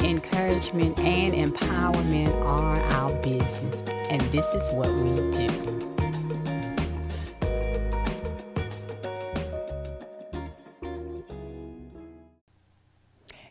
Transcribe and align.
encouragement 0.00 0.98
and 0.98 1.34
empowerment 1.34 2.32
are 2.44 2.80
our 2.92 3.12
business, 3.22 3.76
and 4.10 4.20
this 4.32 4.46
is 4.46 4.72
what 4.74 4.92
we 4.94 5.14
do. 5.32 5.48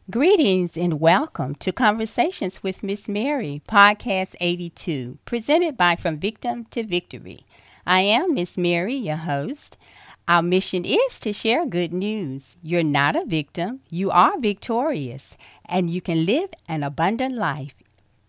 Greetings 0.09 0.77
and 0.77 1.01
welcome 1.01 1.53
to 1.55 1.73
Conversations 1.73 2.63
with 2.63 2.81
Miss 2.81 3.09
Mary, 3.09 3.61
Podcast 3.67 4.35
82, 4.39 5.17
presented 5.25 5.75
by 5.75 5.97
From 5.97 6.17
Victim 6.17 6.63
to 6.71 6.83
Victory. 6.83 7.45
I 7.85 8.01
am 8.01 8.33
Miss 8.33 8.57
Mary, 8.57 8.95
your 8.95 9.17
host. 9.17 9.77
Our 10.25 10.41
mission 10.41 10.83
is 10.83 11.19
to 11.19 11.31
share 11.31 11.65
good 11.65 11.93
news. 11.93 12.57
You're 12.61 12.83
not 12.83 13.15
a 13.15 13.25
victim, 13.25 13.81
you 13.89 14.09
are 14.11 14.37
victorious, 14.39 15.37
and 15.67 15.89
you 15.89 16.01
can 16.01 16.25
live 16.25 16.49
an 16.67 16.83
abundant 16.83 17.35
life 17.35 17.75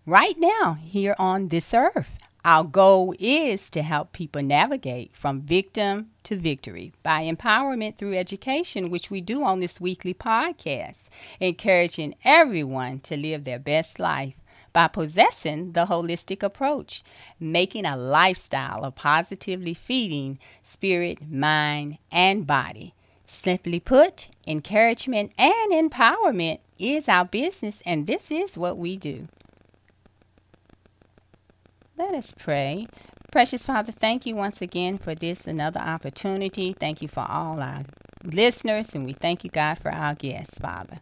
right 0.06 0.36
now 0.38 0.74
here 0.74 1.14
on 1.18 1.48
this 1.48 1.72
earth. 1.74 2.18
Our 2.44 2.64
goal 2.64 3.14
is 3.18 3.68
to 3.70 3.82
help 3.82 4.12
people 4.12 4.42
navigate 4.42 5.14
from 5.14 5.42
victim 5.42 6.10
to 6.22 6.36
victory 6.36 6.92
by 7.02 7.24
empowerment 7.24 7.98
through 7.98 8.14
education, 8.14 8.90
which 8.90 9.10
we 9.10 9.20
do 9.20 9.44
on 9.44 9.60
this 9.60 9.80
weekly 9.80 10.14
podcast, 10.14 11.08
encouraging 11.40 12.14
everyone 12.24 13.00
to 13.00 13.16
live 13.16 13.44
their 13.44 13.58
best 13.58 13.98
life 13.98 14.34
by 14.72 14.86
possessing 14.86 15.72
the 15.72 15.86
holistic 15.86 16.42
approach, 16.42 17.02
making 17.40 17.84
a 17.84 17.96
lifestyle 17.96 18.84
of 18.84 18.94
positively 18.94 19.74
feeding 19.74 20.38
spirit, 20.62 21.28
mind, 21.28 21.98
and 22.12 22.46
body. 22.46 22.94
Simply 23.30 23.78
put, 23.78 24.28
encouragement 24.46 25.32
and 25.36 25.70
empowerment 25.70 26.60
is 26.78 27.08
our 27.08 27.26
business, 27.26 27.82
and 27.84 28.06
this 28.06 28.30
is 28.30 28.56
what 28.56 28.78
we 28.78 28.96
do. 28.96 29.28
Let 31.98 32.14
us 32.14 32.32
pray. 32.36 32.88
Precious 33.30 33.64
Father, 33.64 33.92
thank 33.92 34.24
you 34.24 34.34
once 34.34 34.62
again 34.62 34.96
for 34.96 35.14
this 35.14 35.46
another 35.46 35.78
opportunity. 35.78 36.72
Thank 36.72 37.02
you 37.02 37.08
for 37.08 37.26
all 37.28 37.60
our 37.60 37.82
listeners, 38.24 38.94
and 38.94 39.04
we 39.04 39.12
thank 39.12 39.44
you, 39.44 39.50
God, 39.50 39.78
for 39.78 39.92
our 39.92 40.14
guests, 40.14 40.56
Father. 40.58 40.98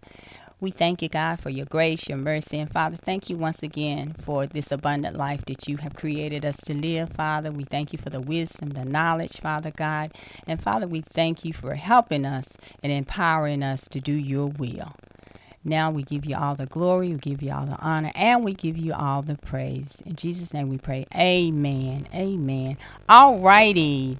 We 0.58 0.70
thank 0.70 1.02
you, 1.02 1.10
God, 1.10 1.38
for 1.38 1.50
your 1.50 1.66
grace, 1.66 2.08
your 2.08 2.16
mercy. 2.16 2.58
And 2.58 2.72
Father, 2.72 2.96
thank 2.96 3.28
you 3.28 3.36
once 3.36 3.62
again 3.62 4.14
for 4.14 4.46
this 4.46 4.72
abundant 4.72 5.14
life 5.14 5.44
that 5.46 5.68
you 5.68 5.76
have 5.78 5.94
created 5.94 6.46
us 6.46 6.56
to 6.64 6.74
live, 6.74 7.10
Father. 7.10 7.50
We 7.50 7.64
thank 7.64 7.92
you 7.92 7.98
for 7.98 8.08
the 8.08 8.22
wisdom, 8.22 8.70
the 8.70 8.86
knowledge, 8.86 9.38
Father 9.38 9.70
God. 9.70 10.12
And 10.46 10.62
Father, 10.62 10.86
we 10.86 11.02
thank 11.02 11.44
you 11.44 11.52
for 11.52 11.74
helping 11.74 12.24
us 12.24 12.56
and 12.82 12.90
empowering 12.90 13.62
us 13.62 13.86
to 13.90 14.00
do 14.00 14.14
your 14.14 14.46
will. 14.46 14.94
Now 15.62 15.90
we 15.90 16.04
give 16.04 16.24
you 16.24 16.36
all 16.36 16.54
the 16.54 16.66
glory, 16.66 17.08
we 17.08 17.18
give 17.18 17.42
you 17.42 17.52
all 17.52 17.66
the 17.66 17.78
honor, 17.80 18.12
and 18.14 18.42
we 18.42 18.54
give 18.54 18.78
you 18.78 18.94
all 18.94 19.20
the 19.20 19.34
praise. 19.34 20.00
In 20.06 20.16
Jesus' 20.16 20.54
name 20.54 20.68
we 20.68 20.78
pray. 20.78 21.06
Amen. 21.14 22.08
Amen. 22.14 22.78
All 23.08 23.40
righty. 23.40 24.16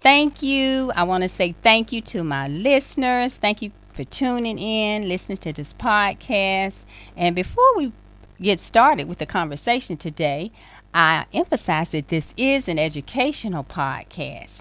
Thank 0.00 0.42
you. 0.42 0.92
I 0.94 1.04
want 1.04 1.22
to 1.22 1.28
say 1.28 1.54
thank 1.62 1.92
you 1.92 2.00
to 2.02 2.22
my 2.22 2.46
listeners. 2.46 3.34
Thank 3.34 3.62
you 3.62 3.72
for 3.98 4.04
tuning 4.04 4.60
in, 4.60 5.08
listening 5.08 5.38
to 5.38 5.52
this 5.52 5.74
podcast. 5.74 6.84
And 7.16 7.34
before 7.34 7.76
we 7.76 7.92
get 8.40 8.60
started 8.60 9.08
with 9.08 9.18
the 9.18 9.26
conversation 9.26 9.96
today, 9.96 10.52
I 10.94 11.26
emphasize 11.34 11.88
that 11.88 12.06
this 12.06 12.32
is 12.36 12.68
an 12.68 12.78
educational 12.78 13.64
podcast. 13.64 14.60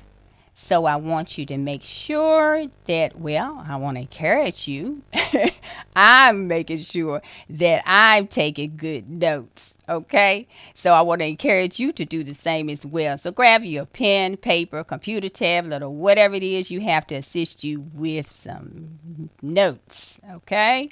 So 0.56 0.86
I 0.86 0.96
want 0.96 1.38
you 1.38 1.46
to 1.46 1.58
make 1.60 1.84
sure 1.84 2.66
that, 2.88 3.20
well, 3.20 3.64
I 3.70 3.76
want 3.76 3.98
to 3.98 4.02
encourage 4.02 4.68
you. 4.68 5.04
I'm 5.96 6.48
making 6.48 6.80
sure 6.80 7.22
that 7.48 7.84
I'm 7.86 8.26
taking 8.26 8.76
good 8.76 9.08
notes. 9.08 9.76
Okay, 9.90 10.48
so 10.74 10.92
I 10.92 11.00
want 11.00 11.22
to 11.22 11.28
encourage 11.28 11.80
you 11.80 11.94
to 11.94 12.04
do 12.04 12.22
the 12.22 12.34
same 12.34 12.70
as 12.70 12.86
well. 12.86 13.18
So 13.18 13.32
grab 13.32 13.64
your 13.64 13.86
pen, 13.86 14.36
paper, 14.36 14.84
computer 14.84 15.30
tablet, 15.30 15.82
or 15.82 15.90
whatever 15.90 16.36
it 16.36 16.44
is 16.44 16.70
you 16.70 16.82
have 16.82 17.08
to 17.08 17.16
assist 17.16 17.64
you 17.64 17.80
with 17.94 18.30
some 18.30 19.30
notes. 19.42 20.20
Okay, 20.30 20.90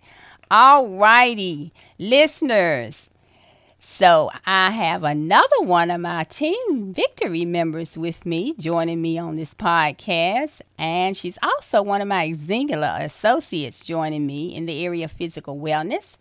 all 0.49 0.87
righty, 0.87 1.73
listeners. 1.99 3.09
So 3.87 4.31
I 4.47 4.71
have 4.71 5.03
another 5.03 5.61
one 5.61 5.91
of 5.91 6.01
my 6.01 6.23
team 6.23 6.91
victory 6.93 7.45
members 7.45 7.97
with 7.97 8.25
me 8.25 8.55
joining 8.57 9.01
me 9.01 9.19
on 9.19 9.35
this 9.35 9.53
podcast. 9.53 10.61
And 10.77 11.15
she's 11.15 11.37
also 11.43 11.83
one 11.83 12.01
of 12.01 12.07
my 12.07 12.33
singular 12.33 12.95
associates 12.99 13.83
joining 13.83 14.25
me 14.25 14.55
in 14.55 14.65
the 14.65 14.83
area 14.83 15.05
of 15.05 15.11
physical 15.11 15.57
wellness. 15.59 16.17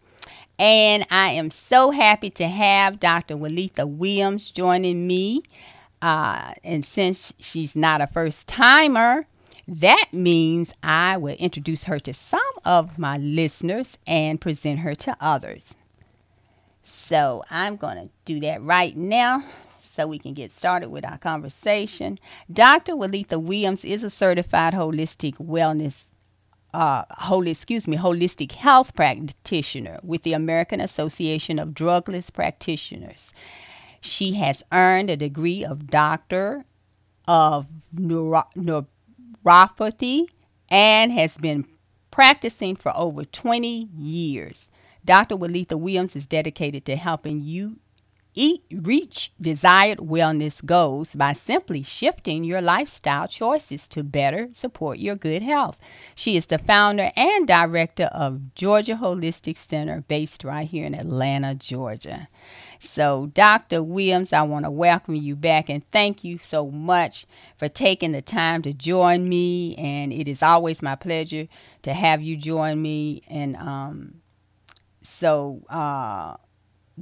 And 0.59 1.07
I 1.11 1.31
am 1.31 1.51
so 1.51 1.91
happy 1.91 2.31
to 2.31 2.47
have 2.47 3.01
Dr. 3.01 3.37
Walitha 3.37 3.87
Williams 3.89 4.51
joining 4.51 5.07
me. 5.07 5.43
Uh, 6.01 6.53
and 6.63 6.85
since 6.85 7.33
she's 7.39 7.75
not 7.75 8.01
a 8.01 8.07
first 8.07 8.47
timer, 8.47 9.27
that 9.67 10.09
means 10.13 10.73
I 10.83 11.17
will 11.17 11.37
introduce 11.37 11.85
her 11.85 11.99
to 12.01 12.13
some 12.13 12.41
of 12.65 12.99
my 12.99 13.17
listeners 13.17 13.99
and 14.07 14.41
present 14.41 14.81
her 14.81 14.95
to 14.97 15.17
others. 15.21 15.75
So 16.83 17.43
I'm 17.51 17.77
going 17.77 17.97
to 17.97 18.11
do 18.25 18.41
that 18.41 18.63
right 18.63 18.97
now 18.97 19.43
so 19.83 20.07
we 20.07 20.19
can 20.19 20.35
get 20.35 20.53
started 20.53 20.91
with 20.91 21.05
our 21.05 21.19
conversation. 21.19 22.19
Dr. 22.53 22.93
Walitha 22.95 23.41
Williams 23.41 23.85
is 23.85 24.05
a 24.05 24.11
certified 24.11 24.75
holistic 24.75 25.37
wellness 25.37 26.05
uh, 26.75 27.05
holy, 27.11 27.53
excuse 27.53 27.87
me, 27.87 27.97
holistic 27.97 28.53
health 28.53 28.95
practitioner 28.95 30.01
with 30.03 30.25
the 30.25 30.33
American 30.33 30.81
Association 30.81 31.59
of 31.59 31.71
Drugless 31.71 32.33
Practitioners. 32.33 33.33
She 34.01 34.35
has 34.35 34.63
earned 34.73 35.09
a 35.09 35.17
degree 35.17 35.65
of 35.65 35.87
Doctor 35.87 36.65
of 37.29 37.67
Neuro- 37.93 38.49
Naturopathy 38.57 40.27
and 40.69 41.13
has 41.13 41.37
been 41.37 41.65
practicing 42.11 42.77
for 42.77 42.93
over 42.97 43.25
20 43.25 43.89
years. 43.97 44.69
Dr. 45.05 45.37
Walitha 45.37 45.79
Williams 45.79 46.17
is 46.17 46.27
dedicated 46.27 46.85
to 46.87 46.97
helping 46.97 47.41
you 47.41 47.79
eat, 48.35 48.63
reach 48.73 49.33
desired 49.41 49.99
wellness 49.99 50.65
goals 50.65 51.15
by 51.15 51.33
simply 51.33 51.83
shifting 51.83 52.45
your 52.45 52.61
lifestyle 52.61 53.29
choices 53.29 53.87
to 53.89 54.03
better 54.03 54.49
support 54.53 54.99
your 54.99 55.17
good 55.17 55.43
health. 55.43 55.79
She 56.15 56.37
is 56.37 56.47
the 56.47 56.59
founder 56.59 57.11
and 57.17 57.47
director 57.47 58.05
of 58.13 58.55
Georgia 58.55 58.95
Holistic 58.95 59.57
Center, 59.57 60.05
based 60.07 60.45
right 60.45 60.69
here 60.69 60.85
in 60.85 60.95
Atlanta, 60.95 61.55
Georgia. 61.55 62.29
So, 62.81 63.31
Dr. 63.33 63.83
Williams, 63.83 64.33
I 64.33 64.43
want 64.43 64.65
to 64.65 64.71
welcome 64.71 65.15
you 65.15 65.37
back 65.37 65.71
and 65.71 65.89
thank 65.91 66.23
you 66.23 66.39
so 66.39 66.71
much 66.71 67.27
for 67.57 67.69
taking 67.69 68.13
the 68.13 68.23
time 68.23 68.63
to 68.63 68.73
join 68.73 69.29
me. 69.29 69.75
And 69.77 70.13
it 70.13 70.29
is 70.29 70.43
always 70.43 70.83
my 70.83 70.95
pleasure 70.95 71.49
to 71.83 71.95
have 71.95 72.21
you 72.21 72.37
join 72.37 72.83
me. 72.83 73.23
And 73.29 73.57
um, 73.57 74.21
so, 75.03 75.63
uh, 75.71 76.37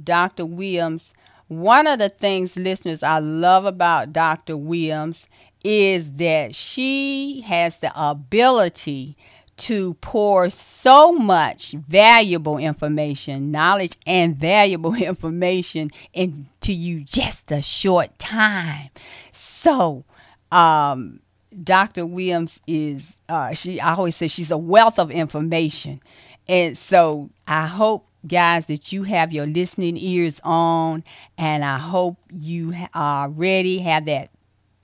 Dr. 0.01 0.45
Williams, 0.45 1.13
one 1.47 1.87
of 1.87 1.99
the 1.99 2.09
things, 2.09 2.55
listeners, 2.55 3.03
I 3.03 3.19
love 3.19 3.65
about 3.65 4.13
Dr. 4.13 4.57
Williams 4.57 5.27
is 5.63 6.13
that 6.13 6.55
she 6.55 7.41
has 7.41 7.77
the 7.77 7.91
ability 7.95 9.15
to 9.55 9.93
pour 9.95 10.49
so 10.49 11.11
much 11.11 11.71
valuable 11.87 12.57
information, 12.57 13.51
knowledge, 13.51 13.95
and 14.05 14.35
valuable 14.35 14.93
information 15.01 15.89
into 16.13 16.73
you 16.73 17.01
just 17.03 17.51
a 17.51 17.61
short 17.61 18.17
time. 18.17 18.89
So, 19.31 20.05
um, 20.51 21.19
Dr. 21.63 22.05
Williams 22.05 22.59
is, 22.65 23.19
uh, 23.29 23.53
she 23.53 23.79
I 23.79 23.93
always 23.93 24.15
say 24.15 24.27
she's 24.27 24.51
a 24.51 24.57
wealth 24.57 24.97
of 24.97 25.11
information. 25.11 26.01
And 26.47 26.77
so 26.77 27.29
I 27.47 27.67
hope 27.67 28.07
guys, 28.27 28.65
that 28.67 28.91
you 28.91 29.03
have 29.03 29.31
your 29.31 29.45
listening 29.45 29.97
ears 29.97 30.39
on, 30.43 31.03
and 31.37 31.63
I 31.63 31.77
hope 31.77 32.17
you 32.31 32.73
are 32.93 33.29
ready, 33.29 33.79
have 33.79 34.05
that 34.05 34.29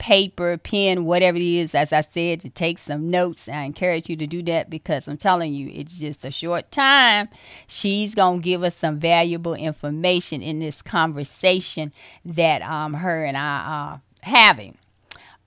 paper, 0.00 0.56
pen, 0.56 1.04
whatever 1.04 1.36
it 1.36 1.42
is, 1.42 1.74
as 1.74 1.92
I 1.92 2.00
said, 2.00 2.40
to 2.40 2.50
take 2.50 2.78
some 2.78 3.10
notes. 3.10 3.48
I 3.48 3.62
encourage 3.62 4.08
you 4.08 4.16
to 4.16 4.26
do 4.26 4.42
that 4.44 4.70
because 4.70 5.06
I'm 5.06 5.18
telling 5.18 5.52
you, 5.52 5.70
it's 5.72 5.98
just 5.98 6.24
a 6.24 6.30
short 6.30 6.72
time. 6.72 7.28
She's 7.66 8.14
going 8.14 8.40
to 8.40 8.44
give 8.44 8.62
us 8.64 8.74
some 8.74 8.98
valuable 8.98 9.54
information 9.54 10.42
in 10.42 10.58
this 10.58 10.80
conversation 10.82 11.92
that 12.24 12.62
um, 12.62 12.94
her 12.94 13.24
and 13.24 13.36
I 13.36 13.62
are 13.66 14.00
having. 14.22 14.78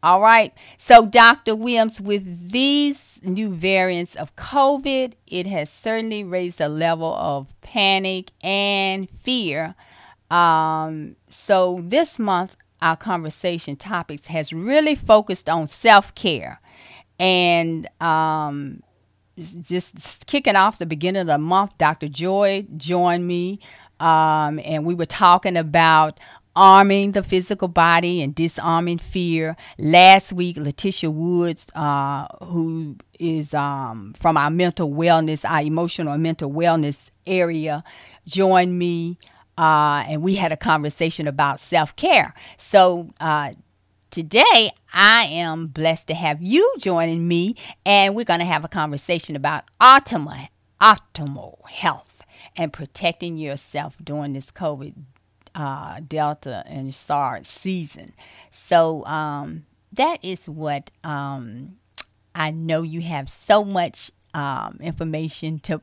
All 0.03 0.21
right. 0.21 0.53
So, 0.77 1.05
Dr. 1.05 1.55
Williams, 1.55 1.99
with 1.99 2.51
these 2.51 3.12
new 3.23 3.49
variants 3.53 4.15
of 4.15 4.35
COVID, 4.35 5.13
it 5.27 5.47
has 5.47 5.69
certainly 5.69 6.23
raised 6.23 6.61
a 6.61 6.67
level 6.67 7.13
of 7.13 7.47
panic 7.61 8.31
and 8.43 9.09
fear. 9.09 9.75
Um, 10.29 11.15
so, 11.29 11.79
this 11.81 12.19
month, 12.19 12.55
our 12.81 12.97
conversation 12.97 13.75
topics 13.75 14.27
has 14.27 14.51
really 14.51 14.95
focused 14.95 15.49
on 15.49 15.67
self 15.67 16.13
care. 16.15 16.59
And 17.19 17.87
um, 18.01 18.83
just 19.37 20.27
kicking 20.27 20.55
off 20.55 20.79
the 20.79 20.85
beginning 20.85 21.21
of 21.21 21.27
the 21.27 21.37
month, 21.37 21.77
Dr. 21.77 22.07
Joy 22.07 22.65
joined 22.75 23.27
me, 23.27 23.59
um, 23.99 24.59
and 24.59 24.85
we 24.85 24.95
were 24.95 25.05
talking 25.05 25.57
about 25.57 26.19
arming 26.55 27.13
the 27.13 27.23
physical 27.23 27.67
body 27.67 28.21
and 28.21 28.35
disarming 28.35 28.97
fear. 28.97 29.55
Last 29.77 30.33
week, 30.33 30.57
Letitia 30.57 31.09
Woods, 31.11 31.67
uh, 31.75 32.27
who 32.43 32.97
is 33.19 33.53
um, 33.53 34.13
from 34.19 34.37
our 34.37 34.49
mental 34.49 34.91
wellness, 34.91 35.49
our 35.49 35.61
emotional 35.61 36.13
and 36.13 36.23
mental 36.23 36.51
wellness 36.51 37.07
area, 37.25 37.83
joined 38.25 38.77
me. 38.77 39.17
Uh, 39.57 40.03
and 40.07 40.23
we 40.23 40.35
had 40.35 40.51
a 40.51 40.57
conversation 40.57 41.27
about 41.27 41.59
self 41.59 41.95
care. 41.95 42.33
So 42.57 43.09
uh, 43.19 43.53
today, 44.09 44.71
I 44.91 45.25
am 45.25 45.67
blessed 45.67 46.07
to 46.07 46.15
have 46.15 46.41
you 46.41 46.73
joining 46.79 47.27
me, 47.27 47.55
and 47.85 48.15
we're 48.15 48.25
going 48.25 48.39
to 48.39 48.45
have 48.45 48.65
a 48.65 48.69
conversation 48.69 49.35
about 49.35 49.65
optimal, 49.79 50.47
optimal 50.81 51.67
health 51.69 52.23
and 52.55 52.73
protecting 52.73 53.37
yourself 53.37 53.95
during 54.03 54.33
this 54.33 54.51
COVID 54.51 54.95
uh, 55.55 55.99
Delta 56.07 56.63
and 56.67 56.93
SARS 56.93 57.47
season. 57.47 58.13
So 58.51 59.05
um, 59.05 59.65
that 59.91 60.23
is 60.23 60.47
what 60.47 60.91
um, 61.03 61.77
I 62.35 62.51
know 62.51 62.81
you 62.81 63.01
have 63.01 63.29
so 63.29 63.63
much 63.63 64.11
um, 64.33 64.79
information 64.81 65.59
to 65.59 65.81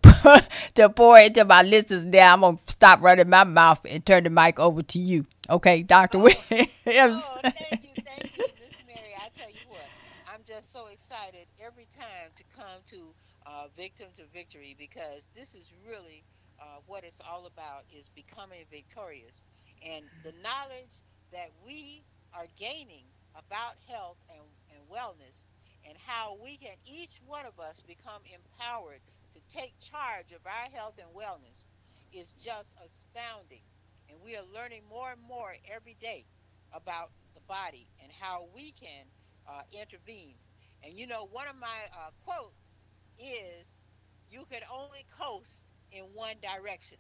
to 0.75 0.89
pour 0.91 1.19
into 1.19 1.45
my 1.45 1.63
listeners. 1.63 2.05
Now 2.05 2.35
I'm 2.35 2.41
gonna 2.41 2.59
stop 2.67 3.01
running 3.01 3.29
my 3.31 3.45
mouth 3.45 3.81
and 3.89 4.05
turn 4.05 4.25
the 4.25 4.31
mic 4.31 4.59
over 4.59 4.83
to 4.83 4.99
you. 4.99 5.27
Okay, 5.49 5.83
Doctor 5.83 6.19
oh, 6.19 6.23
Williams. 6.23 6.69
Oh, 6.87 7.41
thank 7.43 7.85
you, 7.85 8.03
thank 8.05 8.37
you, 8.37 8.45
Miss 8.61 8.83
Mary. 8.87 9.15
I 9.17 9.29
tell 9.33 9.51
you 9.51 9.61
what, 9.69 9.87
I'm 10.33 10.41
just 10.45 10.73
so 10.73 10.89
excited 10.89 11.47
every 11.65 11.87
time 11.97 12.31
to 12.35 12.45
come 12.57 12.81
to 12.87 13.15
uh, 13.47 13.67
Victim 13.77 14.09
to 14.15 14.23
Victory 14.33 14.75
because 14.79 15.29
this 15.35 15.55
is 15.55 15.73
really 15.89 16.25
uh, 16.61 16.81
what 16.87 17.05
it's 17.05 17.21
all 17.31 17.47
about: 17.47 17.85
is 17.97 18.09
becoming 18.09 18.65
victorious 18.71 19.41
and 19.87 20.07
the 20.25 20.35
knowledge 20.43 21.03
that 21.33 21.51
we 21.65 22.05
are 22.35 22.47
gaining 22.59 23.07
about 23.37 23.75
health 23.89 24.19
and, 24.31 24.43
and 24.75 24.83
wellness 24.91 25.45
and 25.89 25.97
how 26.07 26.37
we 26.43 26.57
can 26.59 26.73
each 26.87 27.19
one 27.27 27.47
of 27.47 27.59
us 27.59 27.83
become 27.87 28.23
empowered 28.35 29.01
to 29.33 29.41
take 29.49 29.75
charge 29.81 30.33
of 30.33 30.41
our 30.47 30.71
health 30.75 30.95
and 30.99 31.09
wellness 31.17 31.65
is 32.13 32.35
just 32.35 32.77
astounding. 32.85 33.63
And 34.11 34.19
we 34.25 34.37
are 34.37 34.45
learning 34.55 34.83
more 34.91 35.13
and 35.13 35.23
more 35.23 35.53
every 35.75 35.97
day 36.01 36.27
about 36.75 37.11
the 37.35 37.41
body 37.49 37.89
and 38.03 38.13
how 38.21 38.49
we 38.55 38.73
can 38.73 39.07
uh, 39.49 39.63
intervene. 39.73 40.37
And 40.85 40.95
you 40.95 41.07
know 41.07 41.29
one 41.31 41.49
of 41.49 41.57
my 41.57 41.79
uh, 41.97 42.11
quotes 42.25 42.79
is 43.19 43.83
you 44.31 44.45
can 44.51 44.63
only 44.73 45.07
coast 45.19 45.73
in 45.93 46.05
one 46.15 46.37
direction 46.43 46.99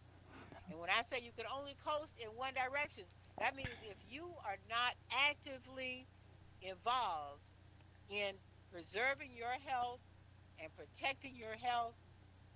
and 0.70 0.78
when 0.80 0.90
I 0.90 1.02
say 1.02 1.20
you 1.20 1.32
can 1.32 1.46
only 1.54 1.74
coast 1.74 2.18
in 2.22 2.30
one 2.30 2.54
direction, 2.54 3.04
that 3.40 3.56
means 3.56 3.82
if 3.82 3.98
you 4.08 4.34
are 4.46 4.58
not 4.68 4.94
actively 5.30 6.08
involved 6.62 7.50
in 8.08 8.34
preserving 8.72 9.34
your 9.36 9.52
health 9.68 10.00
and 10.62 10.72
protecting 10.74 11.36
your 11.36 11.56
health, 11.56 11.96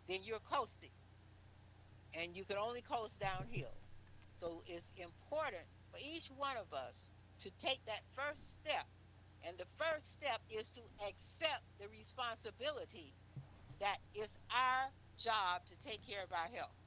then 0.09 0.21
you're 0.25 0.41
coasting. 0.41 0.93
And 2.15 2.37
you 2.37 2.45
can 2.45 2.59
only 2.59 2.83
coast 2.83 3.21
downhill. 3.21 3.75
So 4.37 4.63
it's 4.67 4.93
important 4.97 5.65
for 5.91 5.99
each 6.03 6.29
one 6.29 6.57
of 6.59 6.73
us 6.73 7.11
to 7.41 7.53
take 7.59 7.85
that 7.87 8.03
first 8.15 8.55
step. 8.55 8.87
And 9.47 9.59
the 9.59 9.67
first 9.77 10.13
step 10.13 10.41
is 10.51 10.73
to 10.73 10.83
accept 11.09 11.63
the 11.81 11.89
responsibility 11.89 13.15
that 13.81 13.99
it's 14.15 14.39
our 14.55 14.91
job 15.19 15.67
to 15.67 15.79
take 15.79 16.07
care 16.07 16.25
of 16.25 16.33
our 16.33 16.49
health. 16.49 16.84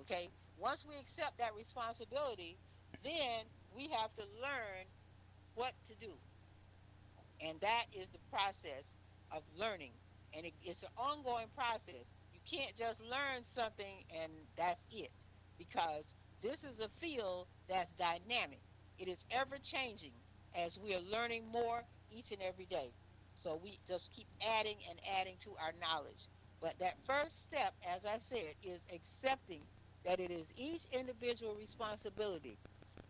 Okay? 0.00 0.28
Once 0.58 0.84
we 0.88 0.98
accept 0.98 1.38
that 1.38 1.54
responsibility, 1.56 2.56
then 3.02 3.44
we 3.74 3.88
have 3.88 4.12
to 4.14 4.22
learn 4.40 4.84
what 5.54 5.72
to 5.86 5.94
do. 5.96 6.12
And 7.44 7.58
that 7.60 7.86
is 7.92 8.10
the 8.10 8.18
process 8.30 8.98
of 9.32 9.42
learning. 9.58 9.92
And 10.34 10.46
it, 10.46 10.54
it's 10.62 10.82
an 10.82 10.90
ongoing 10.96 11.48
process. 11.56 12.14
You 12.32 12.40
can't 12.50 12.74
just 12.76 13.00
learn 13.00 13.42
something 13.42 14.04
and 14.22 14.32
that's 14.56 14.86
it. 14.92 15.10
Because 15.58 16.14
this 16.42 16.64
is 16.64 16.80
a 16.80 16.88
field 16.88 17.46
that's 17.68 17.92
dynamic. 17.92 18.60
It 18.98 19.08
is 19.08 19.26
ever 19.30 19.56
changing 19.62 20.12
as 20.56 20.78
we 20.78 20.94
are 20.94 21.00
learning 21.00 21.46
more 21.52 21.82
each 22.10 22.30
and 22.32 22.42
every 22.42 22.66
day. 22.66 22.92
So 23.34 23.58
we 23.62 23.78
just 23.86 24.12
keep 24.12 24.26
adding 24.58 24.76
and 24.90 24.98
adding 25.20 25.36
to 25.40 25.50
our 25.62 25.72
knowledge. 25.80 26.28
But 26.60 26.78
that 26.78 26.94
first 27.06 27.42
step, 27.42 27.74
as 27.92 28.06
I 28.06 28.18
said, 28.18 28.54
is 28.62 28.86
accepting 28.94 29.62
that 30.04 30.20
it 30.20 30.30
is 30.32 30.54
each 30.56 30.86
individual 30.92 31.56
responsibility 31.56 32.60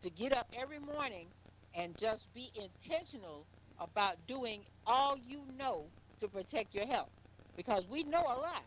to 0.02 0.10
get 0.10 0.32
up 0.32 0.48
every 0.52 0.80
morning 0.80 1.34
and 1.74 1.96
just 1.96 2.32
be 2.32 2.50
intentional 2.54 3.48
about 3.78 4.26
doing 4.26 4.66
all 4.86 5.16
you 5.18 5.46
know 5.46 5.94
to 6.20 6.28
protect 6.28 6.74
your 6.74 6.86
health. 6.86 7.12
Because 7.56 7.86
we 7.86 8.04
know 8.04 8.22
a 8.24 8.38
lot. 8.40 8.66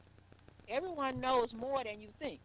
Everyone 0.67 1.19
knows 1.21 1.53
more 1.53 1.83
than 1.83 2.01
you 2.01 2.11
think. 2.11 2.43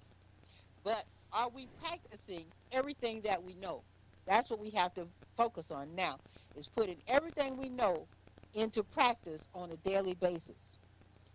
But 0.84 1.06
are 1.32 1.50
we 1.50 1.68
practicing 1.68 2.54
everything 2.72 3.22
that 3.22 3.42
we 3.42 3.54
know? 3.54 3.86
That's 4.26 4.50
what 4.50 4.60
we 4.60 4.70
have 4.72 4.94
to 4.94 5.14
focus 5.36 5.70
on 5.70 5.94
now, 5.94 6.20
is 6.54 6.68
putting 6.68 7.02
everything 7.08 7.56
we 7.56 7.70
know 7.70 8.10
into 8.54 8.84
practice 8.84 9.48
on 9.54 9.72
a 9.72 9.78
daily 9.78 10.14
basis. 10.16 10.78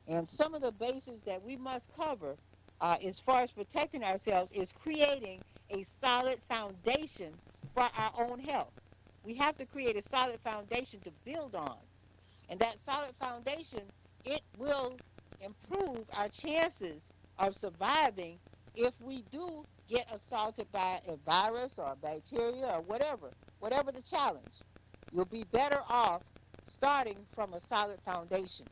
And 0.08 0.28
some 0.28 0.56
of 0.56 0.62
the 0.62 0.72
bases 0.74 1.24
that 1.24 1.44
we 1.44 1.58
must 1.58 1.92
cover 1.92 2.40
uh, 2.86 3.00
as 3.04 3.20
far 3.20 3.42
as 3.42 3.52
protecting 3.52 4.04
ourselves 4.04 4.52
is 4.52 4.72
creating 4.72 5.44
a 5.72 5.84
solid 5.86 6.40
foundation 6.44 7.42
for 7.74 7.90
our 7.98 8.14
own 8.30 8.40
health. 8.40 8.76
We 9.24 9.34
have 9.38 9.58
to 9.58 9.66
create 9.66 9.98
a 9.98 10.04
solid 10.04 10.40
foundation 10.44 11.02
to 11.02 11.12
build 11.26 11.56
on. 11.56 11.80
And 12.48 12.60
that 12.60 12.80
solid 12.80 13.16
foundation, 13.18 13.92
it 14.24 14.44
will 14.56 15.02
improve 15.42 16.06
our 16.16 16.30
chances 16.30 17.12
of 17.40 17.56
surviving 17.56 18.40
if 18.76 18.94
we 19.02 19.24
do 19.24 19.66
get 19.88 20.12
assaulted 20.14 20.72
by 20.72 21.02
a 21.08 21.18
virus 21.18 21.80
or 21.80 21.94
a 21.94 21.98
bacteria 21.98 22.68
or 22.68 22.82
whatever, 22.84 23.34
whatever 23.58 23.94
the 23.94 24.04
challenge. 24.04 24.64
You'll 25.12 25.26
be 25.26 25.46
better 25.46 25.82
off 25.90 26.22
starting 26.66 27.26
from 27.34 27.56
a 27.56 27.62
solid 27.62 28.00
foundation. 28.06 28.68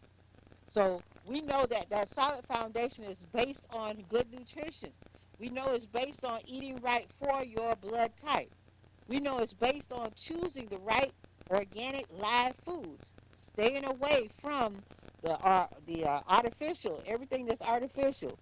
So 0.68 1.02
we 1.28 1.42
know 1.42 1.66
that 1.66 1.90
that 1.90 2.10
solid 2.10 2.46
foundation 2.48 3.06
is 3.06 3.24
based 3.34 3.68
on 3.74 4.04
good 4.10 4.28
nutrition. 4.32 4.92
We 5.40 5.50
know 5.50 5.68
it's 5.70 5.86
based 5.86 6.26
on 6.26 6.40
eating 6.46 6.78
right 6.82 7.08
for 7.20 7.44
your 7.44 7.76
blood 7.78 8.12
type. 8.18 8.52
We 9.08 9.20
know 9.20 9.40
it's 9.40 9.54
based 9.54 9.92
on 9.92 10.12
choosing 10.16 10.68
the 10.68 10.78
right 10.80 11.12
organic 11.50 12.06
live 12.18 12.56
foods, 12.66 13.16
staying 13.34 13.86
away 13.86 14.30
from 14.42 14.78
the 15.22 15.32
uh, 15.46 15.68
the 15.88 16.06
uh, 16.06 16.20
artificial, 16.28 17.02
everything 17.06 17.46
that's 17.46 17.62
artificial, 17.62 18.38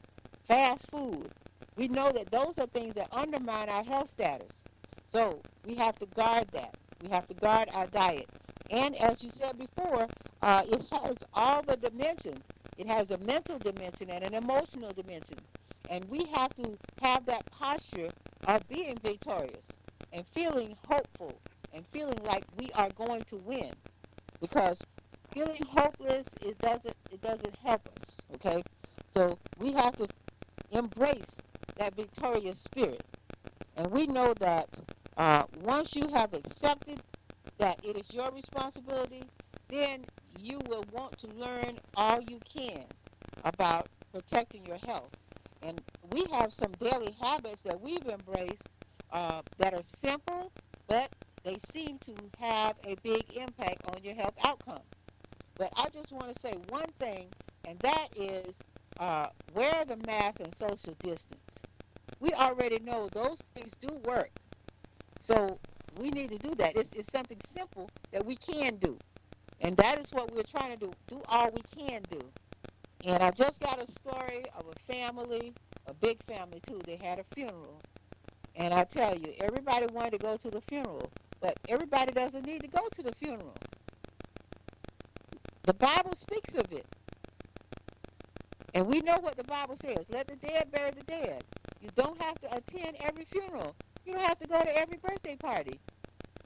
fast 0.47 0.89
food. 0.89 1.29
We 1.75 1.87
know 1.87 2.11
that 2.11 2.29
those 2.31 2.59
are 2.59 2.67
things 2.67 2.93
that 2.95 3.07
undermine 3.13 3.69
our 3.69 3.83
health 3.83 4.09
status. 4.09 4.61
So 5.07 5.41
we 5.65 5.75
have 5.75 5.97
to 5.99 6.05
guard 6.07 6.47
that. 6.53 6.75
We 7.01 7.09
have 7.09 7.27
to 7.27 7.33
guard 7.33 7.69
our 7.73 7.87
diet. 7.87 8.27
And 8.69 8.95
as 8.97 9.23
you 9.23 9.29
said 9.29 9.57
before, 9.57 10.07
uh, 10.41 10.63
it 10.69 10.81
has 10.91 11.17
all 11.33 11.61
the 11.61 11.77
dimensions. 11.77 12.47
It 12.81 12.87
has 12.87 13.11
a 13.11 13.17
mental 13.19 13.59
dimension 13.59 14.09
and 14.09 14.23
an 14.23 14.33
emotional 14.33 14.91
dimension. 14.91 15.37
And 15.91 16.03
we 16.05 16.25
have 16.33 16.51
to 16.55 16.75
have 17.03 17.27
that 17.27 17.45
posture 17.51 18.09
of 18.47 18.67
being 18.69 18.97
victorious 19.03 19.77
and 20.11 20.25
feeling 20.29 20.75
hopeful 20.87 21.39
and 21.73 21.85
feeling 21.85 22.17
like 22.23 22.43
we 22.59 22.71
are 22.71 22.89
going 22.95 23.21
to 23.25 23.35
win. 23.35 23.71
Because 24.39 24.81
feeling 25.31 25.61
hopeless 25.69 26.27
it 26.41 26.57
doesn't 26.57 26.95
it 27.11 27.21
doesn't 27.21 27.55
help 27.57 27.87
us. 27.95 28.17
Okay? 28.33 28.63
So 29.09 29.37
we 29.59 29.73
have 29.73 29.95
to 29.97 30.07
embrace 30.71 31.39
that 31.77 31.95
victorious 31.95 32.59
spirit. 32.59 33.05
And 33.77 33.91
we 33.91 34.07
know 34.07 34.33
that 34.39 34.67
uh, 35.17 35.43
once 35.61 35.95
you 35.95 36.07
have 36.15 36.33
accepted 36.33 36.99
that 37.59 37.85
it 37.85 37.95
is 37.95 38.11
your 38.11 38.31
responsibility, 38.31 39.21
then 39.67 40.03
you 40.39 40.59
will 40.67 40.83
want 40.91 41.17
to 41.19 41.27
learn 41.27 41.77
all 41.95 42.21
you 42.21 42.39
can 42.45 42.85
about 43.43 43.87
protecting 44.11 44.65
your 44.65 44.77
health. 44.85 45.11
And 45.63 45.81
we 46.11 46.25
have 46.31 46.53
some 46.53 46.71
daily 46.79 47.11
habits 47.21 47.61
that 47.63 47.79
we've 47.79 48.05
embraced 48.05 48.67
uh, 49.11 49.41
that 49.57 49.73
are 49.73 49.83
simple, 49.83 50.51
but 50.87 51.09
they 51.43 51.57
seem 51.57 51.97
to 51.99 52.13
have 52.39 52.75
a 52.85 52.95
big 53.03 53.23
impact 53.35 53.87
on 53.95 54.03
your 54.03 54.15
health 54.15 54.35
outcome. 54.45 54.81
But 55.57 55.71
I 55.77 55.89
just 55.89 56.11
want 56.11 56.33
to 56.33 56.39
say 56.39 56.53
one 56.69 56.89
thing, 56.99 57.27
and 57.67 57.77
that 57.79 58.07
is 58.17 58.61
uh, 58.99 59.27
wear 59.53 59.85
the 59.85 59.97
mask 60.07 60.39
and 60.39 60.53
social 60.53 60.95
distance. 61.01 61.61
We 62.19 62.33
already 62.33 62.79
know 62.79 63.09
those 63.11 63.41
things 63.55 63.73
do 63.79 63.95
work. 64.05 64.31
So 65.19 65.59
we 65.97 66.09
need 66.11 66.31
to 66.31 66.37
do 66.37 66.55
that. 66.55 66.75
It's, 66.75 66.93
it's 66.93 67.11
something 67.11 67.39
simple 67.45 67.89
that 68.11 68.25
we 68.25 68.35
can 68.35 68.77
do. 68.77 68.97
And 69.61 69.77
that 69.77 69.99
is 69.99 70.11
what 70.11 70.33
we're 70.33 70.43
trying 70.43 70.71
to 70.71 70.77
do. 70.77 70.91
Do 71.07 71.21
all 71.29 71.51
we 71.51 71.61
can 71.61 72.01
do. 72.09 72.19
And 73.05 73.21
I 73.23 73.31
just 73.31 73.61
got 73.61 73.81
a 73.81 73.87
story 73.87 74.43
of 74.57 74.65
a 74.67 74.79
family, 74.93 75.53
a 75.87 75.93
big 75.93 76.23
family 76.23 76.59
too. 76.67 76.81
They 76.85 76.97
had 76.97 77.19
a 77.19 77.23
funeral. 77.35 77.81
And 78.55 78.73
I 78.73 78.83
tell 78.83 79.17
you, 79.17 79.33
everybody 79.39 79.87
wanted 79.93 80.11
to 80.11 80.17
go 80.17 80.37
to 80.37 80.49
the 80.49 80.61
funeral, 80.61 81.11
but 81.39 81.57
everybody 81.69 82.11
doesn't 82.11 82.45
need 82.45 82.61
to 82.61 82.67
go 82.67 82.87
to 82.91 83.03
the 83.03 83.13
funeral. 83.13 83.55
The 85.63 85.73
Bible 85.73 86.13
speaks 86.15 86.55
of 86.55 86.71
it. 86.71 86.85
And 88.73 88.87
we 88.87 88.99
know 89.01 89.17
what 89.19 89.37
the 89.37 89.43
Bible 89.43 89.75
says. 89.75 90.07
Let 90.09 90.27
the 90.27 90.35
dead 90.35 90.71
bury 90.71 90.91
the 90.91 91.03
dead. 91.03 91.43
You 91.81 91.89
don't 91.95 92.21
have 92.21 92.39
to 92.39 92.55
attend 92.55 92.97
every 93.01 93.25
funeral. 93.25 93.75
You 94.05 94.13
don't 94.13 94.23
have 94.23 94.39
to 94.39 94.47
go 94.47 94.59
to 94.59 94.77
every 94.77 94.97
birthday 94.97 95.35
party. 95.35 95.79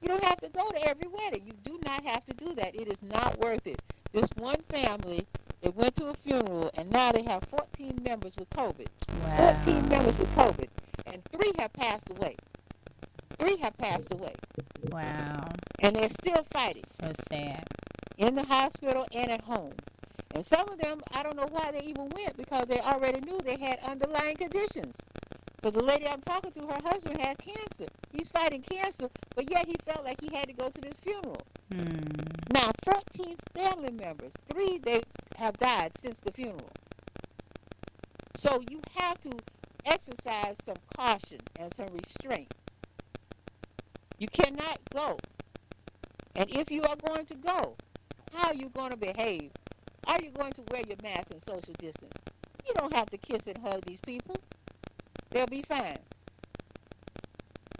You 0.02 0.08
don't 0.10 0.24
have 0.24 0.40
to 0.42 0.50
go 0.50 0.70
to 0.70 0.88
every 0.88 1.08
wedding. 1.08 1.44
You 1.46 1.54
do 1.64 1.80
not 1.86 2.04
have 2.06 2.24
to 2.26 2.34
do 2.34 2.54
that. 2.56 2.76
It 2.76 2.88
is 2.88 3.02
not 3.02 3.38
worth 3.40 3.66
it. 3.68 3.82
This 4.12 4.28
one 4.38 4.62
family, 4.70 5.26
they 5.62 5.70
went 5.70 5.96
to 5.98 6.08
a 6.08 6.14
funeral, 6.14 6.70
and 6.78 6.92
now 6.92 7.12
they 7.12 7.24
have 7.24 7.44
14 7.46 8.00
members 8.04 8.36
with 8.38 8.50
COVID. 8.52 8.88
Wow. 9.24 9.54
14 9.64 9.90
members 9.90 10.18
with 10.18 10.30
COVID, 10.36 10.70
and 11.08 11.22
three 11.32 11.52
have 11.60 11.74
passed 11.74 12.12
away. 12.12 12.36
Three 13.40 13.58
have 13.58 13.78
passed 13.78 14.14
away, 14.14 14.34
Wow. 14.92 15.44
and 15.82 15.96
they're 15.96 16.10
still 16.10 16.44
fighting 16.54 16.84
So 17.02 17.12
sad. 17.30 17.66
in 18.18 18.36
the 18.36 18.44
hospital 18.44 19.06
and 19.14 19.30
at 19.32 19.42
home. 19.42 19.74
And 20.36 20.46
some 20.46 20.68
of 20.70 20.78
them, 20.80 21.02
I 21.14 21.24
don't 21.24 21.36
know 21.36 21.48
why 21.50 21.72
they 21.72 21.82
even 21.82 22.10
went 22.10 22.38
because 22.38 22.66
they 22.68 22.80
already 22.80 23.20
knew 23.22 23.40
they 23.40 23.58
had 23.58 23.80
underlying 23.86 24.36
conditions. 24.38 24.98
But 25.62 25.74
the 25.74 25.84
lady 25.84 26.08
I'm 26.08 26.22
talking 26.22 26.52
to, 26.52 26.62
her 26.68 26.78
husband 26.86 27.20
has 27.22 27.36
cancer. 27.38 27.92
He's 28.16 28.30
fighting 28.30 28.62
cancer, 28.62 29.10
but 29.36 29.50
yet 29.52 29.68
he 29.68 29.76
felt 29.86 30.06
like 30.06 30.22
he 30.22 30.34
had 30.34 30.48
to 30.48 30.54
go 30.54 30.70
to 30.70 30.82
this 30.82 30.98
funeral. 30.98 31.42
Hmm. 31.72 32.00
Now, 32.54 32.72
14 32.86 33.36
family 33.54 33.92
members, 33.92 34.34
three 34.48 34.78
they 34.78 35.02
have 35.36 35.58
died 35.58 35.92
since 35.98 36.22
the 36.22 36.32
funeral. 36.32 36.70
So 38.36 38.62
you 38.70 38.80
have 38.96 39.20
to 39.22 39.32
exercise 39.86 40.58
some 40.64 40.78
caution 40.98 41.40
and 41.60 41.74
some 41.74 41.88
restraint. 41.88 42.54
You 44.18 44.30
cannot 44.30 44.80
go. 44.94 45.18
And 46.36 46.50
if 46.52 46.72
you 46.72 46.84
are 46.84 46.96
going 46.96 47.26
to 47.26 47.36
go, 47.36 47.76
how 48.34 48.48
are 48.48 48.56
you 48.56 48.70
going 48.70 48.92
to 48.92 48.98
behave? 48.98 49.52
Are 50.08 50.22
you 50.22 50.32
going 50.32 50.54
to 50.54 50.62
wear 50.72 50.84
your 50.88 50.98
mask 51.04 51.32
and 51.32 51.42
social 51.42 51.74
distance? 51.80 52.18
You 52.66 52.74
don't 52.76 52.94
have 52.94 53.10
to 53.10 53.18
kiss 53.18 53.48
and 53.48 53.58
hug 53.58 53.84
these 53.86 54.00
people. 54.00 54.38
They'll 55.32 55.48
be 55.48 55.64
fine. 55.64 55.98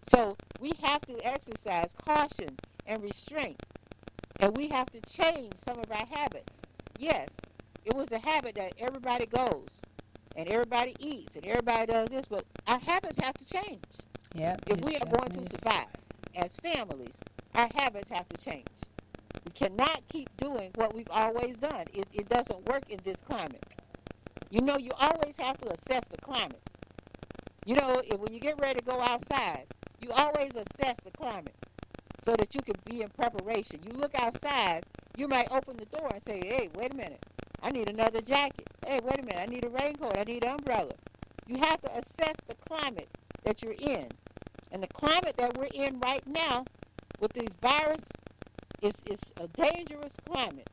So 0.08 0.38
we 0.60 0.72
have 0.84 1.02
to 1.08 1.26
exercise 1.26 1.94
caution 1.94 2.50
and 2.86 3.02
restraint. 3.02 3.62
And 4.40 4.56
we 4.56 4.68
have 4.70 4.90
to 4.92 5.02
change 5.02 5.56
some 5.56 5.80
of 5.80 5.92
our 5.92 6.06
habits. 6.06 6.62
Yes, 7.00 7.38
it 7.86 7.94
was 7.94 8.12
a 8.12 8.20
habit 8.20 8.56
that 8.56 8.74
everybody 8.80 9.26
goes 9.26 9.82
and 10.36 10.48
everybody 10.48 10.96
eats 11.00 11.36
and 11.36 11.46
everybody 11.46 11.88
does 11.88 12.10
this, 12.10 12.28
but 12.28 12.46
our 12.68 12.80
habits 12.80 13.20
have 13.20 13.34
to 13.36 13.46
change. 13.46 13.84
Yep. 14.36 14.62
If 14.68 14.82
we 14.82 14.96
are 14.98 15.06
going 15.06 15.32
to 15.32 15.50
survive 15.50 15.88
as 16.36 16.56
families, 16.58 17.20
our 17.56 17.70
habits 17.76 18.12
have 18.12 18.28
to 18.30 18.44
change. 18.44 18.68
We 19.46 19.52
cannot 19.52 20.02
keep 20.10 20.36
doing 20.38 20.72
what 20.76 20.94
we've 20.94 21.10
always 21.10 21.56
done. 21.58 21.86
It, 21.94 22.08
it 22.14 22.30
doesn't 22.30 22.68
work 22.68 22.84
in 22.90 23.00
this 23.04 23.22
climate. 23.22 23.64
You 24.50 24.62
know, 24.62 24.78
you 24.78 24.92
always 25.00 25.38
have 25.38 25.58
to 25.62 25.70
assess 25.72 26.06
the 26.06 26.18
climate. 26.18 26.62
You 27.66 27.76
know, 27.76 27.96
if, 28.04 28.20
when 28.20 28.34
you 28.34 28.40
get 28.40 28.60
ready 28.60 28.80
to 28.80 28.86
go 28.86 29.00
outside, 29.02 29.66
you 30.06 30.12
always 30.12 30.56
assess 30.56 30.98
the 31.04 31.10
climate 31.18 31.56
so 32.20 32.36
that 32.36 32.54
you 32.54 32.62
can 32.62 32.76
be 32.86 33.02
in 33.02 33.10
preparation. 33.10 33.80
You 33.84 33.94
look 33.94 34.14
outside, 34.14 34.86
you 35.18 35.28
might 35.28 35.52
open 35.52 35.78
the 35.78 35.86
door 35.86 36.10
and 36.14 36.22
say, 36.22 36.40
hey, 36.46 36.70
wait 36.76 36.94
a 36.94 36.96
minute, 36.96 37.26
I 37.64 37.72
need 37.72 37.90
another 37.90 38.22
jacket. 38.22 38.68
Hey, 38.86 39.00
wait 39.04 39.20
a 39.20 39.24
minute, 39.24 39.40
I 39.42 39.48
need 39.48 39.66
a 39.66 39.70
raincoat, 39.70 40.16
I 40.16 40.24
need 40.24 40.44
an 40.44 40.52
umbrella. 40.52 40.92
You 41.48 41.58
have 41.58 41.82
to 41.82 41.98
assess 41.98 42.36
the 42.48 42.54
climate 42.70 43.10
that 43.46 43.64
you're 43.64 43.74
in. 43.80 44.08
And 44.72 44.84
the 44.84 44.88
climate 44.88 45.38
that 45.38 45.58
we're 45.58 45.74
in 45.74 46.00
right 46.00 46.26
now 46.28 46.66
with 47.20 47.34
these 47.34 47.56
virus 47.60 48.08
is, 48.84 49.02
is 49.10 49.34
a 49.42 49.48
dangerous 49.60 50.18
climate 50.30 50.70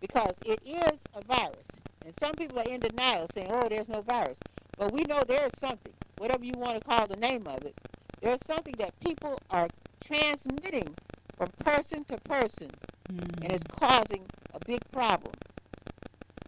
because 0.00 0.36
it 0.44 0.60
is 0.66 1.04
a 1.14 1.24
virus. 1.24 1.80
And 2.04 2.14
some 2.20 2.34
people 2.34 2.58
are 2.58 2.68
in 2.68 2.80
denial 2.80 3.26
saying, 3.28 3.48
oh, 3.50 3.68
there's 3.68 3.88
no 3.88 4.02
virus. 4.02 4.40
But 4.76 4.92
we 4.92 5.04
know 5.04 5.22
there 5.26 5.46
is 5.46 5.52
something, 5.58 5.92
whatever 6.18 6.44
you 6.44 6.54
want 6.56 6.78
to 6.78 6.84
call 6.84 7.06
the 7.06 7.16
name 7.16 7.46
of 7.46 7.64
it, 7.64 7.74
there's 8.22 8.44
something 8.46 8.74
that 8.78 8.98
people 9.00 9.38
are 9.50 9.68
transmitting 10.04 10.94
from 11.36 11.48
person 11.58 12.04
to 12.06 12.18
person, 12.18 12.70
Hmm. 13.10 13.18
and 13.42 13.52
it's 13.52 13.64
causing 13.64 14.26
a 14.54 14.60
big 14.66 14.80
problem. 14.92 15.34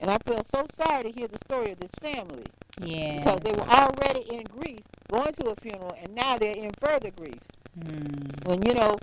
And 0.01 0.11
I 0.11 0.19
feel 0.27 0.43
so 0.45 0.65
sorry 0.67 1.05
to 1.05 1.11
hear 1.11 1.29
the 1.29 1.39
story 1.39 1.73
of 1.73 1.81
this 1.81 1.95
family 2.01 2.45
Yes. 2.81 3.19
because 3.19 3.41
they 3.41 3.53
were 3.53 3.69
already 3.69 4.23
in 4.33 4.45
grief 4.45 4.81
going 5.11 5.33
to 5.35 5.51
a 5.51 5.57
funeral, 5.57 5.93
and 5.99 6.15
now 6.15 6.37
they're 6.39 6.55
in 6.57 6.71
further 6.81 7.11
grief. 7.11 7.41
Hmm. 7.75 8.29
When 8.45 8.63
you 8.67 8.75
know, 8.75 8.97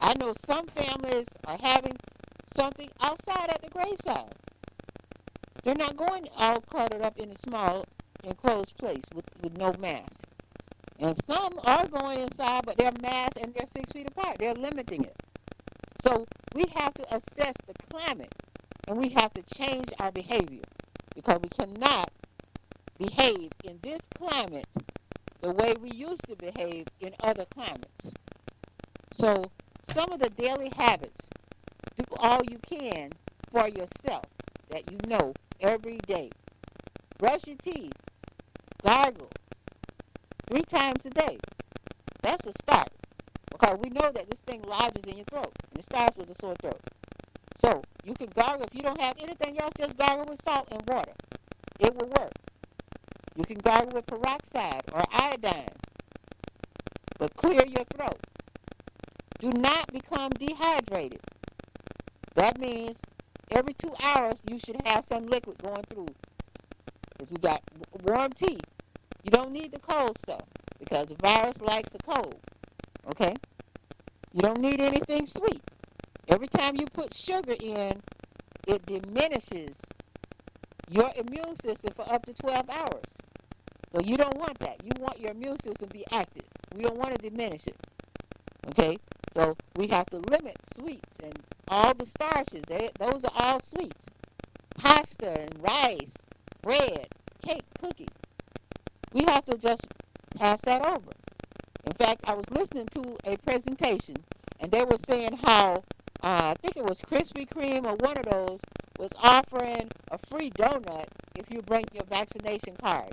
I 0.00 0.14
know 0.14 0.32
some 0.46 0.66
families 0.68 1.28
are 1.46 1.58
having 1.58 1.96
something 2.56 2.90
outside 3.00 3.50
at 3.50 3.62
the 3.62 3.68
graveside. 3.70 4.34
They're 5.64 5.74
not 5.74 5.96
going 5.96 6.28
all 6.36 6.60
cluttered 6.60 7.02
up 7.02 7.18
in 7.18 7.30
a 7.30 7.34
small 7.34 7.84
enclosed 8.22 8.76
place 8.78 9.04
with, 9.14 9.26
with 9.42 9.58
no 9.58 9.72
mask. 9.78 10.23
And 11.04 11.22
some 11.26 11.60
are 11.66 11.86
going 11.86 12.20
inside, 12.20 12.62
but 12.64 12.78
they're 12.78 12.90
masked 13.02 13.36
and 13.36 13.52
they're 13.52 13.66
six 13.66 13.92
feet 13.92 14.08
apart. 14.10 14.38
They're 14.38 14.54
limiting 14.54 15.04
it. 15.04 15.14
So 16.00 16.26
we 16.54 16.64
have 16.74 16.94
to 16.94 17.14
assess 17.14 17.52
the 17.66 17.74
climate 17.90 18.34
and 18.88 18.96
we 18.96 19.10
have 19.10 19.30
to 19.34 19.42
change 19.42 19.90
our 20.00 20.10
behavior 20.10 20.62
because 21.14 21.40
we 21.42 21.50
cannot 21.50 22.10
behave 22.96 23.50
in 23.64 23.78
this 23.82 24.00
climate 24.16 24.66
the 25.42 25.50
way 25.52 25.74
we 25.78 25.90
used 25.90 26.26
to 26.28 26.36
behave 26.36 26.86
in 27.00 27.12
other 27.22 27.44
climates. 27.52 28.10
So, 29.12 29.42
some 29.82 30.10
of 30.10 30.20
the 30.20 30.30
daily 30.30 30.72
habits 30.74 31.28
do 31.96 32.04
all 32.16 32.40
you 32.48 32.58
can 32.66 33.10
for 33.52 33.68
yourself 33.68 34.24
that 34.70 34.90
you 34.90 34.96
know 35.06 35.34
every 35.60 35.98
day. 36.06 36.30
Brush 37.18 37.46
your 37.46 37.58
teeth, 37.58 37.92
gargle 38.82 39.28
three 40.46 40.62
times 40.62 41.06
a 41.06 41.10
day. 41.10 41.38
That's 42.22 42.46
a 42.46 42.52
start 42.52 42.88
because 43.50 43.78
we 43.82 43.90
know 43.90 44.10
that 44.12 44.28
this 44.30 44.40
thing 44.40 44.62
lodges 44.62 45.04
in 45.04 45.16
your 45.16 45.26
throat 45.26 45.52
and 45.70 45.78
it 45.78 45.84
starts 45.84 46.16
with 46.16 46.30
a 46.30 46.34
sore 46.34 46.54
throat. 46.56 46.80
So, 47.56 47.82
you 48.04 48.14
can 48.14 48.28
gargle. 48.34 48.66
If 48.66 48.74
you 48.74 48.82
don't 48.82 49.00
have 49.00 49.16
anything 49.20 49.58
else, 49.60 49.72
just 49.78 49.96
gargle 49.96 50.26
with 50.26 50.42
salt 50.42 50.68
and 50.70 50.82
water. 50.88 51.12
It 51.80 51.94
will 51.94 52.08
work. 52.08 52.32
You 53.36 53.44
can 53.44 53.58
gargle 53.58 53.92
with 53.94 54.06
peroxide 54.06 54.82
or 54.92 55.02
iodine, 55.12 55.68
but 57.18 57.34
clear 57.36 57.64
your 57.66 57.84
throat. 57.96 58.20
Do 59.40 59.50
not 59.50 59.92
become 59.92 60.30
dehydrated. 60.30 61.20
That 62.34 62.58
means 62.58 63.00
every 63.50 63.74
two 63.74 63.92
hours 64.02 64.44
you 64.50 64.58
should 64.58 64.80
have 64.86 65.04
some 65.04 65.26
liquid 65.26 65.62
going 65.62 65.82
through. 65.88 66.06
If 67.20 67.30
you 67.30 67.38
got 67.38 67.62
warm 68.04 68.32
tea, 68.32 68.58
you 69.24 69.30
don't 69.30 69.52
need 69.52 69.72
the 69.72 69.78
cold 69.80 70.16
stuff 70.18 70.42
because 70.78 71.06
the 71.06 71.16
virus 71.16 71.60
likes 71.60 71.92
the 71.92 71.98
cold. 71.98 72.36
Okay? 73.08 73.34
You 74.32 74.40
don't 74.40 74.60
need 74.60 74.80
anything 74.80 75.26
sweet. 75.26 75.62
Every 76.28 76.48
time 76.48 76.76
you 76.76 76.86
put 76.92 77.14
sugar 77.14 77.54
in, 77.60 78.00
it 78.66 78.86
diminishes 78.86 79.80
your 80.90 81.10
immune 81.16 81.56
system 81.56 81.92
for 81.94 82.10
up 82.12 82.26
to 82.26 82.34
12 82.34 82.68
hours. 82.68 83.18
So 83.92 84.00
you 84.02 84.16
don't 84.16 84.36
want 84.36 84.58
that. 84.58 84.82
You 84.84 84.90
want 84.98 85.20
your 85.20 85.30
immune 85.30 85.58
system 85.58 85.88
to 85.88 85.94
be 85.94 86.04
active. 86.12 86.44
We 86.76 86.82
don't 86.82 86.98
want 86.98 87.14
to 87.14 87.30
diminish 87.30 87.66
it. 87.66 87.76
Okay? 88.68 88.98
So 89.32 89.56
we 89.76 89.86
have 89.88 90.06
to 90.06 90.18
limit 90.18 90.56
sweets 90.78 91.18
and 91.22 91.34
all 91.68 91.94
the 91.94 92.06
starches. 92.06 92.64
They, 92.68 92.90
those 92.98 93.24
are 93.24 93.32
all 93.34 93.60
sweets. 93.60 94.06
Pasta 94.76 95.40
and 95.40 95.62
rice, 95.62 96.14
bread, 96.62 97.06
cake, 97.42 97.64
cookies. 97.80 98.08
We 99.14 99.24
have 99.28 99.44
to 99.46 99.56
just 99.56 99.86
pass 100.36 100.60
that 100.62 100.84
over. 100.84 101.10
In 101.86 101.92
fact, 101.92 102.22
I 102.26 102.34
was 102.34 102.50
listening 102.50 102.86
to 102.88 103.16
a 103.24 103.36
presentation, 103.38 104.16
and 104.60 104.70
they 104.72 104.84
were 104.84 104.98
saying 105.06 105.38
how 105.44 105.82
uh, 106.22 106.52
I 106.52 106.54
think 106.62 106.76
it 106.76 106.84
was 106.84 107.00
Krispy 107.02 107.48
Kreme 107.48 107.86
or 107.86 107.96
one 107.96 108.16
of 108.18 108.24
those 108.24 108.60
was 108.98 109.12
offering 109.22 109.90
a 110.10 110.18
free 110.18 110.50
donut 110.50 111.06
if 111.36 111.50
you 111.50 111.62
bring 111.62 111.84
your 111.92 112.04
vaccination 112.08 112.76
card. 112.76 113.12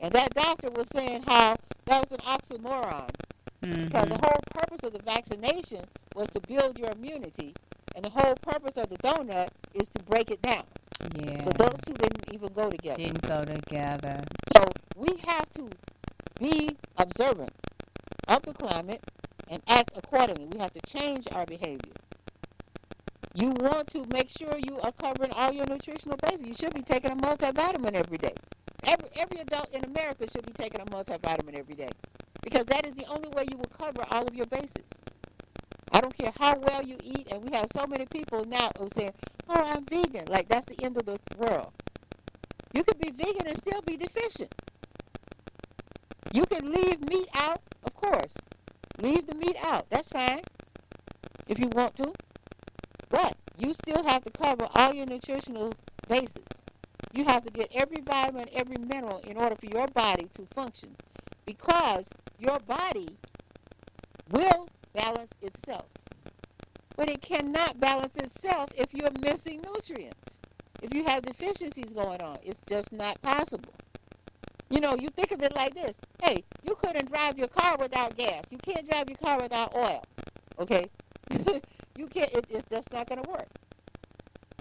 And 0.00 0.12
that 0.12 0.34
doctor 0.34 0.70
was 0.70 0.88
saying 0.88 1.24
how 1.26 1.56
that 1.86 2.02
was 2.02 2.12
an 2.12 2.18
oxymoron 2.20 3.08
because 3.60 4.08
the 4.08 4.14
Mhm. 4.16 4.24
whole 4.24 4.42
purpose 4.54 4.80
of 4.84 4.92
the 4.92 5.00
vaccination 5.04 5.82
was 6.14 6.30
to 6.30 6.40
build 6.40 6.78
your 6.78 6.90
immunity, 6.92 7.54
and 7.96 8.04
the 8.04 8.10
whole 8.10 8.34
purpose 8.42 8.76
of 8.76 8.88
the 8.88 8.98
donut 8.98 9.48
is 9.74 9.88
to 9.90 10.02
break 10.04 10.30
it 10.30 10.40
down. 10.42 10.64
Yeah. 11.16 11.42
So 11.42 11.50
those 11.50 11.80
two 11.86 11.94
didn't 11.94 12.32
even 12.34 12.52
go 12.52 12.70
together. 12.70 12.96
didn't 13.02 13.22
go 13.22 13.44
together. 13.44 14.22
So 14.56 14.64
we 14.96 15.16
have 15.26 15.50
to 15.52 15.68
be 16.40 16.70
observant 16.98 17.52
of 18.28 18.42
the 18.42 18.54
climate 18.54 19.02
and 19.48 19.62
act 19.68 19.92
accordingly. 19.96 20.46
We 20.46 20.58
have 20.60 20.72
to 20.72 20.80
change 20.82 21.26
our 21.32 21.46
behavior. 21.46 21.92
You 23.34 23.50
want 23.60 23.88
to 23.92 24.06
make 24.12 24.28
sure 24.28 24.56
you 24.58 24.80
are 24.80 24.92
covering 24.92 25.32
all 25.32 25.52
your 25.52 25.66
nutritional 25.66 26.16
bases. 26.18 26.42
You 26.44 26.54
should 26.54 26.74
be 26.74 26.82
taking 26.82 27.12
a 27.12 27.16
multivitamin 27.16 27.94
every 27.94 28.18
day. 28.18 28.34
Every 28.86 29.08
every 29.16 29.40
adult 29.40 29.72
in 29.72 29.84
America 29.84 30.26
should 30.30 30.46
be 30.46 30.52
taking 30.52 30.80
a 30.80 30.84
multivitamin 30.86 31.54
every 31.58 31.74
day 31.74 31.90
because 32.42 32.64
that 32.66 32.86
is 32.86 32.94
the 32.94 33.06
only 33.06 33.28
way 33.30 33.46
you 33.50 33.56
will 33.56 33.70
cover 33.76 34.02
all 34.10 34.24
of 34.26 34.34
your 34.34 34.46
bases. 34.46 34.88
I 35.92 36.00
don't 36.00 36.16
care 36.16 36.32
how 36.38 36.56
well 36.58 36.82
you 36.82 36.96
eat, 37.02 37.28
and 37.32 37.42
we 37.42 37.54
have 37.56 37.68
so 37.72 37.86
many 37.86 38.06
people 38.06 38.44
now 38.44 38.70
who 38.78 38.88
say, 38.94 39.12
"Oh, 39.48 39.62
I'm 39.64 39.84
vegan," 39.86 40.26
like 40.26 40.48
that's 40.48 40.66
the 40.66 40.84
end 40.84 40.96
of 40.96 41.06
the 41.06 41.18
world. 41.38 41.72
You 42.72 42.84
could 42.84 42.98
be 42.98 43.10
vegan 43.10 43.46
and 43.46 43.56
still 43.58 43.82
be 43.82 43.96
deficient. 43.96 44.54
You 46.32 46.44
can 46.44 46.70
leave 46.72 47.00
meat 47.08 47.28
out, 47.34 47.60
of 47.84 47.94
course. 47.94 48.36
Leave 48.98 49.26
the 49.26 49.34
meat 49.34 49.56
out. 49.62 49.88
That's 49.90 50.08
fine 50.08 50.42
if 51.48 51.58
you 51.58 51.68
want 51.72 51.96
to. 51.96 52.12
But 53.08 53.36
you 53.58 53.74
still 53.74 54.04
have 54.04 54.24
to 54.24 54.30
cover 54.30 54.68
all 54.74 54.94
your 54.94 55.06
nutritional 55.06 55.72
bases. 56.08 56.44
You 57.12 57.24
have 57.24 57.42
to 57.44 57.50
get 57.50 57.72
every 57.74 58.02
vitamin, 58.02 58.48
every 58.52 58.76
mineral 58.78 59.18
in 59.18 59.36
order 59.36 59.56
for 59.56 59.66
your 59.66 59.88
body 59.88 60.28
to 60.34 60.46
function. 60.54 60.94
Because 61.46 62.10
your 62.38 62.58
body 62.60 63.08
will 64.30 64.68
balance 64.94 65.32
itself. 65.42 65.86
But 66.96 67.10
it 67.10 67.20
cannot 67.22 67.80
balance 67.80 68.14
itself 68.16 68.70
if 68.76 68.94
you're 68.94 69.10
missing 69.22 69.62
nutrients. 69.62 70.39
If 70.82 70.94
you 70.94 71.04
have 71.04 71.22
deficiencies 71.22 71.92
going 71.92 72.22
on, 72.22 72.38
it's 72.42 72.62
just 72.66 72.92
not 72.92 73.20
possible. 73.22 73.72
You 74.70 74.80
know, 74.80 74.96
you 74.98 75.08
think 75.08 75.32
of 75.32 75.42
it 75.42 75.54
like 75.54 75.74
this. 75.74 75.98
Hey, 76.22 76.44
you 76.62 76.74
couldn't 76.76 77.10
drive 77.10 77.36
your 77.38 77.48
car 77.48 77.76
without 77.78 78.16
gas. 78.16 78.50
You 78.50 78.58
can't 78.58 78.88
drive 78.88 79.10
your 79.10 79.18
car 79.18 79.40
without 79.40 79.74
oil. 79.74 80.02
Okay? 80.58 80.86
you 81.96 82.06
can't 82.06 82.32
it, 82.32 82.46
it's 82.48 82.68
just 82.70 82.92
not 82.92 83.08
going 83.08 83.22
to 83.22 83.30
work. 83.30 83.48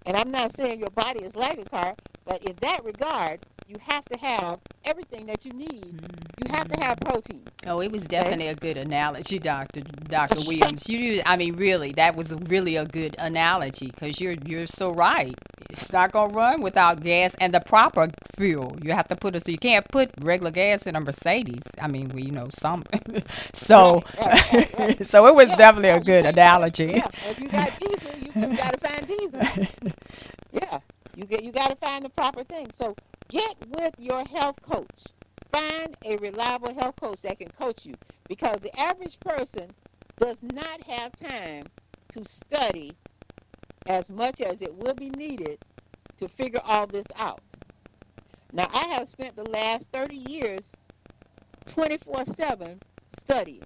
And 0.05 0.17
I'm 0.17 0.31
not 0.31 0.53
saying 0.53 0.79
your 0.79 0.89
body 0.89 1.23
is 1.23 1.35
like 1.35 1.59
a 1.59 1.65
car, 1.65 1.95
but 2.25 2.43
in 2.43 2.55
that 2.61 2.83
regard, 2.83 3.39
you 3.69 3.77
have 3.83 4.05
to 4.05 4.17
have 4.19 4.59
everything 4.85 5.27
that 5.27 5.45
you 5.45 5.53
need. 5.53 6.01
You 6.39 6.47
have 6.51 6.67
to 6.69 6.83
have 6.83 6.99
protein. 7.05 7.45
Oh, 7.67 7.81
it 7.81 7.91
was 7.91 8.03
definitely 8.03 8.47
a 8.47 8.55
good 8.55 8.77
analogy, 8.77 9.39
Doctor 9.39 9.81
Doctor 9.81 10.41
Williams. 10.47 10.89
You, 10.89 11.21
I 11.25 11.38
mean, 11.38 11.55
really, 11.55 11.93
that 11.93 12.15
was 12.15 12.33
really 12.33 12.77
a 12.77 12.85
good 12.85 13.15
analogy 13.19 13.88
because 13.88 14.19
you're 14.19 14.35
you're 14.45 14.67
so 14.67 14.91
right. 14.91 15.35
It's 15.69 15.91
not 15.93 16.11
gonna 16.11 16.33
run 16.33 16.61
without 16.61 17.03
gas 17.03 17.35
and 17.39 17.53
the 17.53 17.61
proper 17.61 18.09
fuel. 18.38 18.77
You 18.83 18.93
have 18.93 19.07
to 19.09 19.15
put 19.15 19.35
it 19.35 19.45
so 19.45 19.51
you 19.51 19.59
can't 19.59 19.88
put 19.89 20.11
regular 20.21 20.51
gas 20.51 20.88
in 20.88 20.95
a 20.95 21.01
Mercedes. 21.01 21.63
I 21.79 21.88
mean, 21.88 22.09
we 22.09 22.23
you 22.23 22.31
know 22.31 22.47
some. 22.51 22.83
so, 23.53 24.03
Right, 24.17 24.43
right, 24.51 24.69
right, 24.77 24.97
so 25.03 25.27
it 25.27 25.35
was 25.35 25.53
Yeah, 25.53 25.55
definitely 25.55 25.89
a 25.89 26.01
good 26.01 26.25
analogy. 26.25 27.03
Yeah, 27.03 27.07
if 27.23 27.39
you 27.39 27.49
got 27.49 27.75
diesel, 27.77 28.17
you, 28.17 28.33
you 28.41 28.53
got 28.53 28.73
to 28.73 28.79
find 28.79 29.07
diesel. 29.07 29.47
Yeah, 30.51 30.79
you 31.15 31.25
get 31.25 31.43
you 31.43 31.51
got 31.51 31.69
to 31.69 31.75
find 31.75 32.05
the 32.05 32.09
proper 32.09 32.43
thing. 32.43 32.71
So 32.71 32.95
get 33.29 33.57
with 33.67 33.95
your 34.00 34.25
health 34.25 34.62
coach. 34.63 35.05
Find 35.53 35.95
a 36.05 36.17
reliable 36.17 36.74
health 36.75 36.98
coach 37.01 37.24
that 37.24 37.39
can 37.39 37.50
coach 37.50 37.86
you 37.86 37.95
because 38.29 38.57
the 38.62 38.77
average 38.79 39.19
person 39.21 39.69
does 40.19 40.43
not 40.43 40.83
have 40.83 41.15
time 41.17 41.65
to 42.13 42.25
study 42.25 42.98
as 43.87 44.11
much 44.11 44.42
as 44.42 44.61
it 44.61 44.74
will 44.75 44.96
be 44.96 45.11
needed 45.11 45.59
to 46.18 46.29
figure 46.29 46.61
all 46.65 46.87
this 46.87 47.07
out. 47.18 47.42
Now, 48.53 48.68
I 48.74 48.87
have 48.89 49.07
spent 49.09 49.35
the 49.37 49.50
last 49.50 49.89
30 49.94 50.15
years 50.18 50.75
24 51.68 52.25
7 52.25 52.81
studying, 53.09 53.63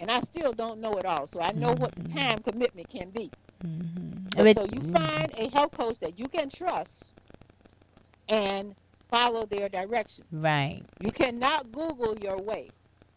and 0.00 0.10
I 0.10 0.20
still 0.20 0.52
don't 0.52 0.80
know 0.80 0.92
it 0.92 1.06
all. 1.06 1.26
So 1.26 1.40
I 1.40 1.52
know 1.52 1.74
what 1.74 1.96
the 1.96 2.04
time 2.04 2.40
commitment 2.40 2.88
can 2.90 3.10
be. 3.10 3.32
Mhm. 3.64 4.34
And 4.36 4.50
so 4.50 4.64
you 4.64 4.82
find 4.82 5.32
a 5.38 5.48
health 5.50 5.72
coach 5.72 5.98
that 6.00 6.18
you 6.18 6.28
can 6.28 6.50
trust 6.50 7.12
and 8.28 8.74
follow 9.12 9.44
their 9.46 9.68
direction. 9.70 10.26
right, 10.32 10.82
You 11.00 11.12
cannot 11.12 11.72
Google 11.72 12.18
your 12.18 12.38
way 12.38 12.70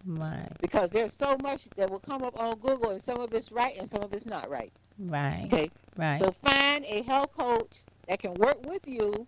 right, 0.05 0.49
because 0.62 0.91
there's 0.91 1.13
so 1.13 1.38
much 1.43 1.65
that 1.77 1.89
will 1.89 1.99
come 1.99 2.23
up 2.23 2.39
on 2.39 2.58
Google 2.60 2.91
and 2.91 3.01
some 3.03 3.19
of 3.19 3.34
it's 3.34 3.51
right 3.51 3.75
and 3.77 3.89
some 3.89 4.03
of 4.03 4.13
it's 4.13 4.27
not 4.27 4.49
right. 4.49 4.73
right, 4.99 5.53
Okay. 5.53 5.71
right. 5.97 6.17
So 6.17 6.31
find 6.31 6.86
a 6.86 7.03
health 7.03 7.34
coach 7.38 7.86
that 8.08 8.19
can 8.19 8.34
work 8.36 8.65
with 8.67 8.88
you, 8.88 9.27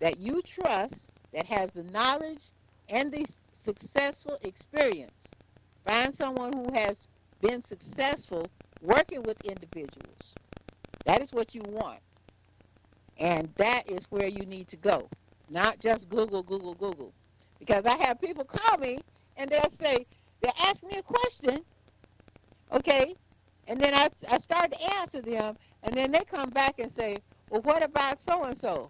that 0.00 0.18
you 0.18 0.42
trust, 0.42 1.10
that 1.32 1.46
has 1.46 1.70
the 1.72 1.84
knowledge 1.84 2.52
and 2.88 3.12
the 3.12 3.26
successful 3.52 4.38
experience. 4.42 5.28
Find 5.86 6.14
someone 6.14 6.52
who 6.52 6.68
has 6.74 7.08
been 7.40 7.62
successful 7.62 8.52
working 8.82 9.22
with 9.22 9.40
individuals. 9.44 10.34
That 11.06 11.22
is 11.22 11.32
what 11.32 11.54
you 11.54 11.62
want. 11.68 12.00
And 13.18 13.52
that 13.56 13.90
is 13.90 14.06
where 14.10 14.28
you 14.28 14.46
need 14.46 14.68
to 14.68 14.76
go. 14.76 15.10
Not 15.50 15.80
just 15.80 16.08
Google, 16.08 16.42
Google, 16.44 16.74
Google. 16.74 17.12
Because 17.58 17.84
I 17.84 17.96
have 17.96 18.20
people 18.20 18.44
call 18.44 18.78
me 18.78 19.00
and 19.36 19.50
they'll 19.50 19.68
say, 19.68 20.06
they'll 20.40 20.52
ask 20.64 20.84
me 20.84 20.96
a 20.96 21.02
question, 21.02 21.60
okay? 22.72 23.14
And 23.66 23.80
then 23.80 23.94
I, 23.94 24.08
I 24.30 24.38
start 24.38 24.72
to 24.72 24.94
answer 24.98 25.20
them, 25.22 25.56
and 25.82 25.94
then 25.94 26.12
they 26.12 26.24
come 26.24 26.50
back 26.50 26.78
and 26.78 26.90
say, 26.90 27.18
well, 27.50 27.62
what 27.62 27.82
about 27.82 28.20
so 28.20 28.44
and 28.44 28.56
so? 28.56 28.88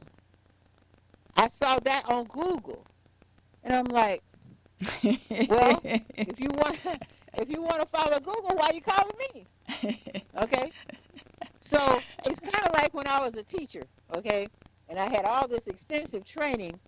I 1.36 1.48
saw 1.48 1.78
that 1.80 2.08
on 2.08 2.24
Google. 2.26 2.86
And 3.64 3.74
I'm 3.74 3.84
like, 3.86 4.22
well, 5.48 5.80
if 5.84 6.40
you 6.40 6.48
want 6.50 6.78
if 7.38 7.48
you 7.50 7.62
want 7.62 7.80
to 7.80 7.86
follow 7.86 8.18
Google, 8.18 8.56
why 8.56 8.68
are 8.68 8.74
you 8.74 8.80
calling 8.80 9.16
me? 9.34 9.46
Okay? 10.42 10.72
So 11.60 12.00
it's 12.26 12.40
kind 12.40 12.66
of 12.66 12.72
like 12.74 12.94
when 12.94 13.06
I 13.06 13.20
was 13.20 13.36
a 13.36 13.42
teacher, 13.42 13.82
okay? 14.16 14.48
And 14.90 14.98
I 14.98 15.08
had 15.08 15.24
all 15.24 15.46
this 15.46 15.68
extensive 15.68 16.24
training 16.24 16.78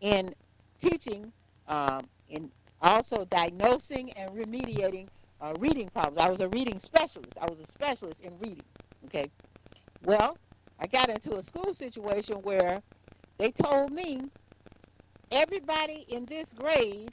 in 0.00 0.34
teaching, 0.78 1.30
um, 1.68 2.08
in 2.30 2.50
also 2.80 3.26
diagnosing 3.26 4.10
and 4.14 4.30
remediating 4.30 5.06
uh, 5.42 5.52
reading 5.58 5.88
problems. 5.90 6.18
I 6.18 6.30
was 6.30 6.40
a 6.40 6.48
reading 6.48 6.78
specialist. 6.78 7.36
I 7.40 7.46
was 7.48 7.60
a 7.60 7.66
specialist 7.66 8.24
in 8.24 8.32
reading, 8.38 8.64
okay? 9.04 9.30
Well, 10.04 10.38
I 10.80 10.86
got 10.86 11.10
into 11.10 11.36
a 11.36 11.42
school 11.42 11.74
situation 11.74 12.36
where 12.36 12.80
they 13.38 13.50
told 13.50 13.92
me 13.92 14.22
everybody 15.30 16.06
in 16.08 16.24
this 16.24 16.52
grade 16.52 17.10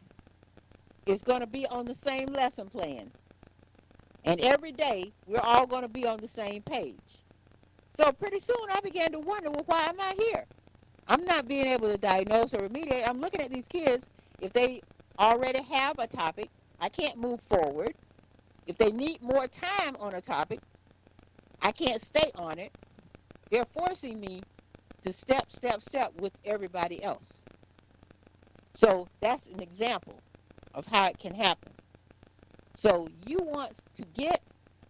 is 1.05 1.21
going 1.21 1.41
to 1.41 1.47
be 1.47 1.65
on 1.67 1.85
the 1.85 1.95
same 1.95 2.27
lesson 2.27 2.69
plan. 2.69 3.11
And 4.25 4.39
every 4.41 4.71
day, 4.71 5.11
we're 5.27 5.39
all 5.39 5.65
going 5.65 5.81
to 5.81 5.89
be 5.89 6.05
on 6.05 6.19
the 6.19 6.27
same 6.27 6.61
page. 6.61 7.23
So 7.91 8.11
pretty 8.11 8.39
soon, 8.39 8.69
I 8.71 8.79
began 8.81 9.11
to 9.11 9.19
wonder, 9.19 9.49
well, 9.49 9.63
why 9.65 9.83
am 9.83 9.99
I 9.99 10.15
here? 10.17 10.45
I'm 11.07 11.25
not 11.25 11.47
being 11.47 11.67
able 11.67 11.89
to 11.89 11.97
diagnose 11.97 12.53
or 12.53 12.59
remediate. 12.59 13.07
I'm 13.07 13.19
looking 13.19 13.41
at 13.41 13.51
these 13.51 13.67
kids. 13.67 14.09
If 14.39 14.53
they 14.53 14.81
already 15.17 15.63
have 15.63 15.97
a 15.99 16.07
topic, 16.07 16.49
I 16.79 16.89
can't 16.89 17.17
move 17.17 17.41
forward. 17.41 17.93
If 18.67 18.77
they 18.77 18.91
need 18.91 19.21
more 19.21 19.47
time 19.47 19.97
on 19.99 20.13
a 20.13 20.21
topic, 20.21 20.59
I 21.61 21.71
can't 21.71 22.01
stay 22.01 22.31
on 22.35 22.59
it. 22.59 22.71
They're 23.49 23.65
forcing 23.65 24.19
me 24.19 24.43
to 25.01 25.11
step, 25.11 25.51
step, 25.51 25.81
step 25.81 26.13
with 26.21 26.33
everybody 26.45 27.03
else. 27.03 27.43
So 28.73 29.07
that's 29.19 29.47
an 29.47 29.61
example 29.61 30.19
of 30.73 30.85
how 30.85 31.07
it 31.07 31.17
can 31.17 31.33
happen. 31.33 31.71
So 32.75 33.07
you 33.25 33.39
want 33.41 33.81
to 33.95 34.03
get 34.13 34.41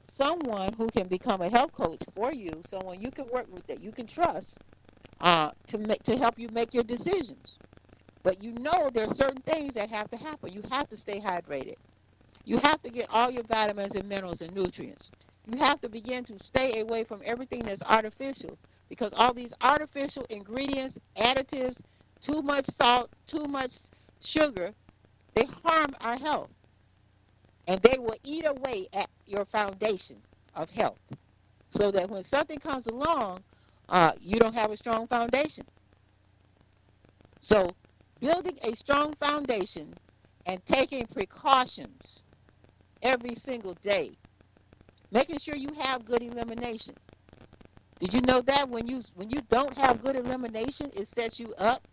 someone 0.10 0.74
who 0.74 0.88
can 0.88 1.08
become 1.08 1.42
a 1.42 1.50
health 1.50 1.74
coach 1.74 2.02
for 2.16 2.34
you, 2.34 2.52
someone 2.66 3.02
you 3.02 3.12
can 3.12 3.28
work 3.30 3.48
with 3.52 3.66
that 3.68 3.82
you 3.82 3.92
can 3.92 4.08
trust 4.08 4.60
uh, 5.22 5.52
to 5.68 5.78
make 5.78 6.04
to 6.04 6.18
help 6.18 6.40
you 6.40 6.50
make 6.54 6.74
your 6.74 6.84
decisions. 6.84 7.60
But 8.24 8.42
you 8.44 8.54
know 8.54 8.90
there 8.94 9.06
are 9.06 9.14
certain 9.14 9.42
things 9.44 9.74
that 9.76 9.90
have 9.90 10.10
to 10.12 10.18
happen. 10.18 10.52
You 10.54 10.64
have 10.72 10.90
to 10.90 10.98
stay 10.98 11.20
hydrated. 11.20 11.76
You 12.46 12.58
have 12.58 12.82
to 12.84 12.90
get 12.90 13.08
all 13.10 13.30
your 13.32 13.44
vitamins 13.44 13.96
and 13.96 14.08
minerals 14.10 14.42
and 14.42 14.54
nutrients. 14.54 15.12
You 15.52 15.60
have 15.60 15.82
to 15.82 15.90
begin 15.90 16.26
to 16.26 16.40
stay 16.40 16.82
away 16.82 17.04
from 17.04 17.22
everything 17.26 17.62
that's 17.62 17.84
artificial 17.84 18.58
because 18.90 19.14
all 19.14 19.34
these 19.34 19.54
artificial 19.62 20.26
ingredients, 20.30 21.00
additives, 21.18 21.82
too 22.22 22.42
much 22.42 22.66
salt, 22.66 23.10
too 23.28 23.46
much 23.46 23.72
sugar, 24.22 24.74
they 25.36 25.46
harm 25.64 25.88
our 26.02 26.18
health. 26.18 26.50
And 27.70 27.82
they 27.84 27.98
will 28.00 28.18
eat 28.26 28.46
away 28.46 28.90
at 28.94 29.10
your 29.28 29.46
foundation. 29.46 30.22
of 30.56 30.70
health 30.72 31.00
so 31.72 31.92
that 31.92 32.10
when 32.10 32.24
something 32.24 32.60
comes 32.60 32.88
along, 32.88 33.44
uh, 33.90 34.14
you 34.22 34.40
don't 34.40 34.56
have 34.56 34.72
a 34.72 34.78
strong 34.78 35.08
foundation. 35.08 35.66
So, 37.42 37.70
building 38.22 38.58
a 38.64 38.74
strong 38.76 39.14
foundation 39.16 39.94
and 40.46 40.66
taking 40.66 41.06
precautions 41.08 42.24
every 43.02 43.36
single 43.36 43.76
day, 43.76 44.18
making 45.12 45.40
sure 45.40 45.56
you 45.56 45.74
have 45.80 46.06
good 46.06 46.24
elimination. 46.24 46.96
Did 48.00 48.14
you 48.14 48.22
know 48.22 48.42
that 48.44 48.70
when 48.70 48.88
you 48.88 49.02
when 49.16 49.30
you 49.30 49.42
don't 49.50 49.78
have 49.78 50.02
good 50.02 50.16
elimination, 50.18 50.92
it 50.94 51.08
sets 51.08 51.40
you 51.40 51.54
up 51.58 51.88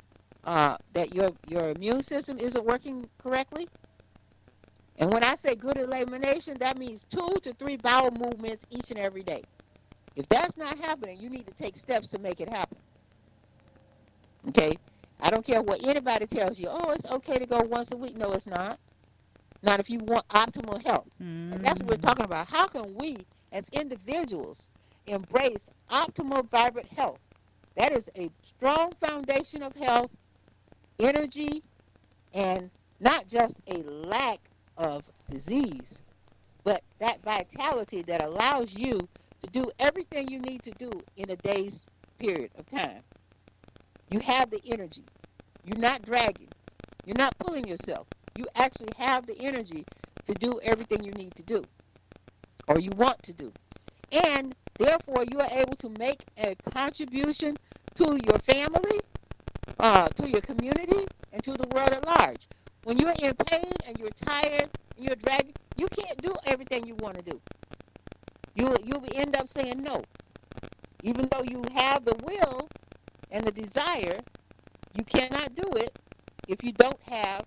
uh, 0.44 0.76
that 0.94 1.14
your 1.14 1.30
your 1.48 1.70
immune 1.70 2.02
system 2.02 2.38
isn't 2.38 2.64
working 2.64 3.06
correctly? 3.18 3.68
And 4.98 5.12
when 5.12 5.22
I 5.22 5.34
say 5.34 5.54
good 5.54 5.76
elimination, 5.76 6.56
that 6.58 6.78
means 6.78 7.04
two 7.10 7.36
to 7.42 7.52
three 7.54 7.76
bowel 7.76 8.10
movements 8.12 8.64
each 8.70 8.90
and 8.90 8.98
every 8.98 9.22
day. 9.22 9.42
If 10.14 10.28
that's 10.28 10.56
not 10.56 10.78
happening, 10.78 11.18
you 11.20 11.28
need 11.28 11.46
to 11.46 11.52
take 11.52 11.76
steps 11.76 12.08
to 12.08 12.18
make 12.18 12.40
it 12.40 12.48
happen. 12.48 12.78
Okay? 14.48 14.76
I 15.20 15.30
don't 15.30 15.44
care 15.44 15.60
what 15.62 15.86
anybody 15.86 16.26
tells 16.26 16.58
you. 16.58 16.68
Oh, 16.70 16.90
it's 16.92 17.06
okay 17.10 17.38
to 17.38 17.46
go 17.46 17.58
once 17.58 17.92
a 17.92 17.96
week. 17.96 18.16
No, 18.16 18.32
it's 18.32 18.46
not. 18.46 18.78
Not 19.62 19.80
if 19.80 19.90
you 19.90 19.98
want 19.98 20.26
optimal 20.28 20.82
health. 20.84 21.08
Mm-hmm. 21.22 21.54
And 21.54 21.64
that's 21.64 21.80
what 21.82 21.90
we're 21.90 21.96
talking 21.96 22.24
about. 22.24 22.48
How 22.48 22.66
can 22.66 22.94
we, 22.94 23.18
as 23.52 23.68
individuals, 23.70 24.70
embrace 25.06 25.70
optimal, 25.90 26.48
vibrant 26.50 26.88
health? 26.88 27.18
That 27.76 27.92
is 27.92 28.10
a 28.16 28.30
strong 28.42 28.92
foundation 29.00 29.62
of 29.62 29.74
health, 29.76 30.10
energy, 30.98 31.62
and 32.32 32.70
not 33.00 33.26
just 33.26 33.60
a 33.66 33.82
lack 33.82 34.40
of 34.76 35.02
disease, 35.30 36.02
but 36.64 36.82
that 36.98 37.22
vitality 37.22 38.02
that 38.02 38.22
allows 38.22 38.74
you 38.76 39.08
to 39.42 39.50
do 39.50 39.70
everything 39.78 40.28
you 40.28 40.38
need 40.40 40.62
to 40.62 40.70
do 40.72 40.90
in 41.16 41.30
a 41.30 41.36
day's 41.36 41.86
period 42.18 42.50
of 42.58 42.66
time. 42.66 43.02
You 44.10 44.20
have 44.20 44.50
the 44.50 44.60
energy. 44.72 45.04
You're 45.64 45.80
not 45.80 46.02
dragging. 46.02 46.48
You're 47.04 47.18
not 47.18 47.36
pulling 47.38 47.66
yourself. 47.66 48.06
You 48.36 48.44
actually 48.56 48.92
have 48.96 49.26
the 49.26 49.38
energy 49.40 49.84
to 50.24 50.34
do 50.34 50.60
everything 50.62 51.04
you 51.04 51.12
need 51.12 51.34
to 51.36 51.42
do 51.42 51.62
or 52.68 52.78
you 52.78 52.90
want 52.96 53.22
to 53.24 53.32
do. 53.32 53.52
And 54.12 54.54
therefore, 54.78 55.24
you 55.30 55.40
are 55.40 55.48
able 55.50 55.76
to 55.76 55.88
make 55.98 56.24
a 56.38 56.54
contribution 56.70 57.56
to 57.96 58.18
your 58.26 58.38
family, 58.38 59.00
uh, 59.78 60.08
to 60.08 60.28
your 60.28 60.40
community, 60.40 61.06
and 61.32 61.42
to 61.44 61.52
the 61.54 61.66
world 61.68 61.90
at 61.90 62.04
large. 62.06 62.48
When 62.86 62.98
you're 62.98 63.14
in 63.20 63.34
pain 63.34 63.72
and 63.88 63.98
you're 63.98 64.10
tired 64.10 64.70
and 64.96 65.04
you're 65.04 65.16
dragging, 65.16 65.54
you 65.76 65.88
can't 65.88 66.22
do 66.22 66.32
everything 66.46 66.86
you 66.86 66.94
want 66.94 67.16
to 67.16 67.22
do. 67.32 67.40
You 68.54 68.76
you'll 68.84 69.04
end 69.12 69.34
up 69.34 69.48
saying 69.48 69.82
no, 69.82 70.04
even 71.02 71.28
though 71.32 71.42
you 71.42 71.62
have 71.74 72.04
the 72.04 72.14
will 72.22 72.68
and 73.32 73.42
the 73.42 73.50
desire. 73.50 74.20
You 74.96 75.02
cannot 75.02 75.52
do 75.56 75.68
it 75.74 75.98
if 76.46 76.62
you 76.62 76.70
don't 76.70 77.00
have 77.10 77.42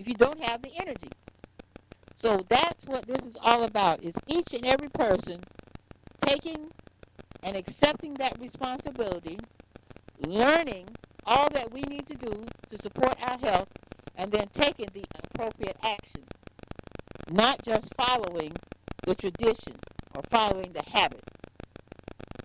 if 0.00 0.08
you 0.08 0.14
don't 0.14 0.42
have 0.42 0.62
the 0.62 0.72
energy. 0.80 1.10
So 2.16 2.40
that's 2.48 2.88
what 2.88 3.06
this 3.06 3.24
is 3.24 3.36
all 3.40 3.62
about. 3.62 4.04
Is 4.04 4.16
each 4.26 4.52
and 4.52 4.66
every 4.66 4.88
person 4.88 5.44
taking 6.26 6.72
and 7.44 7.56
accepting 7.56 8.14
that 8.14 8.40
responsibility, 8.40 9.38
learning 10.26 10.88
all 11.24 11.48
that 11.50 11.72
we 11.72 11.82
need 11.82 12.06
to 12.06 12.16
do 12.16 12.44
to 12.70 12.76
support 12.76 13.14
our 13.22 13.38
health, 13.38 13.68
and 14.16 14.30
then 14.30 14.48
taking 14.52 14.88
the 14.92 15.04
appropriate 15.24 15.76
action. 15.82 16.22
Not 17.30 17.62
just 17.62 17.94
following 17.94 18.52
the 19.02 19.14
tradition 19.14 19.74
or 20.14 20.22
following 20.30 20.72
the 20.72 20.82
habit. 20.90 21.22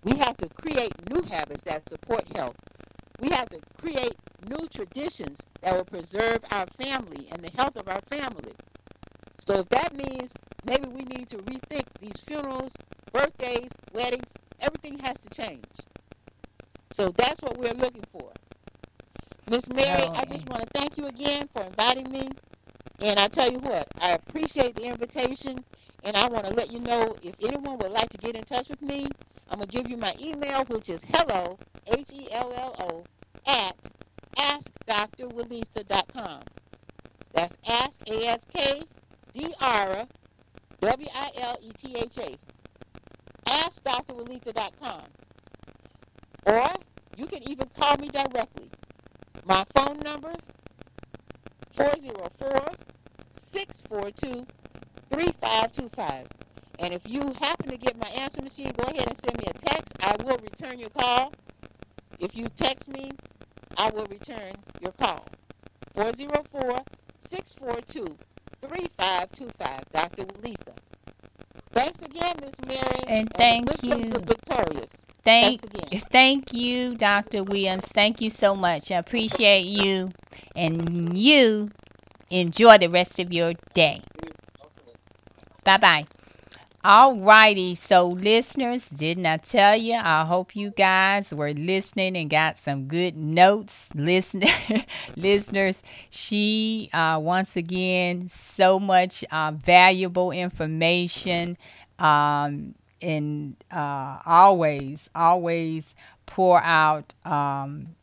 We 0.04 0.16
have 0.18 0.36
to 0.38 0.48
create 0.48 0.92
new 1.10 1.22
habits 1.22 1.62
that 1.62 1.88
support 1.88 2.26
health. 2.34 2.56
We 3.20 3.30
have 3.30 3.50
to 3.50 3.60
create 3.80 4.14
new 4.48 4.66
traditions 4.68 5.38
that 5.60 5.76
will 5.76 5.84
preserve 5.84 6.38
our 6.50 6.66
family 6.78 7.28
and 7.32 7.42
the 7.42 7.50
health 7.56 7.76
of 7.76 7.88
our 7.88 8.00
family. 8.10 8.54
So 9.40 9.54
if 9.60 9.68
that 9.70 9.94
means 9.94 10.32
maybe 10.66 10.88
we 10.88 11.02
need 11.02 11.28
to 11.28 11.38
rethink 11.38 11.84
these 12.00 12.18
funerals, 12.20 12.74
birthdays, 13.12 13.72
weddings, 13.92 14.32
everything 14.60 14.98
has 15.00 15.18
to 15.18 15.28
change. 15.30 15.64
So 16.92 17.08
that's 17.08 17.40
what 17.42 17.58
we're 17.58 17.74
looking 17.74 18.04
for. 18.12 18.32
Miss 19.50 19.68
Mary, 19.68 20.04
I 20.14 20.24
just 20.26 20.48
want 20.48 20.62
to 20.62 20.68
thank 20.78 20.96
you 20.96 21.06
again 21.06 21.48
for 21.52 21.64
inviting 21.64 22.08
me. 22.12 22.28
And 23.02 23.18
I 23.18 23.26
tell 23.26 23.50
you 23.50 23.58
what, 23.58 23.88
I 24.00 24.12
appreciate 24.12 24.76
the 24.76 24.84
invitation. 24.84 25.58
And 26.04 26.16
I 26.16 26.28
want 26.28 26.46
to 26.46 26.54
let 26.54 26.72
you 26.72 26.78
know 26.78 27.16
if 27.20 27.34
anyone 27.42 27.78
would 27.78 27.90
like 27.90 28.10
to 28.10 28.18
get 28.18 28.36
in 28.36 28.44
touch 28.44 28.68
with 28.68 28.80
me, 28.80 29.08
I'm 29.50 29.58
going 29.58 29.68
to 29.68 29.76
give 29.76 29.90
you 29.90 29.96
my 29.96 30.14
email, 30.20 30.64
which 30.66 30.88
is 30.88 31.04
hello, 31.12 31.58
H 31.88 32.12
E 32.14 32.28
L 32.30 32.52
L 32.56 32.76
O, 32.78 33.02
at 33.50 33.74
askdrwilitha.com. 34.36 36.42
That's 37.32 37.58
ask, 37.68 38.08
A 38.08 38.26
S 38.28 38.46
K 38.54 38.82
D 39.32 39.52
R 39.60 40.06
W 40.80 41.08
I 41.12 41.30
L 41.38 41.58
E 41.60 41.72
T 41.76 41.96
H 41.96 42.18
A. 42.18 42.36
AskDrWilitha.com. 43.50 45.02
Or 46.46 46.68
you 47.16 47.26
can 47.26 47.42
even 47.50 47.68
call 47.76 47.96
me 47.96 48.08
directly. 48.08 48.69
My 49.50 49.64
phone 49.74 49.98
number 50.04 50.32
404 51.72 52.66
642 53.32 54.46
3525. 55.10 56.28
And 56.78 56.94
if 56.94 57.02
you 57.08 57.20
happen 57.40 57.68
to 57.68 57.76
get 57.76 57.98
my 57.98 58.06
answer 58.10 58.42
machine, 58.42 58.72
go 58.80 58.88
ahead 58.92 59.08
and 59.08 59.16
send 59.16 59.36
me 59.40 59.46
a 59.48 59.52
text. 59.54 59.96
I 60.04 60.14
will 60.22 60.38
return 60.38 60.78
your 60.78 60.90
call. 60.90 61.32
If 62.20 62.36
you 62.36 62.46
text 62.54 62.88
me, 62.90 63.10
I 63.76 63.90
will 63.90 64.04
return 64.04 64.52
your 64.80 64.92
call. 64.92 65.26
404 65.96 66.78
642 67.18 68.06
3525. 68.62 69.80
Dr. 69.92 70.26
Lisa. 70.44 70.74
Thanks 71.72 72.02
again, 72.02 72.36
Miss 72.40 72.54
Mary. 72.68 73.00
And 73.08 73.28
thank 73.32 73.68
and 73.82 73.82
you. 73.82 74.12
Victorious. 74.20 75.06
Thank, 75.24 75.62
thank 76.10 76.52
you, 76.52 76.96
Dr. 76.96 77.42
Williams. 77.44 77.84
Thank 77.86 78.20
you 78.20 78.30
so 78.30 78.54
much. 78.54 78.90
I 78.90 78.96
appreciate 78.96 79.64
you. 79.64 80.12
And 80.54 81.16
you 81.16 81.70
enjoy 82.30 82.78
the 82.78 82.88
rest 82.88 83.18
of 83.18 83.32
your 83.32 83.54
day. 83.74 84.02
Bye 85.64 85.76
bye. 85.78 86.04
All 86.84 87.16
righty, 87.16 87.74
so 87.74 88.06
listeners, 88.08 88.86
didn't 88.88 89.26
I 89.26 89.38
tell 89.38 89.76
you? 89.76 89.94
I 89.94 90.24
hope 90.24 90.54
you 90.56 90.70
guys 90.70 91.30
were 91.32 91.52
listening 91.52 92.16
and 92.16 92.30
got 92.30 92.58
some 92.58 92.86
good 92.86 93.16
notes. 93.16 93.88
Listen, 93.94 94.44
listeners, 95.16 95.82
she 96.10 96.88
uh, 96.92 97.18
once 97.22 97.56
again 97.56 98.28
so 98.28 98.78
much 98.78 99.24
uh, 99.30 99.52
valuable 99.52 100.30
information, 100.30 101.58
um, 101.98 102.74
and 103.02 103.56
uh, 103.70 104.18
always, 104.26 105.10
always 105.14 105.94
pour 106.26 106.62
out 106.62 107.14
um, 107.24 107.94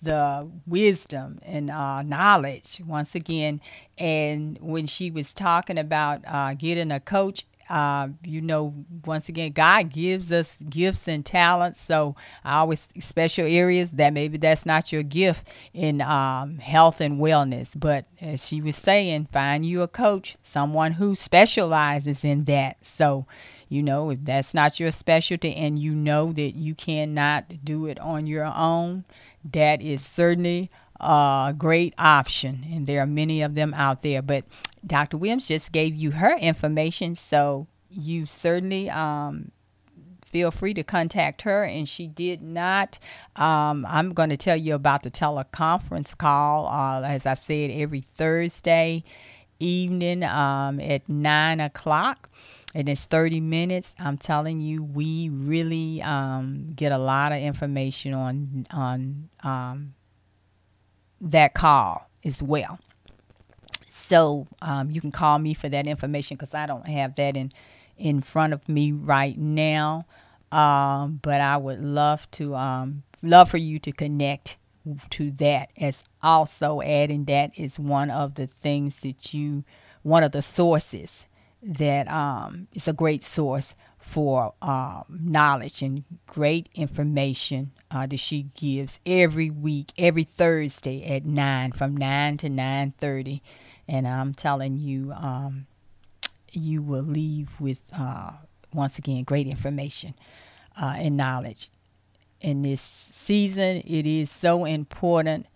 the 0.00 0.48
wisdom 0.66 1.38
and 1.42 1.70
uh, 1.70 2.02
knowledge 2.02 2.80
once 2.86 3.14
again. 3.14 3.60
And 3.98 4.58
when 4.60 4.86
she 4.86 5.10
was 5.10 5.32
talking 5.32 5.78
about 5.78 6.22
uh, 6.26 6.54
getting 6.54 6.90
a 6.90 7.00
coach 7.00 7.44
uh, 7.68 8.08
you 8.22 8.40
know, 8.40 8.74
once 9.04 9.28
again, 9.28 9.52
God 9.52 9.90
gives 9.90 10.30
us 10.30 10.56
gifts 10.68 11.08
and 11.08 11.24
talents. 11.24 11.80
So 11.80 12.14
I 12.44 12.58
always 12.58 12.88
special 13.00 13.46
areas 13.46 13.92
that 13.92 14.12
maybe 14.12 14.38
that's 14.38 14.64
not 14.64 14.92
your 14.92 15.02
gift 15.02 15.48
in 15.74 16.00
um, 16.00 16.58
health 16.58 17.00
and 17.00 17.18
wellness. 17.18 17.72
But 17.74 18.06
as 18.20 18.46
she 18.46 18.60
was 18.60 18.76
saying, 18.76 19.28
find 19.32 19.66
you 19.66 19.82
a 19.82 19.88
coach, 19.88 20.36
someone 20.42 20.92
who 20.92 21.14
specializes 21.14 22.24
in 22.24 22.44
that. 22.44 22.86
So 22.86 23.26
you 23.68 23.82
know, 23.82 24.10
if 24.10 24.20
that's 24.22 24.54
not 24.54 24.78
your 24.78 24.90
specialty 24.90 25.54
and 25.54 25.78
you 25.78 25.92
know 25.94 26.32
that 26.32 26.54
you 26.54 26.74
cannot 26.74 27.64
do 27.64 27.86
it 27.86 27.98
on 27.98 28.26
your 28.26 28.44
own, 28.44 29.04
that 29.44 29.82
is 29.82 30.04
certainly 30.04 30.70
a 31.00 31.54
great 31.56 31.94
option. 31.98 32.64
And 32.70 32.86
there 32.86 33.00
are 33.00 33.06
many 33.06 33.42
of 33.42 33.54
them 33.54 33.74
out 33.74 34.02
there. 34.02 34.22
But 34.22 34.44
Dr. 34.86 35.16
Williams 35.16 35.48
just 35.48 35.72
gave 35.72 35.96
you 35.96 36.12
her 36.12 36.36
information, 36.36 37.16
so 37.16 37.66
you 37.90 38.26
certainly 38.26 38.88
um, 38.88 39.50
feel 40.24 40.50
free 40.50 40.74
to 40.74 40.84
contact 40.84 41.42
her. 41.42 41.64
And 41.64 41.88
she 41.88 42.06
did 42.06 42.42
not. 42.42 43.00
Um, 43.34 43.84
I'm 43.88 44.14
going 44.14 44.30
to 44.30 44.36
tell 44.36 44.56
you 44.56 44.74
about 44.74 45.02
the 45.02 45.10
teleconference 45.10 46.16
call, 46.16 46.68
uh, 46.68 47.02
as 47.02 47.26
I 47.26 47.34
said, 47.34 47.70
every 47.72 48.00
Thursday 48.00 49.02
evening 49.58 50.22
um, 50.22 50.78
at 50.80 51.08
9 51.08 51.60
o'clock 51.60 52.28
and 52.76 52.90
it's 52.90 53.06
30 53.06 53.40
minutes. 53.40 53.94
I'm 53.98 54.18
telling 54.18 54.60
you, 54.60 54.82
we 54.82 55.30
really 55.30 56.02
um, 56.02 56.74
get 56.76 56.92
a 56.92 56.98
lot 56.98 57.32
of 57.32 57.38
information 57.38 58.12
on 58.12 58.66
on 58.70 59.30
um, 59.42 59.94
that 61.18 61.54
call 61.54 62.10
as 62.22 62.42
well. 62.42 62.78
So 63.88 64.46
um, 64.60 64.90
you 64.90 65.00
can 65.00 65.10
call 65.10 65.38
me 65.38 65.54
for 65.54 65.70
that 65.70 65.86
information 65.86 66.36
because 66.36 66.54
I 66.54 66.66
don't 66.66 66.86
have 66.86 67.14
that 67.14 67.34
in 67.34 67.50
in 67.96 68.20
front 68.20 68.52
of 68.52 68.68
me 68.68 68.92
right 68.92 69.38
now, 69.38 70.04
um, 70.52 71.18
but 71.22 71.40
I 71.40 71.56
would 71.56 71.82
love 71.82 72.30
to 72.32 72.56
um, 72.56 73.04
love 73.22 73.48
for 73.48 73.56
you 73.56 73.78
to 73.78 73.90
connect 73.90 74.58
to 75.08 75.30
that 75.30 75.70
as 75.80 76.04
also 76.22 76.82
adding 76.82 77.24
that 77.24 77.58
is 77.58 77.78
one 77.78 78.10
of 78.10 78.34
the 78.34 78.46
things 78.46 79.00
that 79.00 79.32
you 79.32 79.64
one 80.02 80.22
of 80.22 80.32
the 80.32 80.42
sources 80.42 81.26
that 81.66 82.08
um, 82.08 82.68
is 82.72 82.86
a 82.86 82.92
great 82.92 83.24
source 83.24 83.74
for 83.98 84.54
um, 84.62 85.04
knowledge 85.08 85.82
and 85.82 86.04
great 86.26 86.68
information 86.74 87.72
uh, 87.90 88.06
that 88.06 88.20
she 88.20 88.46
gives 88.56 89.00
every 89.04 89.50
week, 89.50 89.92
every 89.98 90.22
Thursday 90.22 91.04
at 91.04 91.24
nine, 91.24 91.72
from 91.72 91.96
nine 91.96 92.36
to 92.38 92.48
nine 92.48 92.92
thirty, 92.98 93.42
and 93.88 94.06
I'm 94.06 94.32
telling 94.32 94.78
you, 94.78 95.12
um, 95.12 95.66
you 96.52 96.82
will 96.82 97.02
leave 97.02 97.60
with 97.60 97.82
uh, 97.92 98.32
once 98.72 98.98
again 98.98 99.24
great 99.24 99.48
information 99.48 100.14
uh, 100.80 100.94
and 100.96 101.16
knowledge. 101.16 101.68
In 102.40 102.62
this 102.62 102.80
season, 102.80 103.82
it 103.84 104.06
is 104.06 104.30
so 104.30 104.64
important 104.64 105.46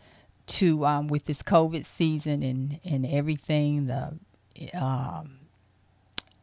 to 0.47 0.85
um, 0.85 1.07
with 1.07 1.27
this 1.27 1.43
COVID 1.43 1.87
season 1.87 2.43
and 2.43 2.81
and 2.85 3.07
everything 3.07 3.87
the 3.87 4.19
um, 4.75 5.40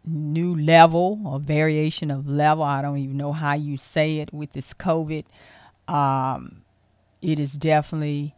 new 0.07 0.55
level 0.55 1.21
or 1.25 1.39
variation 1.39 2.09
of 2.11 2.27
level. 2.27 2.63
I 2.63 2.81
don't 2.81 2.97
even 2.97 3.17
know 3.17 3.33
how 3.33 3.53
you 3.53 3.77
say 3.77 4.17
it 4.17 4.33
with 4.33 4.53
this 4.53 4.73
COVID. 4.73 5.25
Um, 5.87 6.63
it 7.21 7.39
is 7.39 7.53
definitely 7.53 8.35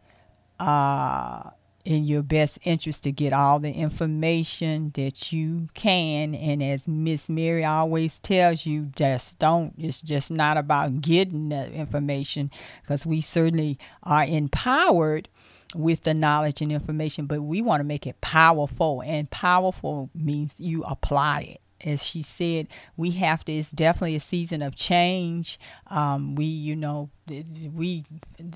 uh, 0.59 1.51
in 1.85 2.03
your 2.05 2.21
best 2.21 2.59
interest 2.63 3.03
to 3.03 3.11
get 3.11 3.33
all 3.33 3.59
the 3.59 3.71
information 3.71 4.91
that 4.95 5.31
you 5.31 5.69
can. 5.73 6.35
And 6.35 6.61
as 6.61 6.87
Miss 6.87 7.29
Mary 7.29 7.65
always 7.65 8.19
tells 8.19 8.65
you, 8.65 8.91
just 8.95 9.39
don't. 9.39 9.73
It's 9.77 10.01
just 10.01 10.29
not 10.29 10.57
about 10.57 11.01
getting 11.01 11.49
the 11.49 11.71
information 11.71 12.51
because 12.81 13.05
we 13.05 13.21
certainly 13.21 13.79
are 14.03 14.23
empowered 14.23 15.29
with 15.75 16.03
the 16.03 16.13
knowledge 16.13 16.61
and 16.61 16.71
information, 16.71 17.25
but 17.25 17.41
we 17.41 17.61
want 17.61 17.79
to 17.79 17.85
make 17.85 18.07
it 18.07 18.19
powerful. 18.21 19.01
And 19.05 19.29
powerful 19.29 20.09
means 20.15 20.55
you 20.57 20.83
apply 20.83 21.41
it 21.41 21.61
as 21.83 22.05
she 22.05 22.21
said, 22.21 22.67
we 22.97 23.11
have 23.11 23.45
to. 23.45 23.51
It's 23.51 23.71
definitely 23.71 24.15
a 24.15 24.19
season 24.19 24.61
of 24.61 24.75
change. 24.75 25.59
Um, 25.87 26.35
we, 26.35 26.45
you 26.45 26.75
know, 26.75 27.09
we 27.27 28.05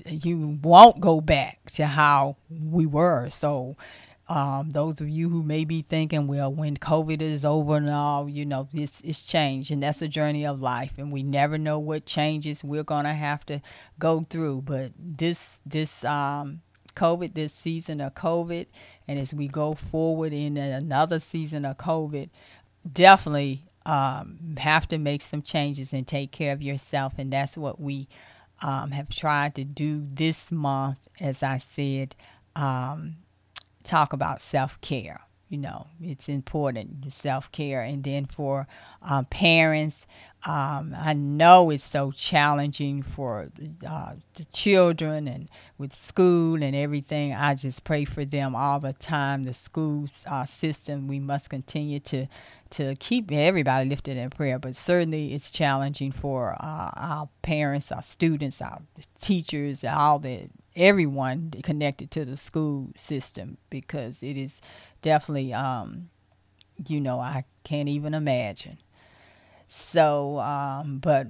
you 0.06 0.58
won't 0.62 1.00
go 1.00 1.20
back 1.20 1.70
to 1.72 1.86
how 1.86 2.36
we 2.50 2.86
were. 2.86 3.30
So, 3.30 3.76
um, 4.28 4.70
those 4.70 5.00
of 5.00 5.08
you 5.08 5.28
who 5.28 5.42
may 5.42 5.64
be 5.64 5.82
thinking, 5.82 6.26
well, 6.26 6.52
when 6.52 6.76
COVID 6.78 7.20
is 7.20 7.44
over 7.44 7.76
and 7.76 7.90
all, 7.90 8.28
you 8.28 8.46
know, 8.46 8.68
this 8.72 9.00
is 9.02 9.24
change, 9.24 9.70
and 9.70 9.82
that's 9.82 10.00
a 10.00 10.08
journey 10.08 10.46
of 10.46 10.62
life, 10.62 10.94
and 10.96 11.12
we 11.12 11.22
never 11.22 11.58
know 11.58 11.78
what 11.78 12.06
changes 12.06 12.64
we're 12.64 12.84
gonna 12.84 13.14
have 13.14 13.44
to 13.46 13.60
go 13.98 14.24
through. 14.28 14.62
But 14.62 14.92
this 14.98 15.60
this 15.66 16.04
um, 16.04 16.60
COVID, 16.94 17.34
this 17.34 17.52
season 17.52 18.00
of 18.00 18.14
COVID, 18.14 18.66
and 19.06 19.18
as 19.18 19.34
we 19.34 19.48
go 19.48 19.74
forward 19.74 20.32
in 20.32 20.56
another 20.56 21.20
season 21.20 21.64
of 21.64 21.76
COVID, 21.76 22.30
definitely 22.90 23.64
um, 23.86 24.56
have 24.58 24.88
to 24.88 24.98
make 24.98 25.22
some 25.22 25.42
changes 25.42 25.92
and 25.92 26.06
take 26.06 26.30
care 26.30 26.52
of 26.52 26.62
yourself, 26.62 27.14
and 27.18 27.32
that's 27.32 27.56
what 27.56 27.80
we 27.80 28.08
um, 28.62 28.92
have 28.92 29.08
tried 29.08 29.54
to 29.56 29.64
do 29.64 30.06
this 30.06 30.50
month. 30.50 30.98
As 31.20 31.42
I 31.42 31.58
said, 31.58 32.14
um, 32.56 33.16
talk 33.82 34.12
about 34.12 34.40
self 34.40 34.80
care 34.80 35.23
you 35.48 35.58
know 35.58 35.86
it's 36.00 36.28
important 36.28 37.12
self-care. 37.12 37.82
And 37.82 38.04
then 38.04 38.26
for 38.26 38.66
um, 39.02 39.26
parents 39.26 40.06
um, 40.46 40.94
i 40.98 41.14
know 41.14 41.70
it's 41.70 41.84
so 41.84 42.10
challenging 42.10 43.02
for 43.02 43.48
uh, 43.86 44.12
the 44.34 44.44
children 44.46 45.26
and 45.26 45.48
with 45.78 45.92
school 45.92 46.62
and 46.62 46.74
everything. 46.74 47.34
I 47.34 47.54
just 47.54 47.84
pray 47.84 48.04
for 48.04 48.24
them 48.24 48.54
all 48.54 48.80
the 48.80 48.92
time. 48.92 49.42
The 49.42 49.54
school 49.54 50.06
uh, 50.26 50.44
system 50.44 51.08
we 51.08 51.18
must 51.18 51.50
continue 51.50 52.00
to 52.00 52.26
to 52.70 52.96
keep 52.96 53.30
everybody 53.30 53.88
lifted 53.88 54.16
in 54.16 54.30
prayer. 54.30 54.58
But 54.58 54.76
certainly 54.76 55.34
it's 55.34 55.50
challenging 55.50 56.12
for 56.12 56.54
uh, 56.60 56.90
our 56.96 57.28
parents 57.42 57.92
our 57.92 58.02
students 58.02 58.60
our 58.60 58.82
teachers 59.20 59.84
all 59.84 60.18
the 60.18 60.48
everyone 60.76 61.52
connected 61.62 62.10
to 62.10 62.24
the 62.24 62.36
school 62.36 62.90
system 62.96 63.58
because 63.70 64.22
it 64.22 64.36
is 64.36 64.60
definitely, 65.04 65.52
um, 65.52 66.08
you 66.88 66.98
know, 66.98 67.20
I 67.20 67.44
can't 67.62 67.88
even 67.88 68.14
imagine. 68.14 68.78
So, 69.66 70.40
um, 70.40 70.98
but 70.98 71.28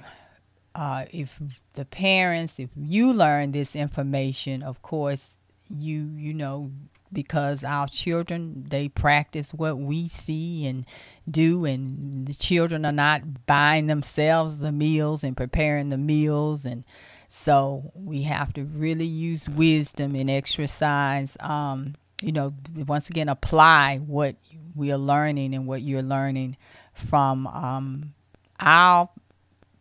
uh, 0.75 1.05
if 1.11 1.41
the 1.75 1.85
parents, 1.85 2.59
if 2.59 2.71
you 2.77 3.13
learn 3.13 3.53
this 3.53 3.77
information, 3.77 4.63
of 4.63 4.81
course, 4.81 5.37
you 5.69 6.11
you 6.17 6.35
know 6.35 6.71
because 7.13 7.65
our 7.65 7.87
children 7.87 8.67
they 8.69 8.89
practice 8.89 9.55
what 9.55 9.79
we 9.79 10.07
see 10.09 10.67
and 10.67 10.85
do 11.31 11.65
and 11.65 12.27
the 12.27 12.35
children 12.35 12.85
are 12.85 12.93
not 12.93 13.47
buying 13.47 13.87
themselves 13.87 14.59
the 14.59 14.73
meals 14.73 15.25
and 15.25 15.37
preparing 15.37 15.89
the 15.89 15.97
meals 15.97 16.67
and 16.67 16.85
so 17.29 17.93
we 17.95 18.23
have 18.23 18.53
to 18.53 18.65
really 18.65 19.07
use 19.07 19.49
wisdom 19.49 20.15
and 20.15 20.29
exercise 20.29 21.37
um, 21.41 21.95
you 22.25 22.33
know, 22.33 22.55
once 22.75 23.11
again, 23.11 23.29
apply 23.29 23.99
what 23.99 24.37
we 24.75 24.91
are 24.91 24.99
learning 24.99 25.55
and 25.55 25.67
what 25.67 25.83
you're 25.83 26.03
learning 26.03 26.57
from 26.95 27.47
um, 27.47 28.15
our 28.59 29.11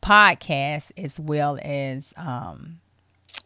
podcast 0.02 0.92
as 0.98 1.20
well 1.20 1.58
as 1.62 2.14
um, 2.18 2.82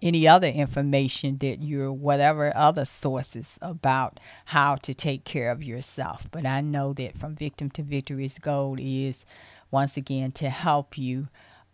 any 0.01 0.27
other 0.27 0.47
information 0.47 1.37
that 1.37 1.61
you're, 1.61 1.93
whatever 1.93 2.51
other 2.55 2.85
sources 2.85 3.59
about 3.61 4.19
how 4.45 4.75
to 4.77 4.95
take 4.95 5.23
care 5.25 5.51
of 5.51 5.63
yourself. 5.63 6.27
But 6.31 6.47
I 6.47 6.61
know 6.61 6.93
that 6.93 7.17
from 7.17 7.35
Victim 7.35 7.69
to 7.71 7.83
Victory's 7.83 8.39
goal 8.39 8.77
is 8.79 9.25
once 9.69 9.95
again 9.95 10.31
to 10.33 10.49
help 10.49 10.97
you 10.97 11.27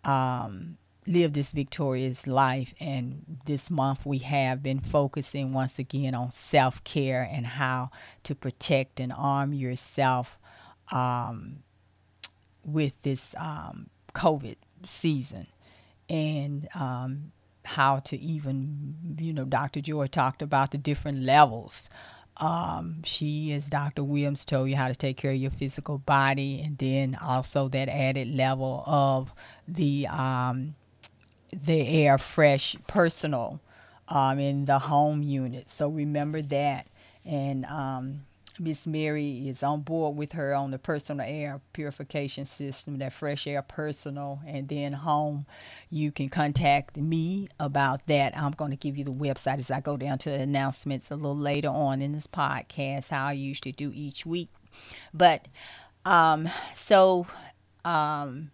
um, 0.03 0.77
live 1.08 1.34
this 1.34 1.52
victorious 1.52 2.28
life. 2.28 2.74
And 2.80 3.38
this 3.46 3.70
month 3.70 4.06
we 4.06 4.20
have 4.20 4.63
been 4.63 4.80
focusing 4.80 5.54
once 5.54 5.80
again 5.80 6.16
on 6.16 6.32
self 6.32 6.84
care 6.84 7.28
and 7.30 7.46
how 7.46 7.92
to 8.24 8.36
protect 8.36 9.00
and 9.00 9.13
arm 9.16 9.54
yourself 9.54 10.39
um, 10.92 11.63
with 12.66 13.02
this 13.02 13.36
um, 13.38 13.89
COVID 14.13 14.56
season. 14.86 15.48
And 16.10 16.68
um, 16.76 17.32
how 17.66 18.00
to 18.00 18.18
even, 18.18 19.18
you 19.20 19.34
know, 19.34 19.46
Dr. 19.46 19.82
Joy 19.82 20.08
talked 20.08 20.42
about 20.42 20.72
the 20.72 20.78
different 20.78 21.22
levels. 21.22 21.89
Um, 22.38 23.04
she, 23.04 23.54
as 23.54 23.68
Dr. 23.68 24.04
Williams 24.04 24.44
told 24.44 24.70
you, 24.70 24.76
how 24.76 24.88
to 24.88 24.96
take 24.96 25.18
care 25.18 25.32
of 25.32 25.38
your 25.38 25.52
physical 25.52 25.98
body, 25.98 26.62
and 26.62 26.78
then 26.78 27.16
also 27.22 27.68
that 27.70 27.89
added 27.89 28.28
level 28.28 28.84
of 28.88 29.34
the 29.68 30.08
um, 30.08 30.76
the 31.54 31.88
air 31.88 32.18
fresh 32.18 32.76
personal 32.88 33.60
um, 34.08 34.39
in 34.39 34.66
the 34.66 34.80
home 34.80 35.24
unit. 35.24 35.70
So 35.70 35.88
remember 35.88 36.42
that. 36.42 36.88
And 37.26 37.66
um, 37.66 38.26
Miss 38.60 38.86
Mary 38.86 39.48
is 39.48 39.63
on 39.63 39.82
board 39.82 40.16
with 40.16 40.34
her 40.34 40.54
on 40.54 40.72
the 40.72 40.78
personal 40.78 41.26
air 41.28 41.60
purification 41.74 42.46
system, 42.46 43.00
that 43.00 43.13
fresh 43.13 43.48
air 43.48 43.62
personal, 43.62 44.42
and 44.46 44.68
then 44.68 44.94
home. 44.94 45.46
You 45.89 46.12
can 46.12 46.30
contact 46.30 46.96
me 46.98 47.48
about 47.60 48.06
that. 48.08 48.38
I'm 48.38 48.52
going 48.52 48.72
to 48.72 48.78
give 48.78 48.98
you 48.98 49.04
the 49.04 49.12
website 49.12 49.58
as 49.58 49.72
I 49.72 49.80
go 49.80 49.98
down 49.98 50.20
to 50.20 50.30
the 50.30 50.39
announcements 50.39 51.10
a 51.10 51.16
little 51.16 51.38
later 51.38 51.70
on 51.70 52.02
in 52.02 52.12
this 52.12 52.28
podcast, 52.28 53.10
how 53.10 53.28
I 53.28 53.34
usually 53.34 53.72
do 53.72 53.92
each 53.96 54.26
week. 54.26 54.50
But 55.13 55.48
um, 56.06 56.50
so 56.76 57.26
um, 57.86 58.52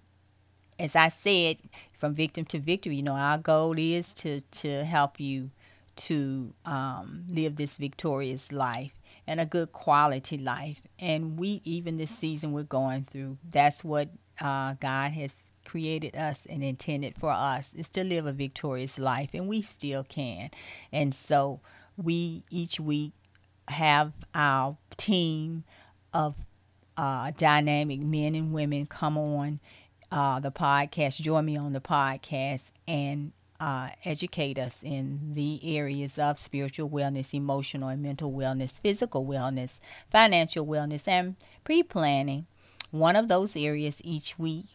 as 0.79 0.95
I 0.95 1.09
said, 1.09 1.57
from 1.91 2.15
victim 2.15 2.45
to 2.45 2.59
victory, 2.59 2.95
you 2.95 3.03
know, 3.03 3.13
our 3.13 3.37
goal 3.37 3.75
is 3.77 4.13
to 4.15 4.41
to 4.41 4.85
help 4.85 5.19
you 5.19 5.51
to 5.97 6.53
um, 6.65 7.25
live 7.29 7.57
this 7.57 7.75
victorious 7.75 8.51
life 8.51 8.93
and 9.27 9.39
a 9.39 9.45
good 9.45 9.71
quality 9.73 10.37
life. 10.37 10.81
And 10.97 11.37
we, 11.37 11.61
even 11.65 11.97
this 11.97 12.09
season 12.09 12.53
we're 12.53 12.63
going 12.63 13.03
through, 13.03 13.37
that's 13.51 13.83
what 13.83 14.09
uh, 14.39 14.75
God 14.79 15.11
has 15.11 15.35
created 15.65 16.15
us 16.15 16.47
and 16.49 16.63
intended 16.63 17.15
for 17.17 17.31
us 17.31 17.73
is 17.73 17.89
to 17.89 18.03
live 18.03 18.25
a 18.25 18.31
victorious 18.31 18.97
life, 18.97 19.31
and 19.33 19.47
we 19.47 19.61
still 19.61 20.03
can. 20.03 20.49
And 20.91 21.13
so 21.13 21.59
we 21.97 22.43
each 22.49 22.79
week 22.79 23.11
have 23.67 24.13
our 24.33 24.77
team 24.97 25.63
of 26.13 26.35
uh, 26.97 27.31
dynamic 27.37 27.99
men 27.99 28.35
and 28.35 28.53
women 28.53 28.85
come 28.85 29.17
on 29.17 29.59
uh, 30.11 30.39
the 30.39 30.51
podcast, 30.51 31.21
join 31.21 31.45
me 31.45 31.57
on 31.57 31.73
the 31.73 31.81
podcast 31.81 32.71
and 32.87 33.31
uh, 33.59 33.89
educate 34.05 34.57
us 34.57 34.79
in 34.83 35.33
the 35.33 35.59
areas 35.77 36.17
of 36.17 36.39
spiritual 36.39 36.89
wellness, 36.89 37.33
emotional 37.33 37.89
and 37.89 38.01
mental 38.01 38.31
wellness, 38.31 38.79
physical 38.79 39.25
wellness, 39.25 39.79
financial 40.09 40.65
wellness, 40.65 41.07
and 41.07 41.35
pre 41.63 41.83
planning 41.83 42.47
one 42.91 43.15
of 43.15 43.27
those 43.27 43.55
areas 43.55 44.01
each 44.03 44.39
week. 44.39 44.65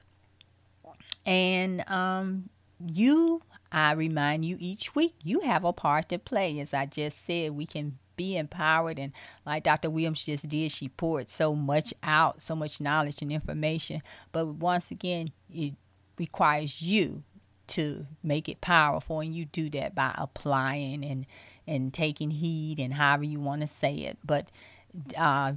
And 1.27 1.89
um, 1.89 2.51
you, 2.85 3.43
I 3.73 3.93
remind 3.93 4.45
you 4.45 4.57
each 4.61 4.95
week, 4.95 5.15
you 5.23 5.41
have 5.41 5.65
a 5.65 5.73
part 5.73 6.11
to 6.11 6.19
play. 6.19 6.61
As 6.61 6.75
I 6.75 6.87
just 6.87 7.25
said, 7.27 7.53
we 7.53 7.67
can 7.67 7.99
be 8.17 8.37
empowered. 8.37 8.99
And 8.99 9.13
like 9.45 9.65
Dr. 9.65 9.91
Williams 9.91 10.25
just 10.25 10.49
did, 10.49 10.73
she 10.73 10.89
poured 10.89 11.31
so 11.31 11.55
much 11.55 11.95
out, 12.03 12.43
so 12.43 12.55
much 12.55 12.81
knowledge 12.81 13.23
and 13.23 13.33
information. 13.33 14.03
But 14.33 14.47
once 14.47 14.91
again, 14.91 15.33
it 15.51 15.75
requires 16.19 16.83
you 16.83 17.23
to 17.69 18.07
make 18.23 18.49
it 18.49 18.61
powerful. 18.61 19.21
And 19.21 19.35
you 19.35 19.45
do 19.47 19.71
that 19.71 19.95
by 19.95 20.15
applying 20.17 21.05
and, 21.05 21.27
and 21.67 21.93
taking 21.93 22.31
heed 22.31 22.79
and 22.79 22.95
however 22.95 23.25
you 23.25 23.41
want 23.41 23.63
to 23.63 23.67
say 23.67 23.95
it. 23.95 24.19
But, 24.25 24.51
uh, 25.17 25.55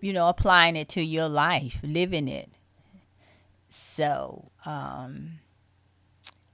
you 0.00 0.12
know, 0.12 0.28
applying 0.28 0.76
it 0.76 0.88
to 0.90 1.02
your 1.02 1.28
life, 1.28 1.80
living 1.82 2.28
it. 2.28 2.50
So, 3.70 4.50
um, 4.64 5.40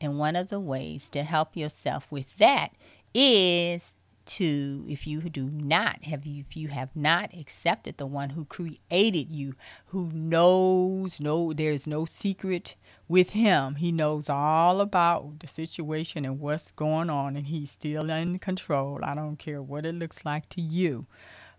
and 0.01 0.19
one 0.19 0.37
of 0.37 0.49
the 0.49 0.61
ways 0.61 1.09
to 1.11 1.23
help 1.23 1.57
yourself 1.57 2.07
with 2.11 2.37
that 2.37 2.73
is 3.15 3.95
to 4.27 4.85
if 4.89 5.07
you 5.07 5.21
do 5.23 5.45
not 5.45 6.05
have 6.05 6.25
you 6.27 6.41
if 6.41 6.57
you 6.57 6.69
have 6.69 6.95
not 6.95 7.31
accepted 7.39 7.97
the 7.97 8.07
one 8.07 8.31
who 8.31 8.45
created 8.45 9.31
you 9.31 9.55
who 9.87 10.11
knows 10.13 11.21
no 11.21 11.53
there's 11.53 11.87
no 11.87 12.05
secret 12.05 12.77
with 13.09 13.31
him. 13.31 13.77
He 13.77 13.93
knows 13.93 14.31
all 14.31 14.81
about 14.81 15.41
the 15.41 15.47
situation 15.47 16.25
and 16.25 16.41
what's 16.41 16.71
going 16.71 17.11
on 17.11 17.37
and 17.37 17.47
he's 17.47 17.71
still 17.71 18.11
in 18.11 18.39
control. 18.39 19.01
I 19.03 19.15
don't 19.15 19.37
care 19.37 19.61
what 19.63 19.85
it 19.85 19.95
looks 19.95 20.25
like 20.25 20.49
to 20.51 20.61
you 20.61 21.07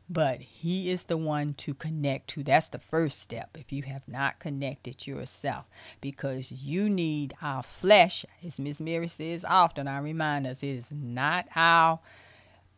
but 0.10 0.40
he 0.40 0.92
is 0.92 1.04
the 1.04 1.18
one 1.18 1.54
to 1.56 1.74
connect 1.74 2.28
to. 2.28 2.44
That's 2.44 2.70
the 2.70 2.80
first 2.80 3.20
step 3.22 3.58
if 3.58 3.72
you 3.72 3.84
have 3.84 4.08
not 4.08 4.40
connected 4.40 5.08
yourself 5.08 5.66
because 6.00 6.52
you 6.52 6.90
need 6.90 7.34
our 7.42 7.64
flesh. 7.64 8.26
As 8.46 8.60
miss 8.60 8.80
mary 8.80 9.08
says 9.08 9.44
often 9.48 9.88
i 9.88 9.98
remind 9.98 10.46
us 10.46 10.62
it 10.62 10.68
is 10.68 10.92
not 10.92 11.48
our 11.56 12.00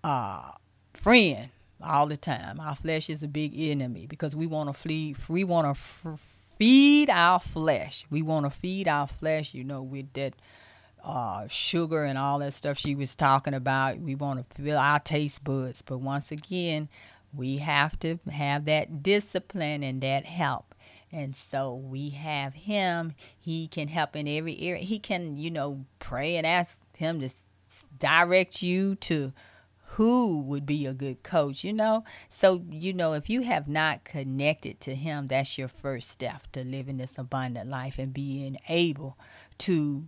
uh, 0.08 0.52
friend 0.94 1.50
all 1.84 2.08
the 2.08 2.16
time. 2.18 2.60
Our 2.60 2.76
flesh 2.76 3.10
is 3.10 3.24
a 3.24 3.28
big 3.28 3.52
enemy 3.56 4.08
because 4.08 4.36
we 4.36 4.48
want 4.48 4.70
to 4.70 4.74
flee. 4.74 5.16
We 5.28 5.44
want 5.44 5.66
to 5.66 5.72
f- 5.72 6.20
feed 6.58 7.10
our 7.10 7.40
flesh. 7.40 8.06
We 8.10 8.22
want 8.22 8.46
to 8.46 8.50
feed 8.50 8.88
our 8.88 9.08
flesh. 9.08 9.54
You 9.54 9.66
know, 9.66 9.84
with 9.84 10.14
that 10.14 10.34
uh, 11.04 11.48
sugar 11.50 12.04
and 12.04 12.18
all 12.18 12.40
that 12.40 12.54
stuff 12.54 12.78
she 12.78 12.96
was 12.96 13.16
talking 13.16 13.54
about. 13.54 14.00
We 14.00 14.16
want 14.16 14.50
to 14.50 14.62
fill 14.62 14.78
our 14.78 15.00
taste 15.00 15.44
buds. 15.44 15.82
But 15.82 15.98
once 15.98 16.32
again, 16.32 16.88
we 17.34 17.58
have 17.58 18.00
to 18.00 18.20
have 18.32 18.64
that 18.66 19.04
discipline 19.04 19.84
and 19.84 20.02
that 20.02 20.26
help. 20.26 20.74
And 21.12 21.36
so 21.36 21.74
we 21.74 22.10
have 22.12 22.54
him. 22.54 23.14
He 23.38 23.68
can 23.68 23.90
help 23.90 24.16
in 24.16 24.28
every 24.28 24.58
area. 24.62 24.84
He 24.84 25.00
can, 25.00 25.38
you 25.38 25.52
know, 25.52 25.86
pray 26.00 26.38
and 26.38 26.48
ask 26.48 26.78
him 26.98 27.20
to 27.20 27.30
direct 28.00 28.62
you 28.62 28.96
to 28.96 29.34
who 29.98 30.40
would 30.40 30.64
be 30.64 30.86
a 30.86 30.94
good 30.94 31.24
coach, 31.24 31.64
you 31.64 31.74
know? 31.74 32.04
So, 32.30 32.64
you 32.70 32.94
know, 32.94 33.14
if 33.14 33.32
you 33.32 33.42
have 33.42 33.68
not 33.68 34.04
connected 34.04 34.80
to 34.82 34.94
him, 34.94 35.26
that's 35.26 35.58
your 35.58 35.68
first 35.68 36.10
step 36.10 36.44
to 36.52 36.64
living 36.64 36.98
this 36.98 37.18
abundant 37.18 37.68
life 37.68 37.98
and 37.98 38.14
being 38.14 38.58
able 38.70 39.18
to 39.58 40.08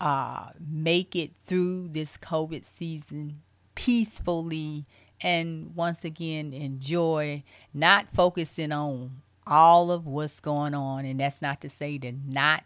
uh, 0.00 0.48
make 0.58 1.14
it 1.14 1.30
through 1.44 1.86
this 1.90 2.16
COVID 2.16 2.64
season 2.64 3.42
peacefully 3.76 4.86
and 5.20 5.72
once 5.76 6.04
again 6.04 6.52
enjoy 6.52 7.44
not 7.72 8.10
focusing 8.10 8.72
on 8.72 9.22
all 9.46 9.92
of 9.92 10.04
what's 10.04 10.40
going 10.40 10.74
on. 10.74 11.04
And 11.04 11.20
that's 11.20 11.40
not 11.40 11.60
to 11.60 11.68
say 11.68 11.96
to 11.98 12.10
not 12.26 12.64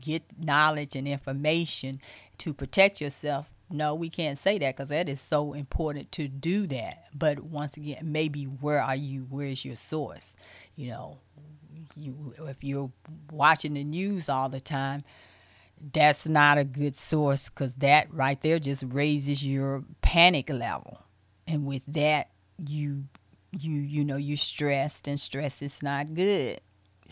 get 0.00 0.22
knowledge 0.38 0.96
and 0.96 1.06
information 1.06 2.00
to 2.38 2.54
protect 2.54 3.02
yourself 3.02 3.51
no, 3.72 3.94
we 3.94 4.08
can't 4.08 4.38
say 4.38 4.58
that 4.58 4.76
because 4.76 4.90
that 4.90 5.08
is 5.08 5.20
so 5.20 5.52
important 5.52 6.12
to 6.12 6.28
do 6.28 6.66
that. 6.68 7.04
But 7.14 7.40
once 7.40 7.76
again, 7.76 8.12
maybe 8.12 8.44
where 8.44 8.82
are 8.82 8.96
you? 8.96 9.26
Where 9.28 9.46
is 9.46 9.64
your 9.64 9.76
source? 9.76 10.34
You 10.76 10.90
know, 10.90 11.18
you 11.96 12.34
if 12.48 12.62
you're 12.62 12.90
watching 13.30 13.74
the 13.74 13.84
news 13.84 14.28
all 14.28 14.48
the 14.48 14.60
time, 14.60 15.02
that's 15.92 16.26
not 16.26 16.58
a 16.58 16.64
good 16.64 16.96
source 16.96 17.48
because 17.48 17.76
that 17.76 18.12
right 18.12 18.40
there 18.40 18.58
just 18.58 18.84
raises 18.86 19.44
your 19.44 19.84
panic 20.00 20.48
level, 20.50 21.02
and 21.46 21.66
with 21.66 21.84
that, 21.86 22.30
you 22.58 23.04
you 23.50 23.72
you 23.72 24.04
know 24.04 24.16
you're 24.16 24.36
stressed, 24.36 25.08
and 25.08 25.18
stress 25.20 25.62
is 25.62 25.82
not 25.82 26.14
good. 26.14 26.60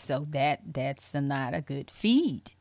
So 0.01 0.25
that 0.31 0.73
that's 0.73 1.13
not 1.13 1.53
a 1.53 1.61
good 1.61 1.91
feed. 1.91 2.51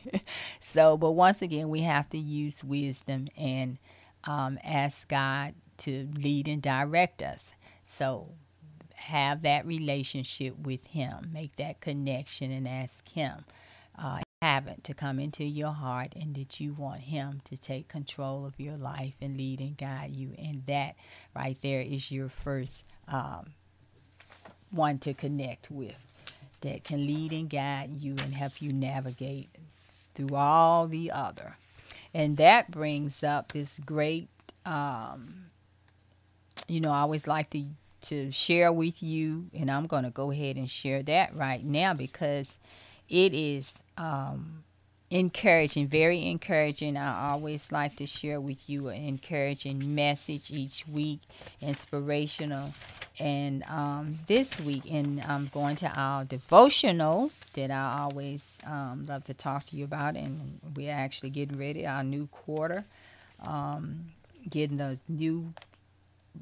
so, 0.60 0.96
but 0.96 1.12
once 1.12 1.40
again, 1.40 1.68
we 1.68 1.82
have 1.82 2.10
to 2.10 2.18
use 2.18 2.64
wisdom 2.64 3.28
and 3.38 3.78
um, 4.24 4.58
ask 4.64 5.06
God 5.06 5.54
to 5.78 6.08
lead 6.12 6.48
and 6.48 6.60
direct 6.60 7.22
us. 7.22 7.52
So, 7.86 8.32
have 8.96 9.42
that 9.42 9.64
relationship 9.64 10.58
with 10.58 10.88
Him, 10.88 11.30
make 11.32 11.54
that 11.56 11.80
connection, 11.80 12.50
and 12.50 12.66
ask 12.66 13.08
Him. 13.08 13.44
Uh, 13.96 14.20
haven't 14.42 14.84
to 14.84 14.94
come 14.94 15.18
into 15.18 15.44
your 15.44 15.72
heart 15.72 16.14
and 16.14 16.34
that 16.36 16.60
you 16.60 16.72
want 16.72 17.00
him 17.00 17.40
to 17.42 17.56
take 17.56 17.88
control 17.88 18.46
of 18.46 18.60
your 18.60 18.76
life 18.76 19.14
and 19.20 19.36
lead 19.36 19.58
and 19.58 19.76
guide 19.76 20.12
you 20.12 20.32
and 20.38 20.64
that 20.66 20.94
right 21.34 21.60
there 21.60 21.80
is 21.80 22.12
your 22.12 22.28
first 22.28 22.84
um, 23.08 23.46
one 24.70 24.96
to 24.96 25.12
connect 25.12 25.72
with 25.72 26.07
that 26.60 26.84
can 26.84 27.06
lead 27.06 27.32
and 27.32 27.48
guide 27.48 27.90
you 27.98 28.16
and 28.18 28.34
help 28.34 28.60
you 28.60 28.72
navigate 28.72 29.48
through 30.14 30.34
all 30.34 30.88
the 30.88 31.10
other. 31.10 31.56
And 32.12 32.36
that 32.38 32.70
brings 32.70 33.22
up 33.22 33.52
this 33.52 33.78
great, 33.84 34.28
um, 34.64 35.46
you 36.66 36.80
know, 36.80 36.90
I 36.90 37.00
always 37.00 37.26
like 37.26 37.50
to, 37.50 37.64
to 38.02 38.32
share 38.32 38.72
with 38.72 39.02
you, 39.02 39.46
and 39.56 39.70
I'm 39.70 39.86
going 39.86 40.04
to 40.04 40.10
go 40.10 40.30
ahead 40.30 40.56
and 40.56 40.70
share 40.70 41.02
that 41.04 41.34
right 41.34 41.64
now 41.64 41.94
because 41.94 42.58
it 43.08 43.34
is 43.34 43.74
um, 43.96 44.64
encouraging, 45.10 45.88
very 45.88 46.26
encouraging. 46.26 46.96
I 46.96 47.30
always 47.30 47.72
like 47.72 47.96
to 47.96 48.06
share 48.06 48.40
with 48.40 48.58
you 48.68 48.88
an 48.88 49.02
encouraging 49.02 49.94
message 49.94 50.50
each 50.50 50.86
week, 50.86 51.20
inspirational. 51.60 52.74
And 53.18 53.64
um, 53.64 54.18
this 54.26 54.60
week, 54.60 54.90
and 54.90 55.20
I'm 55.22 55.46
going 55.46 55.76
to 55.76 55.88
our 55.88 56.24
devotional 56.24 57.32
that 57.54 57.70
I 57.70 58.00
always 58.02 58.58
um, 58.64 59.06
love 59.08 59.24
to 59.24 59.34
talk 59.34 59.64
to 59.66 59.76
you 59.76 59.84
about, 59.84 60.14
and 60.14 60.60
we're 60.76 60.92
actually 60.92 61.30
getting 61.30 61.58
ready 61.58 61.86
our 61.86 62.04
new 62.04 62.28
quarter, 62.28 62.84
um, 63.42 64.12
getting 64.48 64.76
the 64.76 64.98
new 65.08 65.52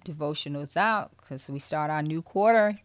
devotionals 0.05 0.77
out 0.77 1.11
because 1.17 1.49
we 1.49 1.59
start 1.59 1.91
our 1.91 2.03
new 2.03 2.21
quarter 2.21 2.79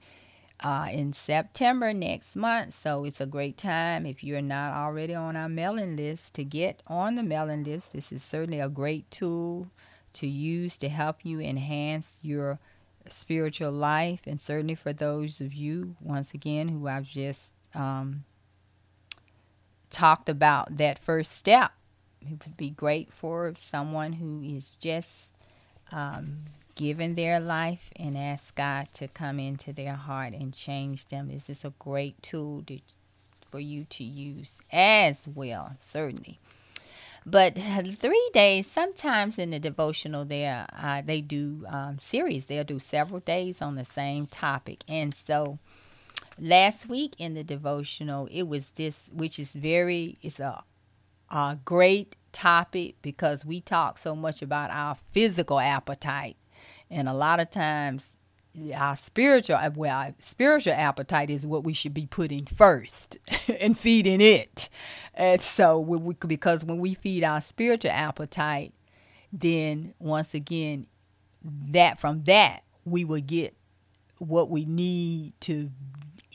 uh, 0.62 0.88
in 0.92 1.14
September 1.14 1.94
next 1.94 2.36
month. 2.36 2.74
So 2.74 3.04
it's 3.06 3.22
a 3.22 3.26
great 3.26 3.58
time 3.58 4.06
if 4.06 4.24
you're 4.24 4.42
not 4.42 4.74
already 4.74 5.16
on 5.16 5.36
our 5.36 5.50
mailing 5.50 5.96
list 5.96 6.34
to 6.36 6.44
get 6.44 6.84
on 6.88 7.16
the 7.16 7.24
mailing 7.24 7.64
list. 7.64 7.94
This 7.94 8.12
is 8.12 8.24
certainly 8.24 8.60
a 8.60 8.70
great 8.70 9.10
tool 9.10 9.70
to 10.14 10.28
use 10.28 10.78
to 10.80 10.90
help 10.90 11.24
you 11.24 11.40
enhance 11.40 12.20
your 12.22 12.60
spiritual 13.10 13.72
life. 13.72 14.22
And 14.28 14.42
certainly 14.42 14.76
for 14.76 14.94
those 14.94 15.42
of 15.42 15.54
you, 15.54 15.96
once 16.00 16.34
again, 16.34 16.68
who 16.68 16.88
I've 16.88 17.08
just 17.08 17.54
um, 17.74 18.24
talked 19.90 20.30
about 20.30 20.78
that 20.78 21.00
first 21.00 21.32
step, 21.32 21.72
it 22.22 22.46
would 22.46 22.58
be 22.58 22.70
great 22.70 23.12
for 23.12 23.54
someone 23.58 24.14
who 24.14 24.42
is 24.44 24.76
just. 24.80 25.30
Um, 25.92 26.46
given 26.76 27.16
their 27.16 27.40
life 27.40 27.90
and 27.96 28.18
ask 28.18 28.56
God 28.56 28.88
to 28.94 29.08
come 29.08 29.40
into 29.40 29.74
their 29.74 29.94
heart 29.96 30.34
and 30.34 30.54
change 30.54 31.08
them. 31.08 31.30
Is 31.30 31.48
this 31.48 31.60
is 31.60 31.66
a 31.66 31.74
great 31.80 32.22
tool 32.22 32.64
to, 32.68 32.80
for 33.50 33.60
you 33.60 33.86
to 33.86 34.04
use 34.04 34.60
as 34.72 35.28
well, 35.28 35.76
certainly. 35.80 36.40
But 37.26 37.56
three 37.56 38.30
days, 38.34 38.66
sometimes 38.66 39.38
in 39.38 39.52
the 39.52 39.60
devotional, 39.60 40.26
there 40.26 40.66
uh, 40.76 41.02
they 41.06 41.22
do 41.22 41.66
um, 41.68 42.00
series. 42.00 42.48
They'll 42.48 42.64
do 42.64 42.80
several 42.80 43.20
days 43.20 43.62
on 43.62 43.76
the 43.76 43.86
same 43.86 44.26
topic, 44.26 44.84
and 44.88 45.14
so 45.14 45.60
last 46.40 46.90
week 46.90 47.14
in 47.20 47.36
the 47.36 47.44
devotional, 47.44 48.28
it 48.32 48.44
was 48.44 48.72
this, 48.72 49.08
which 49.14 49.38
is 49.38 49.54
very, 49.54 50.18
it's 50.22 50.40
a, 50.40 50.64
a 51.30 51.60
great 51.64 52.16
topic 52.32 52.96
because 53.02 53.46
we 53.46 53.62
talk 53.62 53.98
so 53.98 54.16
much 54.16 54.42
about 54.42 54.72
our 54.72 54.96
physical 55.12 55.60
appetite 55.60 56.38
and 56.92 57.08
a 57.08 57.14
lot 57.14 57.40
of 57.40 57.50
times, 57.50 58.18
our 58.76 58.98
spiritual 58.98 59.56
uh, 59.56 59.72
well, 59.74 59.98
our 59.98 60.14
spiritual 60.20 60.74
appetite 60.74 61.30
is 61.30 61.46
what 61.46 61.64
we 61.64 61.74
should 61.74 61.94
be 61.94 62.06
putting 62.06 62.46
first 62.46 63.18
and 63.60 63.80
feeding 63.80 64.20
it. 64.20 64.68
And 65.14 65.42
so, 65.42 65.80
we, 65.80 66.14
because 66.28 66.66
when 66.66 66.80
we 66.80 66.94
feed 66.94 67.24
our 67.24 67.40
spiritual 67.40 67.92
appetite, 67.92 68.74
then 69.32 69.94
once 70.00 70.34
again, 70.34 70.88
that 71.44 72.00
from 72.00 72.26
that 72.26 72.64
we 72.84 73.06
will 73.06 73.22
get 73.22 73.56
what 74.18 74.50
we 74.50 74.66
need 74.66 75.34
to 75.42 75.72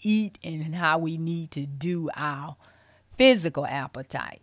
eat 0.02 0.38
and 0.42 0.74
how 0.74 0.98
we 0.98 1.18
need 1.18 1.50
to 1.52 1.66
do 1.66 2.08
our 2.16 2.56
physical 3.16 3.66
appetite. 3.66 4.40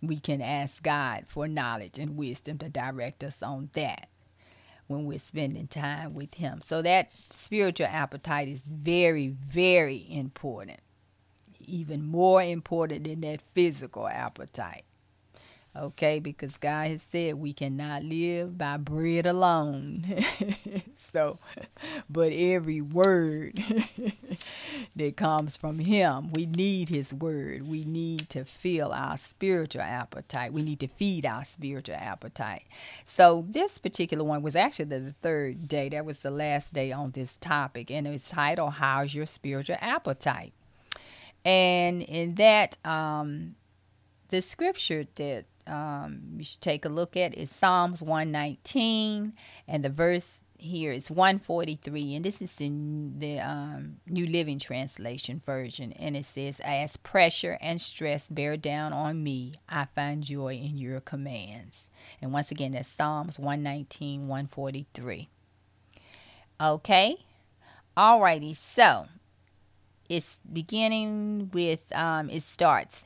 We 0.00 0.20
can 0.20 0.40
ask 0.40 0.82
God 0.82 1.24
for 1.26 1.48
knowledge 1.48 1.98
and 1.98 2.16
wisdom 2.16 2.58
to 2.58 2.68
direct 2.68 3.24
us 3.24 3.42
on 3.42 3.70
that 3.74 4.08
when 4.86 5.04
we're 5.04 5.18
spending 5.18 5.66
time 5.66 6.14
with 6.14 6.34
Him. 6.34 6.60
So, 6.60 6.82
that 6.82 7.10
spiritual 7.32 7.86
appetite 7.86 8.48
is 8.48 8.62
very, 8.62 9.28
very 9.28 10.06
important, 10.10 10.80
even 11.66 12.04
more 12.04 12.42
important 12.42 13.04
than 13.04 13.20
that 13.22 13.40
physical 13.54 14.06
appetite. 14.08 14.84
Okay, 15.76 16.20
because 16.20 16.56
God 16.56 16.86
has 16.86 17.02
said 17.02 17.34
we 17.34 17.52
cannot 17.52 18.04
live 18.04 18.56
by 18.56 18.76
bread 18.76 19.26
alone. 19.26 20.06
so, 20.96 21.40
but 22.08 22.32
every 22.32 22.80
word 22.80 23.60
that 24.96 25.16
comes 25.16 25.56
from 25.56 25.80
Him, 25.80 26.30
we 26.30 26.46
need 26.46 26.90
His 26.90 27.12
word. 27.12 27.66
We 27.66 27.84
need 27.84 28.28
to 28.30 28.44
fill 28.44 28.92
our 28.92 29.16
spiritual 29.16 29.82
appetite. 29.82 30.52
We 30.52 30.62
need 30.62 30.78
to 30.78 30.86
feed 30.86 31.26
our 31.26 31.44
spiritual 31.44 31.96
appetite. 31.96 32.66
So, 33.04 33.44
this 33.48 33.78
particular 33.78 34.22
one 34.22 34.42
was 34.42 34.54
actually 34.54 34.84
the 34.84 35.14
third 35.22 35.66
day. 35.66 35.88
That 35.88 36.04
was 36.04 36.20
the 36.20 36.30
last 36.30 36.72
day 36.72 36.92
on 36.92 37.10
this 37.10 37.34
topic, 37.34 37.90
and 37.90 38.06
it's 38.06 38.28
titled, 38.28 38.74
How's 38.74 39.12
Your 39.12 39.26
Spiritual 39.26 39.78
Appetite? 39.80 40.52
And 41.44 42.00
in 42.02 42.36
that, 42.36 42.78
um, 42.86 43.56
the 44.28 44.40
scripture 44.40 45.06
that 45.16 45.46
um, 45.66 46.20
you 46.36 46.44
should 46.44 46.60
take 46.60 46.84
a 46.84 46.88
look 46.88 47.16
at 47.16 47.34
is 47.34 47.50
Psalms 47.50 48.02
119, 48.02 49.32
and 49.66 49.84
the 49.84 49.88
verse 49.90 50.38
here 50.58 50.92
is 50.92 51.10
143, 51.10 52.14
and 52.16 52.24
this 52.24 52.40
is 52.40 52.52
the, 52.52 52.68
the 53.18 53.38
um, 53.40 53.96
New 54.06 54.26
Living 54.26 54.58
Translation 54.58 55.40
version, 55.44 55.92
and 55.92 56.16
it 56.16 56.24
says, 56.24 56.60
As 56.60 56.96
pressure 56.96 57.58
and 57.60 57.80
stress 57.80 58.28
bear 58.28 58.56
down 58.56 58.92
on 58.92 59.22
me, 59.22 59.54
I 59.68 59.84
find 59.84 60.22
joy 60.22 60.54
in 60.54 60.78
your 60.78 61.00
commands. 61.00 61.90
And 62.20 62.32
once 62.32 62.50
again, 62.50 62.72
that's 62.72 62.88
Psalms 62.88 63.38
119, 63.38 64.28
143. 64.28 65.28
Okay, 66.60 67.16
alrighty, 67.96 68.56
so 68.56 69.06
it's 70.08 70.38
beginning 70.50 71.50
with, 71.52 71.92
um, 71.94 72.30
it 72.30 72.42
starts. 72.42 73.04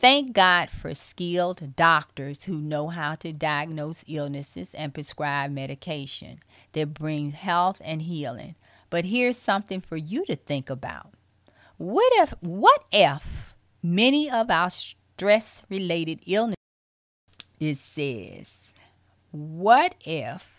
Thank 0.00 0.32
God 0.32 0.70
for 0.70 0.94
skilled 0.94 1.74
doctors 1.74 2.44
who 2.44 2.60
know 2.60 2.86
how 2.88 3.16
to 3.16 3.32
diagnose 3.32 4.04
illnesses 4.06 4.72
and 4.72 4.94
prescribe 4.94 5.50
medication 5.50 6.38
that 6.72 6.94
brings 6.94 7.34
health 7.34 7.82
and 7.84 8.02
healing. 8.02 8.54
But 8.90 9.06
here's 9.06 9.36
something 9.36 9.80
for 9.80 9.96
you 9.96 10.24
to 10.26 10.36
think 10.36 10.70
about. 10.70 11.14
What 11.78 12.12
if 12.14 12.32
what 12.40 12.84
if 12.92 13.54
many 13.82 14.30
of 14.30 14.50
our 14.50 14.70
stress 14.70 15.64
related 15.68 16.20
illnesses 16.26 16.54
it 17.60 17.78
says 17.78 18.72
what 19.30 19.94
if 20.04 20.57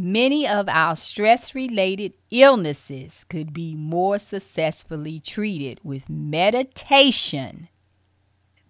Many 0.00 0.46
of 0.46 0.68
our 0.68 0.94
stress 0.94 1.56
related 1.56 2.12
illnesses 2.30 3.24
could 3.28 3.52
be 3.52 3.74
more 3.74 4.20
successfully 4.20 5.18
treated 5.18 5.80
with 5.82 6.08
meditation 6.08 7.68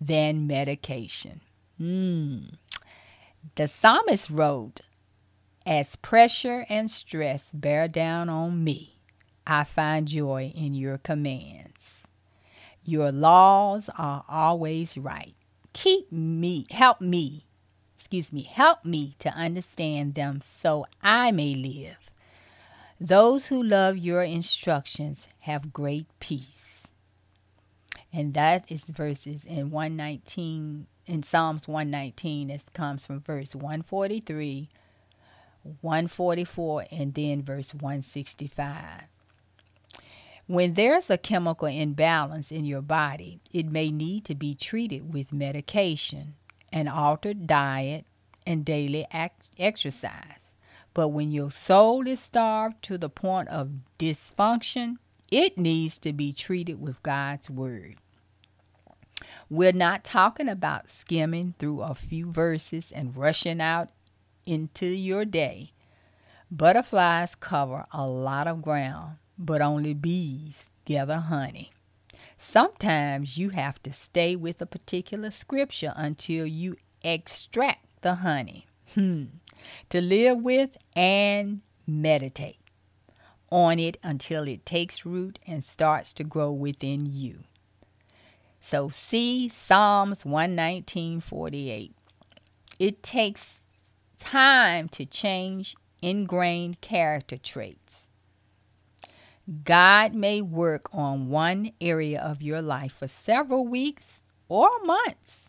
than 0.01 0.47
medication. 0.47 1.43
Mm. 1.79 2.55
The 3.57 3.69
psalmist 3.69 4.31
wrote, 4.31 4.81
As 5.67 5.97
pressure 5.97 6.65
and 6.71 6.91
stress 6.91 7.51
bear 7.53 7.89
down 7.89 8.31
on 8.31 8.65
me, 8.65 9.03
I 9.47 9.65
find 9.65 10.09
joy 10.09 10.51
in 10.55 10.73
your 10.73 10.97
commands. 10.97 12.05
Your 12.83 13.13
laws 13.13 13.91
are 13.99 14.25
always 14.31 14.97
right. 14.97 15.35
Keep 15.75 16.11
me, 16.11 16.65
help 16.71 17.03
me 17.03 17.48
excuse 18.09 18.33
me, 18.33 18.41
help 18.41 18.87
me 18.87 19.13
to 19.19 19.29
understand 19.35 20.15
them 20.15 20.41
so 20.41 20.87
I 21.03 21.31
may 21.31 21.55
live. 21.55 21.99
Those 22.99 23.49
who 23.49 23.63
love 23.63 23.99
your 23.99 24.23
instructions 24.23 25.29
have 25.41 25.75
great 25.75 26.07
peace. 26.19 26.87
And 28.11 28.33
that 28.33 28.65
is 28.73 28.85
verses 28.85 29.45
in 29.45 29.71
119 29.71 30.87
in 31.05 31.23
Psalms 31.23 31.69
119 31.69 32.49
it 32.49 32.65
comes 32.73 33.05
from 33.05 33.21
verse 33.21 33.55
143, 33.55 34.71
144 35.83 36.87
and 36.91 37.13
then 37.13 37.43
verse 37.43 37.75
165. 37.75 39.03
When 40.47 40.73
there's 40.73 41.11
a 41.11 41.19
chemical 41.19 41.69
imbalance 41.69 42.51
in 42.51 42.65
your 42.65 42.81
body, 42.81 43.41
it 43.53 43.67
may 43.67 43.91
need 43.91 44.25
to 44.25 44.35
be 44.35 44.55
treated 44.55 45.13
with 45.13 45.31
medication 45.31 46.37
an 46.73 46.89
altered 46.89 47.47
diet, 47.47 48.05
and 48.47 48.65
daily 48.65 49.07
exercise. 49.59 50.53
But 50.95 51.09
when 51.09 51.31
your 51.31 51.51
soul 51.51 52.09
is 52.09 52.19
starved 52.19 52.83
to 52.85 52.97
the 52.97 53.11
point 53.11 53.49
of 53.49 53.71
dysfunction, 53.99 54.97
it 55.31 55.59
needs 55.59 55.99
to 55.99 56.13
be 56.13 56.33
treated 56.33 56.81
with 56.81 57.03
God's 57.03 57.51
Word. 57.51 57.97
We're 59.51 59.73
not 59.73 60.03
talking 60.03 60.49
about 60.49 60.91
skimming 60.91 61.55
through 61.59 61.83
a 61.83 61.95
few 61.95 62.31
verses 62.31 62.91
and 62.91 63.17
rushing 63.17 63.61
out 63.61 63.91
into 64.47 64.87
your 64.87 65.25
day. 65.25 65.73
Butterflies 66.51 67.35
cover 67.35 67.85
a 67.93 68.07
lot 68.07 68.47
of 68.47 68.63
ground, 68.63 69.17
but 69.39 69.61
only 69.61 69.93
bees 69.93 70.71
gather 70.87 71.19
honey. 71.19 71.73
Sometimes 72.39 73.37
you 73.37 73.51
have 73.51 73.83
to 73.83 73.93
stay 73.93 74.37
with 74.37 74.63
a 74.63 74.67
particular 74.67 75.31
scripture 75.33 75.93
until 75.97 76.47
you 76.47 76.77
extract 77.03 78.03
the 78.03 78.17
honey 78.17 78.69
hmm. 78.95 79.25
to 79.89 80.01
live 80.01 80.39
with 80.39 80.77
and 80.95 81.63
meditate 81.85 82.61
on 83.51 83.79
it 83.79 83.97
until 84.03 84.47
it 84.47 84.65
takes 84.65 85.05
root 85.05 85.39
and 85.47 85.65
starts 85.65 86.13
to 86.15 86.25
grow 86.25 86.53
within 86.53 87.07
you. 87.07 87.41
So 88.61 88.89
see 88.89 89.49
Psalms 89.49 90.25
119:48. 90.25 91.93
It 92.79 93.03
takes 93.03 93.61
time 94.19 94.89
to 94.91 95.05
change 95.05 95.75
ingrained 96.03 96.81
character 96.81 97.37
traits. 97.37 98.08
God 99.65 100.15
may 100.15 100.43
work 100.43 100.89
on 100.93 101.31
one 101.31 101.73
area 101.81 102.21
of 102.21 102.43
your 102.43 102.61
life 102.61 102.93
for 102.93 103.09
several 103.09 103.67
weeks 103.67 104.21
or 104.49 104.69
months. 104.85 105.49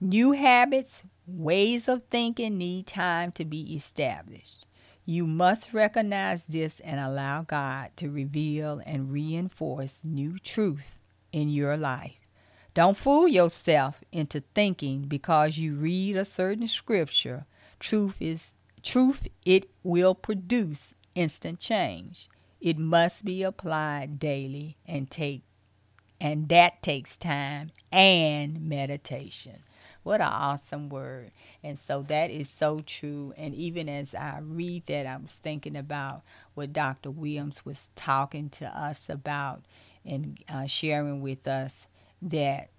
New 0.00 0.32
habits, 0.32 1.04
ways 1.26 1.86
of 1.86 2.04
thinking 2.04 2.56
need 2.56 2.86
time 2.86 3.32
to 3.32 3.44
be 3.44 3.74
established. 3.74 4.64
You 5.04 5.26
must 5.26 5.74
recognize 5.74 6.44
this 6.44 6.80
and 6.80 6.98
allow 6.98 7.42
God 7.42 7.90
to 7.96 8.10
reveal 8.10 8.80
and 8.86 9.12
reinforce 9.12 10.00
new 10.02 10.38
truths 10.38 11.02
in 11.30 11.50
your 11.50 11.76
life. 11.76 12.18
Don't 12.72 12.96
fool 12.96 13.28
yourself 13.28 14.02
into 14.12 14.42
thinking 14.54 15.02
because 15.02 15.58
you 15.58 15.74
read 15.74 16.16
a 16.16 16.24
certain 16.24 16.68
scripture, 16.68 17.46
truth 17.78 18.16
is 18.20 18.54
truth 18.82 19.28
it 19.44 19.68
will 19.82 20.14
produce 20.14 20.94
instant 21.14 21.58
change. 21.58 22.28
It 22.66 22.78
must 22.78 23.24
be 23.24 23.44
applied 23.44 24.18
daily 24.18 24.76
and 24.88 25.08
take 25.08 25.42
and 26.20 26.48
that 26.48 26.82
takes 26.82 27.16
time 27.16 27.70
and 27.92 28.68
meditation. 28.68 29.62
What 30.02 30.20
an 30.20 30.32
awesome 30.32 30.88
word. 30.88 31.30
And 31.62 31.78
so 31.78 32.02
that 32.08 32.32
is 32.32 32.50
so 32.50 32.80
true. 32.80 33.32
And 33.36 33.54
even 33.54 33.88
as 33.88 34.16
I 34.16 34.40
read 34.42 34.86
that, 34.86 35.06
I 35.06 35.16
was 35.16 35.38
thinking 35.40 35.76
about 35.76 36.22
what 36.54 36.72
Dr. 36.72 37.12
Williams 37.12 37.64
was 37.64 37.88
talking 37.94 38.48
to 38.50 38.66
us 38.66 39.08
about 39.08 39.62
and 40.04 40.42
uh, 40.48 40.66
sharing 40.66 41.20
with 41.20 41.46
us 41.46 41.86
that 42.20 42.70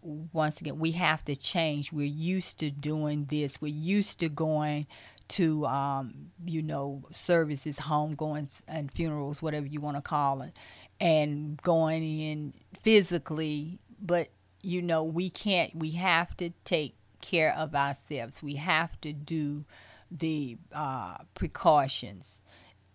once 0.00 0.58
again, 0.62 0.78
we 0.78 0.92
have 0.92 1.22
to 1.26 1.36
change. 1.36 1.92
We're 1.92 2.06
used 2.06 2.60
to 2.60 2.70
doing 2.70 3.26
this, 3.26 3.60
we're 3.60 3.68
used 3.74 4.20
to 4.20 4.30
going 4.30 4.86
to 5.28 5.66
um, 5.66 6.30
you 6.44 6.62
know 6.62 7.04
services, 7.12 7.78
homegoings, 7.78 8.62
and 8.66 8.90
funerals, 8.90 9.42
whatever 9.42 9.66
you 9.66 9.80
want 9.80 9.96
to 9.96 10.02
call 10.02 10.42
it, 10.42 10.52
and 11.00 11.60
going 11.62 12.02
in 12.02 12.54
physically. 12.82 13.78
But 14.00 14.28
you 14.62 14.82
know 14.82 15.04
we 15.04 15.30
can't. 15.30 15.74
We 15.74 15.92
have 15.92 16.36
to 16.38 16.50
take 16.64 16.94
care 17.20 17.54
of 17.54 17.74
ourselves. 17.74 18.42
We 18.42 18.54
have 18.56 19.00
to 19.02 19.12
do 19.12 19.64
the 20.10 20.56
uh, 20.72 21.18
precautions, 21.34 22.40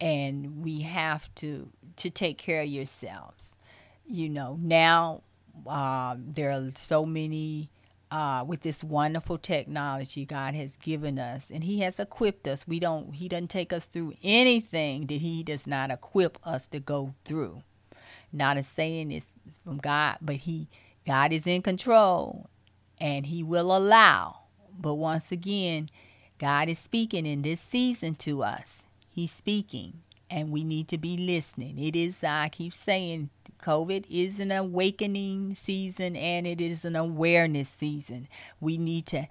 and 0.02 0.64
we 0.64 0.82
have 0.82 1.34
to 1.36 1.72
to 1.98 2.10
take 2.10 2.38
care 2.38 2.62
of 2.62 2.68
yourselves. 2.68 3.56
You 4.06 4.30
know 4.30 4.58
now 4.62 5.24
um, 5.68 6.32
there 6.32 6.52
are 6.52 6.70
so 6.76 7.06
many 7.06 7.70
uh, 8.14 8.44
with 8.46 8.62
this 8.62 8.84
wonderful 8.84 9.40
technology 9.40 10.24
God 10.24 10.54
has 10.54 10.78
given 10.78 11.18
us, 11.18 11.50
and 11.50 11.64
He 11.64 11.80
has 11.80 12.00
equipped 12.00 12.48
us. 12.48 12.68
We 12.68 12.80
don't. 12.80 13.16
He 13.16 13.28
doesn't 13.28 13.48
take 13.48 13.74
us 13.74 13.86
through 13.86 14.14
anything 14.22 15.08
that 15.08 15.16
He 15.16 15.42
does 15.42 15.66
not 15.66 15.90
equip 15.90 16.38
us 16.46 16.68
to 16.68 16.80
go 16.80 17.16
through. 17.26 17.64
Not 18.32 18.58
a 18.58 18.64
saying 18.64 19.12
is 19.12 19.26
from 19.64 19.80
God, 19.80 20.18
but 20.22 20.36
He, 20.36 20.68
God 21.08 21.34
is 21.34 21.48
in 21.48 21.64
control, 21.64 22.52
and 23.02 23.26
He 23.26 23.42
will 23.42 23.76
allow. 23.76 24.42
But 24.80 24.94
once 24.94 25.32
again, 25.32 25.90
God 26.38 26.70
is 26.70 26.78
speaking 26.78 27.26
in 27.26 27.42
this 27.42 27.62
season 27.62 28.14
to 28.16 28.44
us. 28.44 28.86
He's 29.10 29.32
speaking, 29.32 30.02
and 30.34 30.52
we 30.52 30.64
need 30.64 30.88
to 30.88 30.98
be 30.98 31.16
listening. 31.16 31.78
It 31.78 31.96
is, 31.96 32.24
I 32.24 32.50
keep 32.50 32.74
saying, 32.74 33.30
COVID 33.62 34.06
is 34.10 34.40
an 34.40 34.52
awakening 34.52 35.54
season 35.54 36.16
and 36.16 36.48
it 36.48 36.60
is 36.60 36.84
an 36.84 36.96
awareness 36.96 37.70
season. 37.70 38.28
We 38.60 38.78
need 38.78 39.06
to 39.08 39.28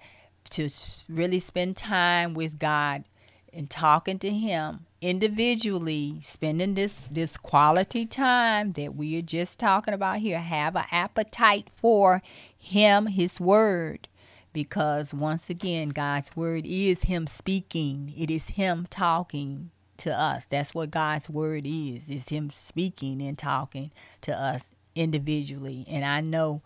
to 0.49 0.69
really 1.07 1.39
spend 1.39 1.77
time 1.77 2.33
with 2.33 2.59
God 2.59 3.05
and 3.53 3.69
talking 3.69 4.19
to 4.19 4.29
him 4.29 4.85
individually 5.01 6.19
spending 6.21 6.73
this 6.73 7.07
this 7.09 7.37
quality 7.37 8.05
time 8.05 8.73
that 8.73 8.93
we 8.93 9.17
are 9.17 9.21
just 9.21 9.57
talking 9.57 9.93
about 9.93 10.17
here 10.17 10.39
have 10.39 10.75
an 10.75 10.83
appetite 10.91 11.69
for 11.73 12.21
him 12.57 13.07
his 13.07 13.39
word 13.39 14.09
because 14.51 15.13
once 15.13 15.49
again 15.49 15.89
God's 15.89 16.35
word 16.35 16.65
is 16.65 17.03
him 17.03 17.25
speaking 17.25 18.13
it 18.17 18.29
is 18.29 18.49
him 18.49 18.85
talking 18.89 19.71
to 20.03 20.17
us. 20.17 20.45
That's 20.45 20.75
what 20.75 20.91
God's 20.91 21.29
word 21.29 21.65
is. 21.65 22.09
Is 22.09 22.29
him 22.29 22.49
speaking 22.49 23.21
and 23.21 23.37
talking 23.37 23.91
to 24.21 24.33
us 24.33 24.75
individually. 24.95 25.85
And 25.89 26.05
I 26.05 26.21
know 26.21 26.61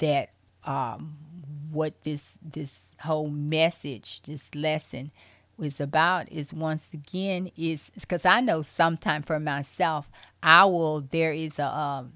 that 0.00 0.30
um, 0.64 1.16
what 1.70 2.02
this 2.04 2.32
this 2.42 2.82
whole 3.00 3.28
message, 3.28 4.22
this 4.22 4.54
lesson 4.54 5.10
was 5.56 5.80
about 5.80 6.30
is 6.30 6.52
once 6.52 6.92
again 6.92 7.50
is 7.56 7.90
because 7.94 8.24
I 8.24 8.40
know 8.40 8.62
sometime 8.62 9.22
for 9.22 9.40
myself, 9.40 10.10
I 10.42 10.64
will 10.66 11.00
there 11.00 11.32
is 11.32 11.58
a 11.58 11.66
um, 11.66 12.12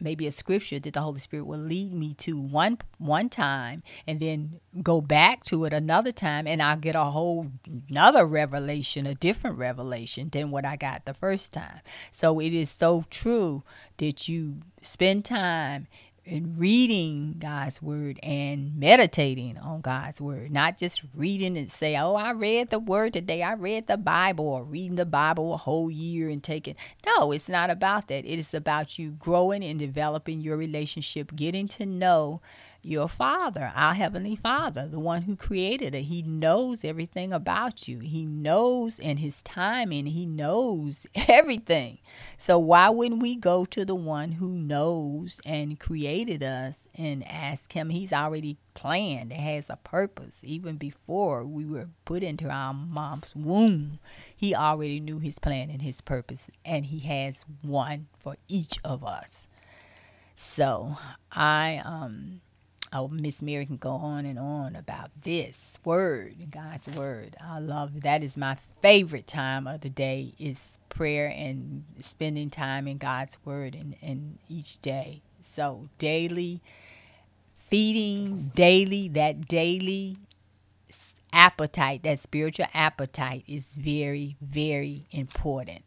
maybe 0.00 0.26
a 0.26 0.32
scripture 0.32 0.78
that 0.78 0.94
the 0.94 1.00
Holy 1.00 1.20
Spirit 1.20 1.46
will 1.46 1.58
lead 1.58 1.92
me 1.92 2.14
to 2.14 2.38
one 2.38 2.78
one 2.98 3.28
time 3.28 3.82
and 4.06 4.20
then 4.20 4.60
go 4.82 5.00
back 5.00 5.44
to 5.44 5.64
it 5.64 5.72
another 5.72 6.12
time 6.12 6.46
and 6.46 6.62
I'll 6.62 6.76
get 6.76 6.94
a 6.94 7.04
whole 7.04 7.48
another 7.88 8.24
revelation, 8.24 9.06
a 9.06 9.14
different 9.14 9.58
revelation 9.58 10.28
than 10.30 10.50
what 10.50 10.64
I 10.64 10.76
got 10.76 11.04
the 11.04 11.14
first 11.14 11.52
time. 11.52 11.80
So 12.10 12.40
it 12.40 12.52
is 12.52 12.70
so 12.70 13.04
true 13.10 13.62
that 13.98 14.28
you 14.28 14.60
spend 14.82 15.24
time 15.24 15.86
in 16.30 16.56
reading 16.56 17.36
God's 17.38 17.82
word 17.82 18.20
and 18.22 18.76
meditating 18.76 19.58
on 19.58 19.80
God's 19.80 20.20
word, 20.20 20.50
not 20.50 20.78
just 20.78 21.02
reading 21.14 21.58
and 21.58 21.70
say, 21.70 21.96
"Oh, 21.96 22.14
I 22.14 22.30
read 22.30 22.70
the 22.70 22.78
word 22.78 23.12
today. 23.14 23.42
I 23.42 23.54
read 23.54 23.86
the 23.86 23.96
Bible," 23.96 24.46
or 24.46 24.62
reading 24.62 24.94
the 24.94 25.04
Bible 25.04 25.52
a 25.52 25.56
whole 25.56 25.90
year 25.90 26.28
and 26.28 26.42
taking. 26.42 26.76
No, 27.04 27.32
it's 27.32 27.48
not 27.48 27.68
about 27.68 28.08
that. 28.08 28.24
It 28.24 28.38
is 28.38 28.54
about 28.54 28.98
you 28.98 29.10
growing 29.10 29.64
and 29.64 29.78
developing 29.78 30.40
your 30.40 30.56
relationship, 30.56 31.34
getting 31.34 31.66
to 31.68 31.84
know 31.84 32.40
your 32.82 33.08
Father, 33.08 33.72
our 33.74 33.94
Heavenly 33.94 34.36
Father, 34.36 34.88
the 34.88 34.98
one 34.98 35.22
who 35.22 35.36
created 35.36 35.94
it. 35.94 36.02
He 36.04 36.22
knows 36.22 36.84
everything 36.84 37.32
about 37.32 37.86
you. 37.86 37.98
He 38.00 38.24
knows 38.24 38.98
in 38.98 39.18
His 39.18 39.42
timing, 39.42 40.06
He 40.06 40.26
knows 40.26 41.06
everything. 41.28 41.98
So, 42.38 42.58
why 42.58 42.88
wouldn't 42.90 43.22
we 43.22 43.36
go 43.36 43.64
to 43.66 43.84
the 43.84 43.94
one 43.94 44.32
who 44.32 44.48
knows 44.48 45.40
and 45.44 45.78
created 45.78 46.42
us 46.42 46.88
and 46.94 47.26
ask 47.26 47.72
Him? 47.72 47.90
He's 47.90 48.12
already 48.12 48.56
planned, 48.74 49.32
it 49.32 49.40
has 49.40 49.68
a 49.68 49.76
purpose. 49.76 50.40
Even 50.42 50.76
before 50.76 51.44
we 51.44 51.66
were 51.66 51.88
put 52.04 52.22
into 52.22 52.48
our 52.48 52.72
mom's 52.72 53.36
womb, 53.36 53.98
He 54.34 54.54
already 54.54 55.00
knew 55.00 55.18
His 55.18 55.38
plan 55.38 55.70
and 55.70 55.82
His 55.82 56.00
purpose, 56.00 56.50
and 56.64 56.86
He 56.86 57.00
has 57.00 57.44
one 57.62 58.06
for 58.18 58.36
each 58.48 58.78
of 58.84 59.04
us. 59.04 59.46
So, 60.34 60.96
I, 61.30 61.82
um, 61.84 62.40
oh, 62.92 63.08
Miss 63.08 63.40
Mary 63.42 63.66
can 63.66 63.76
go 63.76 63.92
on 63.92 64.26
and 64.26 64.38
on 64.38 64.76
about 64.76 65.10
this 65.22 65.74
word, 65.84 66.34
God's 66.50 66.88
word. 66.88 67.36
I 67.40 67.58
love 67.58 68.00
that 68.02 68.22
is 68.22 68.36
my 68.36 68.56
favorite 68.82 69.26
time 69.26 69.66
of 69.66 69.80
the 69.80 69.90
day 69.90 70.34
is 70.38 70.78
prayer 70.88 71.32
and 71.34 71.84
spending 72.00 72.50
time 72.50 72.88
in 72.88 72.98
God's 72.98 73.38
word 73.44 73.74
and, 73.74 73.96
and 74.02 74.38
each 74.48 74.80
day. 74.82 75.22
So 75.40 75.88
daily 75.98 76.60
feeding, 77.56 78.50
daily, 78.54 79.08
that 79.08 79.46
daily 79.46 80.18
appetite, 81.32 82.02
that 82.02 82.18
spiritual 82.18 82.66
appetite 82.74 83.44
is 83.46 83.66
very, 83.74 84.36
very 84.40 85.06
important. 85.12 85.82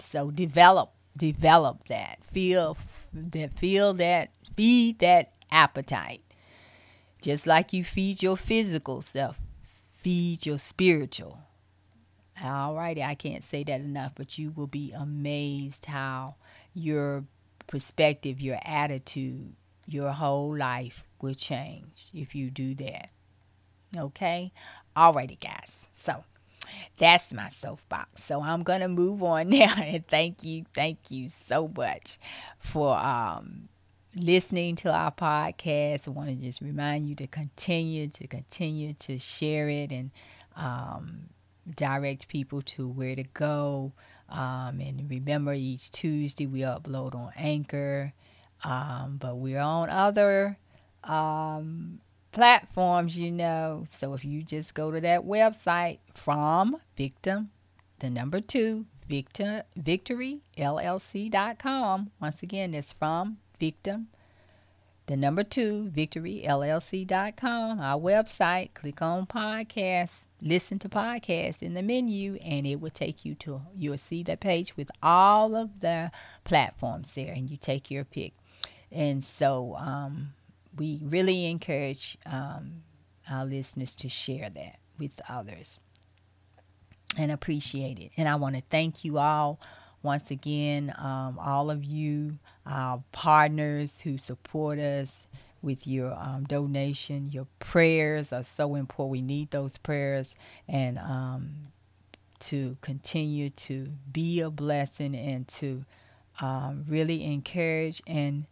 So 0.00 0.30
develop, 0.30 0.92
develop 1.16 1.84
that. 1.84 2.18
Feel 2.24 2.76
that 3.12 3.56
feel 3.56 3.94
that 3.94 4.30
feed 4.56 4.98
that 4.98 5.32
appetite. 5.50 6.23
Just 7.24 7.46
like 7.46 7.72
you 7.72 7.84
feed 7.84 8.22
your 8.22 8.36
physical 8.36 9.00
self, 9.00 9.40
feed 9.94 10.44
your 10.44 10.58
spiritual. 10.58 11.38
Alrighty, 12.38 13.02
I 13.02 13.14
can't 13.14 13.42
say 13.42 13.64
that 13.64 13.80
enough, 13.80 14.12
but 14.14 14.38
you 14.38 14.50
will 14.50 14.66
be 14.66 14.92
amazed 14.92 15.86
how 15.86 16.34
your 16.74 17.24
perspective, 17.66 18.42
your 18.42 18.58
attitude, 18.62 19.54
your 19.86 20.10
whole 20.10 20.54
life 20.54 21.02
will 21.22 21.32
change 21.32 22.10
if 22.12 22.34
you 22.34 22.50
do 22.50 22.74
that. 22.74 23.08
Okay? 23.96 24.52
Alrighty, 24.94 25.40
guys. 25.40 25.88
So 25.96 26.24
that's 26.98 27.32
my 27.32 27.48
soapbox. 27.48 28.22
So 28.22 28.42
I'm 28.42 28.62
gonna 28.64 28.88
move 28.88 29.22
on 29.22 29.48
now 29.48 29.76
and 29.78 30.06
thank 30.06 30.44
you, 30.44 30.66
thank 30.74 31.10
you 31.10 31.30
so 31.30 31.72
much 31.74 32.18
for 32.58 32.98
um 32.98 33.70
listening 34.16 34.76
to 34.76 34.92
our 34.92 35.10
podcast. 35.10 36.06
I 36.06 36.10
want 36.10 36.28
to 36.28 36.36
just 36.36 36.60
remind 36.60 37.06
you 37.06 37.14
to 37.16 37.26
continue 37.26 38.08
to 38.08 38.26
continue 38.26 38.92
to 38.94 39.18
share 39.18 39.68
it 39.68 39.90
and 39.90 40.10
um, 40.56 41.30
direct 41.68 42.28
people 42.28 42.62
to 42.62 42.88
where 42.88 43.16
to 43.16 43.24
go. 43.24 43.92
Um, 44.28 44.80
and 44.80 45.10
remember, 45.10 45.52
each 45.52 45.90
Tuesday 45.90 46.46
we 46.46 46.60
upload 46.60 47.14
on 47.14 47.30
Anchor, 47.36 48.12
um, 48.64 49.18
but 49.20 49.36
we're 49.36 49.60
on 49.60 49.90
other 49.90 50.58
um, 51.02 52.00
platforms, 52.32 53.18
you 53.18 53.30
know. 53.30 53.84
So 53.90 54.14
if 54.14 54.24
you 54.24 54.42
just 54.42 54.74
go 54.74 54.90
to 54.90 55.00
that 55.00 55.24
website 55.24 55.98
from 56.14 56.78
victim, 56.96 57.50
the 57.98 58.10
number 58.10 58.40
two, 58.40 58.86
victor, 59.06 59.64
victoryllc.com. 59.78 62.10
Once 62.20 62.42
again, 62.42 62.74
it's 62.74 62.92
from 62.92 63.38
victim. 63.64 64.08
The 65.06 65.16
number 65.16 65.42
two, 65.42 65.90
victoryllc.com, 65.94 67.80
our 67.80 67.98
website. 67.98 68.74
Click 68.74 69.00
on 69.00 69.26
podcasts, 69.26 70.24
listen 70.42 70.78
to 70.80 70.88
podcasts 70.88 71.62
in 71.62 71.72
the 71.72 71.82
menu, 71.82 72.36
and 72.44 72.66
it 72.66 72.78
will 72.80 72.90
take 72.90 73.24
you 73.24 73.34
to, 73.36 73.62
you'll 73.74 73.96
see 73.96 74.22
the 74.22 74.36
page 74.36 74.76
with 74.76 74.90
all 75.02 75.56
of 75.56 75.80
the 75.80 76.10
platforms 76.44 77.14
there, 77.14 77.32
and 77.32 77.50
you 77.50 77.56
take 77.56 77.90
your 77.90 78.04
pick. 78.04 78.34
And 78.92 79.24
so 79.24 79.76
um, 79.78 80.34
we 80.76 81.00
really 81.02 81.46
encourage 81.46 82.18
um, 82.26 82.82
our 83.30 83.46
listeners 83.46 83.94
to 83.96 84.10
share 84.10 84.50
that 84.50 84.78
with 84.98 85.20
others 85.26 85.80
and 87.16 87.32
appreciate 87.32 87.98
it. 87.98 88.10
And 88.18 88.28
I 88.28 88.36
want 88.36 88.56
to 88.56 88.62
thank 88.70 89.04
you 89.04 89.18
all 89.18 89.58
once 90.04 90.30
again, 90.30 90.94
um, 90.98 91.38
all 91.42 91.70
of 91.70 91.82
you, 91.82 92.38
our 92.66 93.02
partners 93.10 94.02
who 94.02 94.18
support 94.18 94.78
us 94.78 95.22
with 95.62 95.86
your 95.86 96.12
um, 96.12 96.44
donation, 96.44 97.30
your 97.30 97.46
prayers 97.58 98.32
are 98.32 98.44
so 98.44 98.74
important. 98.74 99.12
We 99.12 99.22
need 99.22 99.50
those 99.50 99.78
prayers 99.78 100.34
and 100.68 100.98
um, 100.98 101.68
to 102.40 102.76
continue 102.82 103.48
to 103.48 103.88
be 104.12 104.40
a 104.40 104.50
blessing 104.50 105.16
and 105.16 105.48
to 105.48 105.86
um, 106.40 106.84
really 106.86 107.24
encourage 107.24 108.02
and 108.06 108.46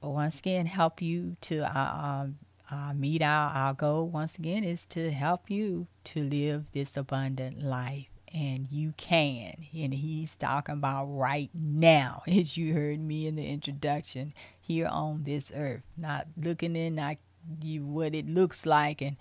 once 0.00 0.38
again 0.38 0.66
help 0.66 1.02
you 1.02 1.36
to 1.42 1.60
uh, 1.76 2.22
um, 2.22 2.38
uh, 2.70 2.94
meet 2.94 3.20
our, 3.20 3.50
our 3.50 3.74
goal 3.74 4.08
once 4.08 4.36
again 4.38 4.62
is 4.62 4.86
to 4.86 5.10
help 5.10 5.50
you 5.50 5.88
to 6.04 6.20
live 6.22 6.66
this 6.72 6.96
abundant 6.96 7.62
life 7.62 8.17
and 8.34 8.68
you 8.70 8.94
can. 8.96 9.66
And 9.76 9.94
he's 9.94 10.34
talking 10.36 10.74
about 10.74 11.06
right 11.06 11.50
now, 11.54 12.22
as 12.28 12.56
you 12.56 12.74
heard 12.74 13.00
me 13.00 13.26
in 13.26 13.36
the 13.36 13.46
introduction, 13.46 14.32
here 14.60 14.86
on 14.86 15.24
this 15.24 15.50
earth, 15.54 15.82
not 15.96 16.26
looking 16.36 16.76
in 16.76 16.96
like 16.96 17.18
you 17.62 17.84
what 17.84 18.14
it 18.14 18.28
looks 18.28 18.66
like 18.66 19.00
and 19.00 19.16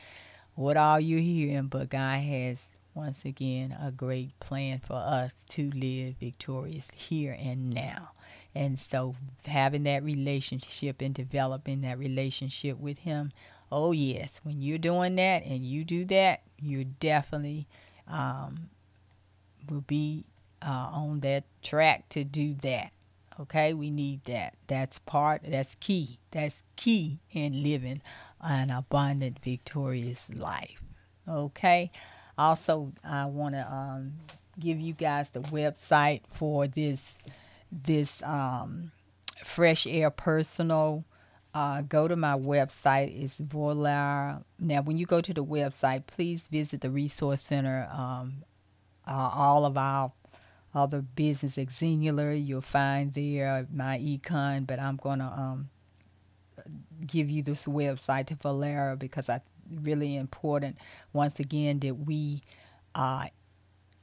what 0.56 0.76
all 0.76 1.00
you're 1.00 1.20
hearing, 1.20 1.68
but 1.68 1.90
God 1.90 2.20
has 2.20 2.70
once 2.94 3.24
again 3.24 3.78
a 3.80 3.92
great 3.92 4.38
plan 4.40 4.80
for 4.80 4.96
us 4.96 5.44
to 5.50 5.70
live 5.72 6.16
victorious 6.20 6.90
here 6.94 7.38
and 7.40 7.70
now. 7.70 8.10
And 8.56 8.80
so 8.80 9.16
having 9.46 9.84
that 9.84 10.04
relationship 10.04 11.02
and 11.02 11.14
developing 11.14 11.82
that 11.82 12.00
relationship 12.00 12.80
with 12.80 13.00
him 13.00 13.32
Oh, 13.72 13.92
yes. 13.92 14.40
When 14.44 14.62
you're 14.62 14.78
doing 14.78 15.16
that 15.16 15.44
and 15.44 15.66
you 15.66 15.84
do 15.84 16.06
that, 16.06 16.42
you're 16.60 16.86
definitely 16.86 17.68
um, 18.08 18.70
will 19.70 19.82
be 19.82 20.26
uh, 20.62 20.90
on 20.92 21.20
that 21.22 21.46
track 21.62 22.10
to 22.10 22.24
do 22.24 22.56
that. 22.56 22.92
Okay, 23.40 23.74
we 23.74 23.92
need 23.92 24.26
that. 24.26 24.56
That's 24.66 24.98
part, 25.00 25.44
that's 25.48 25.76
key. 25.76 26.20
That's 26.32 26.64
key 26.76 27.20
in 27.32 27.62
living 27.62 28.02
an 28.42 28.72
abundant, 28.72 29.40
victorious 29.44 30.30
life. 30.34 30.82
Okay, 31.28 31.92
also, 32.38 32.94
I 33.04 33.26
want 33.26 33.56
to 33.56 33.72
um, 33.72 34.14
give 34.60 34.80
you 34.80 34.94
guys 34.94 35.30
the 35.32 35.42
website 35.42 36.22
for 36.32 36.68
this 36.68 37.18
this 37.72 38.24
um, 38.24 38.92
fresh 39.44 39.86
air 39.86 40.10
personal 40.10 41.06
uh, 41.58 41.82
go 41.82 42.08
to 42.08 42.16
my 42.16 42.38
website. 42.38 43.24
It's 43.24 43.40
Vollara. 43.40 44.44
Now, 44.60 44.84
when 44.84 44.98
you 44.98 45.08
go 45.08 45.22
to 45.22 45.34
the 45.34 45.44
website, 45.44 46.06
please 46.06 46.44
visit 46.44 46.82
the 46.82 46.92
Resource 46.92 47.42
Center. 47.42 47.90
Um, 47.92 48.44
uh, 49.08 49.32
all 49.34 49.66
of 49.66 49.78
our 49.78 50.12
other 50.74 51.02
business 51.02 51.58
Singular, 51.70 52.34
you'll 52.34 52.62
find 52.62 53.14
there 53.14 53.68
my 53.74 53.98
econ, 53.98 54.68
but 54.68 54.80
I'm 54.80 54.98
going 54.98 55.20
to 55.20 55.26
um, 55.26 55.70
give 57.06 57.30
you 57.30 57.42
this 57.42 57.66
website 57.66 58.28
to 58.28 58.36
Vollara 58.36 58.98
because 58.98 59.30
I 59.30 59.42
really 59.82 60.16
important 60.16 60.78
once 61.14 61.40
again 61.40 61.80
that 61.80 61.96
we 61.96 62.42
uh, 62.96 63.28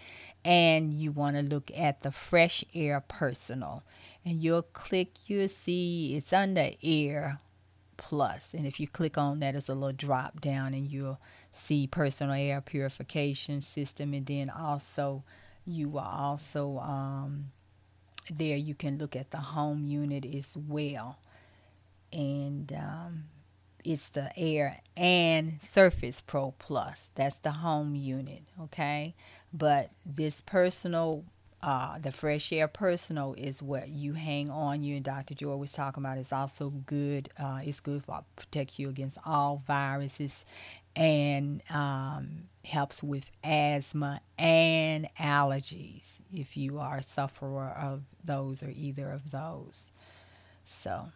And 0.45 0.93
you 0.93 1.11
want 1.11 1.35
to 1.35 1.41
look 1.41 1.71
at 1.75 2.03
the 2.03 2.11
Fresh 2.11 2.63
Air 2.75 3.03
Personal. 3.07 3.81
And 4.23 4.43
you'll 4.43 4.61
click, 4.61 5.27
you'll 5.27 5.49
see 5.49 6.15
it's 6.15 6.31
under 6.31 6.69
Air 6.83 7.39
Plus. 7.97 8.53
And 8.53 8.67
if 8.67 8.79
you 8.79 8.87
click 8.87 9.17
on 9.17 9.39
that, 9.39 9.55
it's 9.55 9.67
a 9.67 9.73
little 9.73 9.93
drop 9.93 10.41
down 10.41 10.75
and 10.75 10.87
you'll 10.87 11.19
see 11.51 11.87
Personal 11.87 12.35
Air 12.35 12.61
Purification 12.61 13.63
System. 13.63 14.13
And 14.13 14.27
then 14.27 14.51
also, 14.51 15.23
you 15.65 15.89
will 15.89 16.01
also 16.01 16.77
um, 16.77 17.51
there 18.31 18.57
you 18.57 18.75
can 18.75 18.99
look 18.99 19.15
at 19.15 19.31
the 19.31 19.37
home 19.37 19.85
unit 19.85 20.23
as 20.23 20.55
well 20.55 21.17
and 22.11 22.71
um, 22.73 23.23
it's 23.83 24.09
the 24.09 24.31
air 24.37 24.79
and 24.95 25.61
surface 25.61 26.21
pro 26.21 26.51
plus 26.59 27.09
that's 27.15 27.37
the 27.39 27.51
home 27.51 27.95
unit 27.95 28.43
okay 28.61 29.15
but 29.53 29.91
this 30.05 30.41
personal 30.41 31.23
uh, 31.61 31.97
the 31.97 32.11
fresh 32.11 32.51
air 32.51 32.67
personal 32.67 33.33
is 33.37 33.63
what 33.63 33.87
you 33.87 34.13
hang 34.13 34.49
on 34.49 34.83
you 34.83 34.95
and 34.95 35.05
dr 35.05 35.33
joy 35.35 35.55
was 35.55 35.71
talking 35.71 36.03
about 36.03 36.17
it's 36.17 36.33
also 36.33 36.69
good 36.69 37.29
uh, 37.39 37.61
it's 37.63 37.79
good 37.79 38.03
for 38.03 38.23
protect 38.35 38.77
you 38.79 38.89
against 38.89 39.17
all 39.25 39.61
viruses 39.65 40.43
and 40.95 41.61
um, 41.69 42.43
helps 42.65 43.01
with 43.01 43.31
asthma 43.43 44.21
and 44.37 45.07
allergies 45.19 46.19
if 46.33 46.55
you 46.55 46.79
are 46.79 46.97
a 46.97 47.03
sufferer 47.03 47.69
of 47.69 48.03
those 48.23 48.61
or 48.63 48.69
either 48.69 49.11
of 49.11 49.31
those. 49.31 49.91
So, 50.65 51.09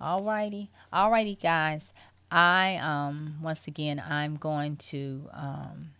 alrighty, 0.00 0.68
alrighty, 0.92 1.40
guys. 1.40 1.92
I 2.30 2.76
um 2.76 3.36
once 3.42 3.66
again 3.68 4.02
I'm 4.04 4.36
going 4.36 4.76
to 4.76 5.28
um 5.32 5.90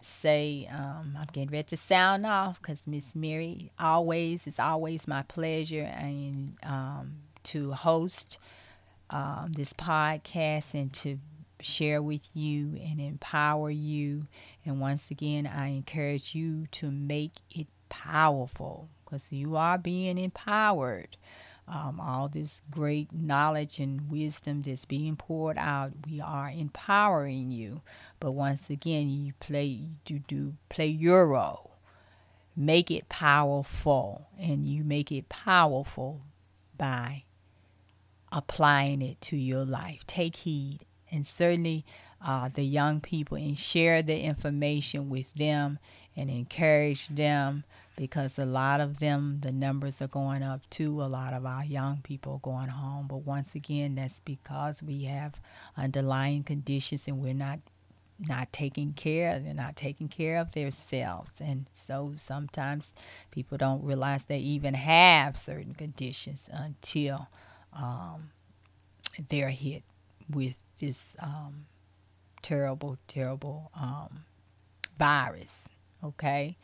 say 0.00 0.68
um, 0.70 1.16
I'm 1.18 1.26
getting 1.32 1.50
ready 1.50 1.68
to 1.68 1.76
sound 1.76 2.26
off 2.26 2.60
because 2.60 2.86
Miss 2.86 3.14
Mary 3.14 3.70
always 3.78 4.46
it's 4.46 4.60
always 4.60 5.08
my 5.08 5.22
pleasure 5.22 5.90
and 5.98 6.56
um, 6.62 7.16
to 7.44 7.72
host 7.72 8.38
um, 9.10 9.52
this 9.54 9.72
podcast 9.72 10.74
and 10.74 10.92
to 10.94 11.18
share 11.60 12.02
with 12.02 12.28
you 12.34 12.78
and 12.82 13.00
empower 13.00 13.70
you. 13.70 14.26
And 14.64 14.80
once 14.80 15.10
again, 15.10 15.46
I 15.46 15.68
encourage 15.68 16.34
you 16.34 16.66
to 16.72 16.90
make 16.90 17.32
it 17.50 17.66
powerful 17.88 18.88
because 19.04 19.32
you 19.32 19.56
are 19.56 19.78
being 19.78 20.18
empowered. 20.18 21.16
Um, 21.66 21.98
all 21.98 22.28
this 22.28 22.60
great 22.70 23.10
knowledge 23.12 23.78
and 23.78 24.10
wisdom 24.10 24.62
that's 24.62 24.84
being 24.84 25.16
poured 25.16 25.56
out, 25.56 25.92
we 26.06 26.20
are 26.20 26.50
empowering 26.50 27.50
you. 27.50 27.80
But 28.20 28.32
once 28.32 28.68
again, 28.68 29.08
you 29.08 29.32
play, 29.40 29.88
you 30.06 30.18
do 30.18 30.54
play 30.68 30.88
your 30.88 31.28
role. 31.28 31.72
Make 32.54 32.90
it 32.90 33.08
powerful, 33.08 34.28
and 34.38 34.68
you 34.68 34.84
make 34.84 35.10
it 35.10 35.28
powerful 35.28 36.20
by 36.76 37.24
applying 38.30 39.00
it 39.00 39.20
to 39.22 39.36
your 39.36 39.64
life. 39.64 40.06
Take 40.06 40.36
heed 40.36 40.80
and 41.10 41.26
certainly 41.26 41.84
uh, 42.24 42.48
the 42.52 42.64
young 42.64 43.00
people 43.00 43.36
and 43.36 43.58
share 43.58 44.02
the 44.02 44.20
information 44.20 45.08
with 45.08 45.34
them 45.34 45.78
and 46.16 46.30
encourage 46.30 47.08
them 47.08 47.64
because 47.96 48.38
a 48.38 48.44
lot 48.44 48.80
of 48.80 48.98
them, 48.98 49.38
the 49.42 49.52
numbers 49.52 50.00
are 50.02 50.08
going 50.08 50.42
up 50.42 50.68
too. 50.70 51.02
A 51.02 51.04
lot 51.04 51.32
of 51.32 51.46
our 51.46 51.64
young 51.64 52.00
people 52.02 52.38
going 52.38 52.68
home. 52.68 53.06
But 53.06 53.18
once 53.18 53.54
again, 53.54 53.94
that's 53.96 54.20
because 54.20 54.82
we 54.82 55.04
have 55.04 55.40
underlying 55.76 56.42
conditions 56.44 57.06
and 57.08 57.20
we're 57.20 57.34
not 57.34 57.60
not 58.28 58.52
taking 58.52 58.92
care 58.92 59.40
they're 59.40 59.52
not 59.52 59.74
taking 59.74 60.06
care 60.06 60.38
of 60.38 60.52
themselves 60.52 61.32
and 61.40 61.66
so 61.74 62.12
sometimes 62.16 62.94
people 63.32 63.58
don't 63.58 63.82
realize 63.82 64.26
they 64.26 64.38
even 64.38 64.72
have 64.74 65.36
certain 65.36 65.74
conditions 65.74 66.48
until 66.52 67.26
um, 67.72 68.30
they're 69.28 69.50
hit 69.50 69.82
with 70.30 70.64
this 70.80 71.08
um, 71.20 71.66
terrible, 72.42 72.98
terrible 73.08 73.70
um, 73.74 74.24
virus. 74.98 75.68
Okay, 76.02 76.56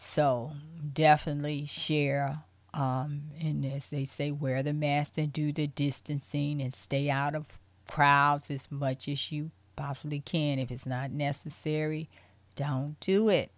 so 0.00 0.52
definitely 0.92 1.66
share. 1.66 2.38
Um, 2.72 3.24
and 3.40 3.66
as 3.66 3.90
they 3.90 4.04
say, 4.04 4.30
wear 4.30 4.62
the 4.62 4.72
mask 4.72 5.18
and 5.18 5.32
do 5.32 5.52
the 5.52 5.66
distancing 5.66 6.62
and 6.62 6.74
stay 6.74 7.10
out 7.10 7.34
of 7.34 7.58
crowds 7.86 8.50
as 8.50 8.70
much 8.70 9.08
as 9.08 9.30
you 9.30 9.50
possibly 9.76 10.20
can. 10.20 10.58
If 10.58 10.70
it's 10.70 10.86
not 10.86 11.10
necessary, 11.10 12.08
don't 12.56 12.98
do 13.00 13.28
it. 13.28 13.50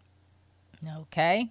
Okay? 0.84 1.51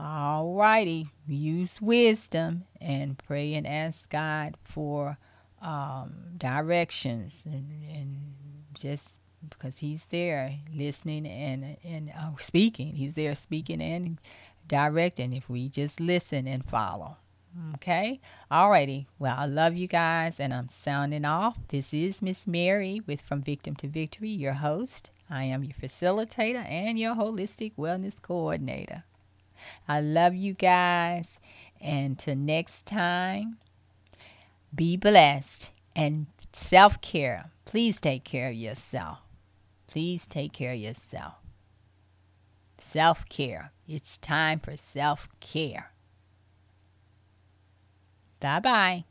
All 0.00 0.54
righty. 0.54 1.08
Use 1.28 1.82
wisdom 1.82 2.64
and 2.80 3.18
pray 3.18 3.52
and 3.52 3.66
ask 3.66 4.08
God 4.08 4.56
for 4.62 5.18
um, 5.60 6.14
directions 6.38 7.44
and, 7.44 7.70
and 7.92 8.34
just 8.72 9.16
because 9.50 9.78
He's 9.78 10.06
there 10.06 10.54
listening 10.74 11.26
and, 11.26 11.76
and 11.84 12.10
uh, 12.10 12.30
speaking. 12.38 12.94
He's 12.94 13.14
there 13.14 13.34
speaking 13.34 13.80
and 13.82 14.18
directing 14.68 15.32
if 15.32 15.48
we 15.48 15.68
just 15.68 16.00
listen 16.00 16.46
and 16.46 16.64
follow. 16.64 17.16
Okay. 17.74 18.20
Alrighty. 18.50 19.06
Well, 19.18 19.34
I 19.38 19.46
love 19.46 19.74
you 19.74 19.88
guys 19.88 20.38
and 20.38 20.52
I'm 20.52 20.68
sounding 20.68 21.24
off. 21.24 21.58
This 21.68 21.94
is 21.94 22.20
Miss 22.20 22.46
Mary 22.46 23.00
with 23.06 23.22
From 23.22 23.42
Victim 23.42 23.74
to 23.76 23.88
Victory, 23.88 24.28
your 24.28 24.54
host. 24.54 25.10
I 25.30 25.44
am 25.44 25.64
your 25.64 25.74
facilitator 25.74 26.64
and 26.68 26.98
your 26.98 27.14
holistic 27.14 27.72
wellness 27.76 28.20
coordinator. 28.20 29.04
I 29.88 30.00
love 30.00 30.34
you 30.34 30.52
guys. 30.52 31.38
And 31.80 32.18
till 32.18 32.36
next 32.36 32.86
time, 32.86 33.58
be 34.74 34.96
blessed 34.96 35.70
and 35.94 36.26
self 36.52 37.00
care. 37.00 37.50
Please 37.64 38.00
take 38.00 38.24
care 38.24 38.48
of 38.48 38.54
yourself. 38.54 39.25
Please 39.96 40.26
take 40.26 40.52
care 40.52 40.72
of 40.72 40.78
yourself. 40.78 41.36
Self 42.78 43.26
care. 43.30 43.72
It's 43.88 44.18
time 44.18 44.60
for 44.60 44.76
self 44.76 45.26
care. 45.40 45.92
Bye 48.38 48.60
bye. 48.60 49.04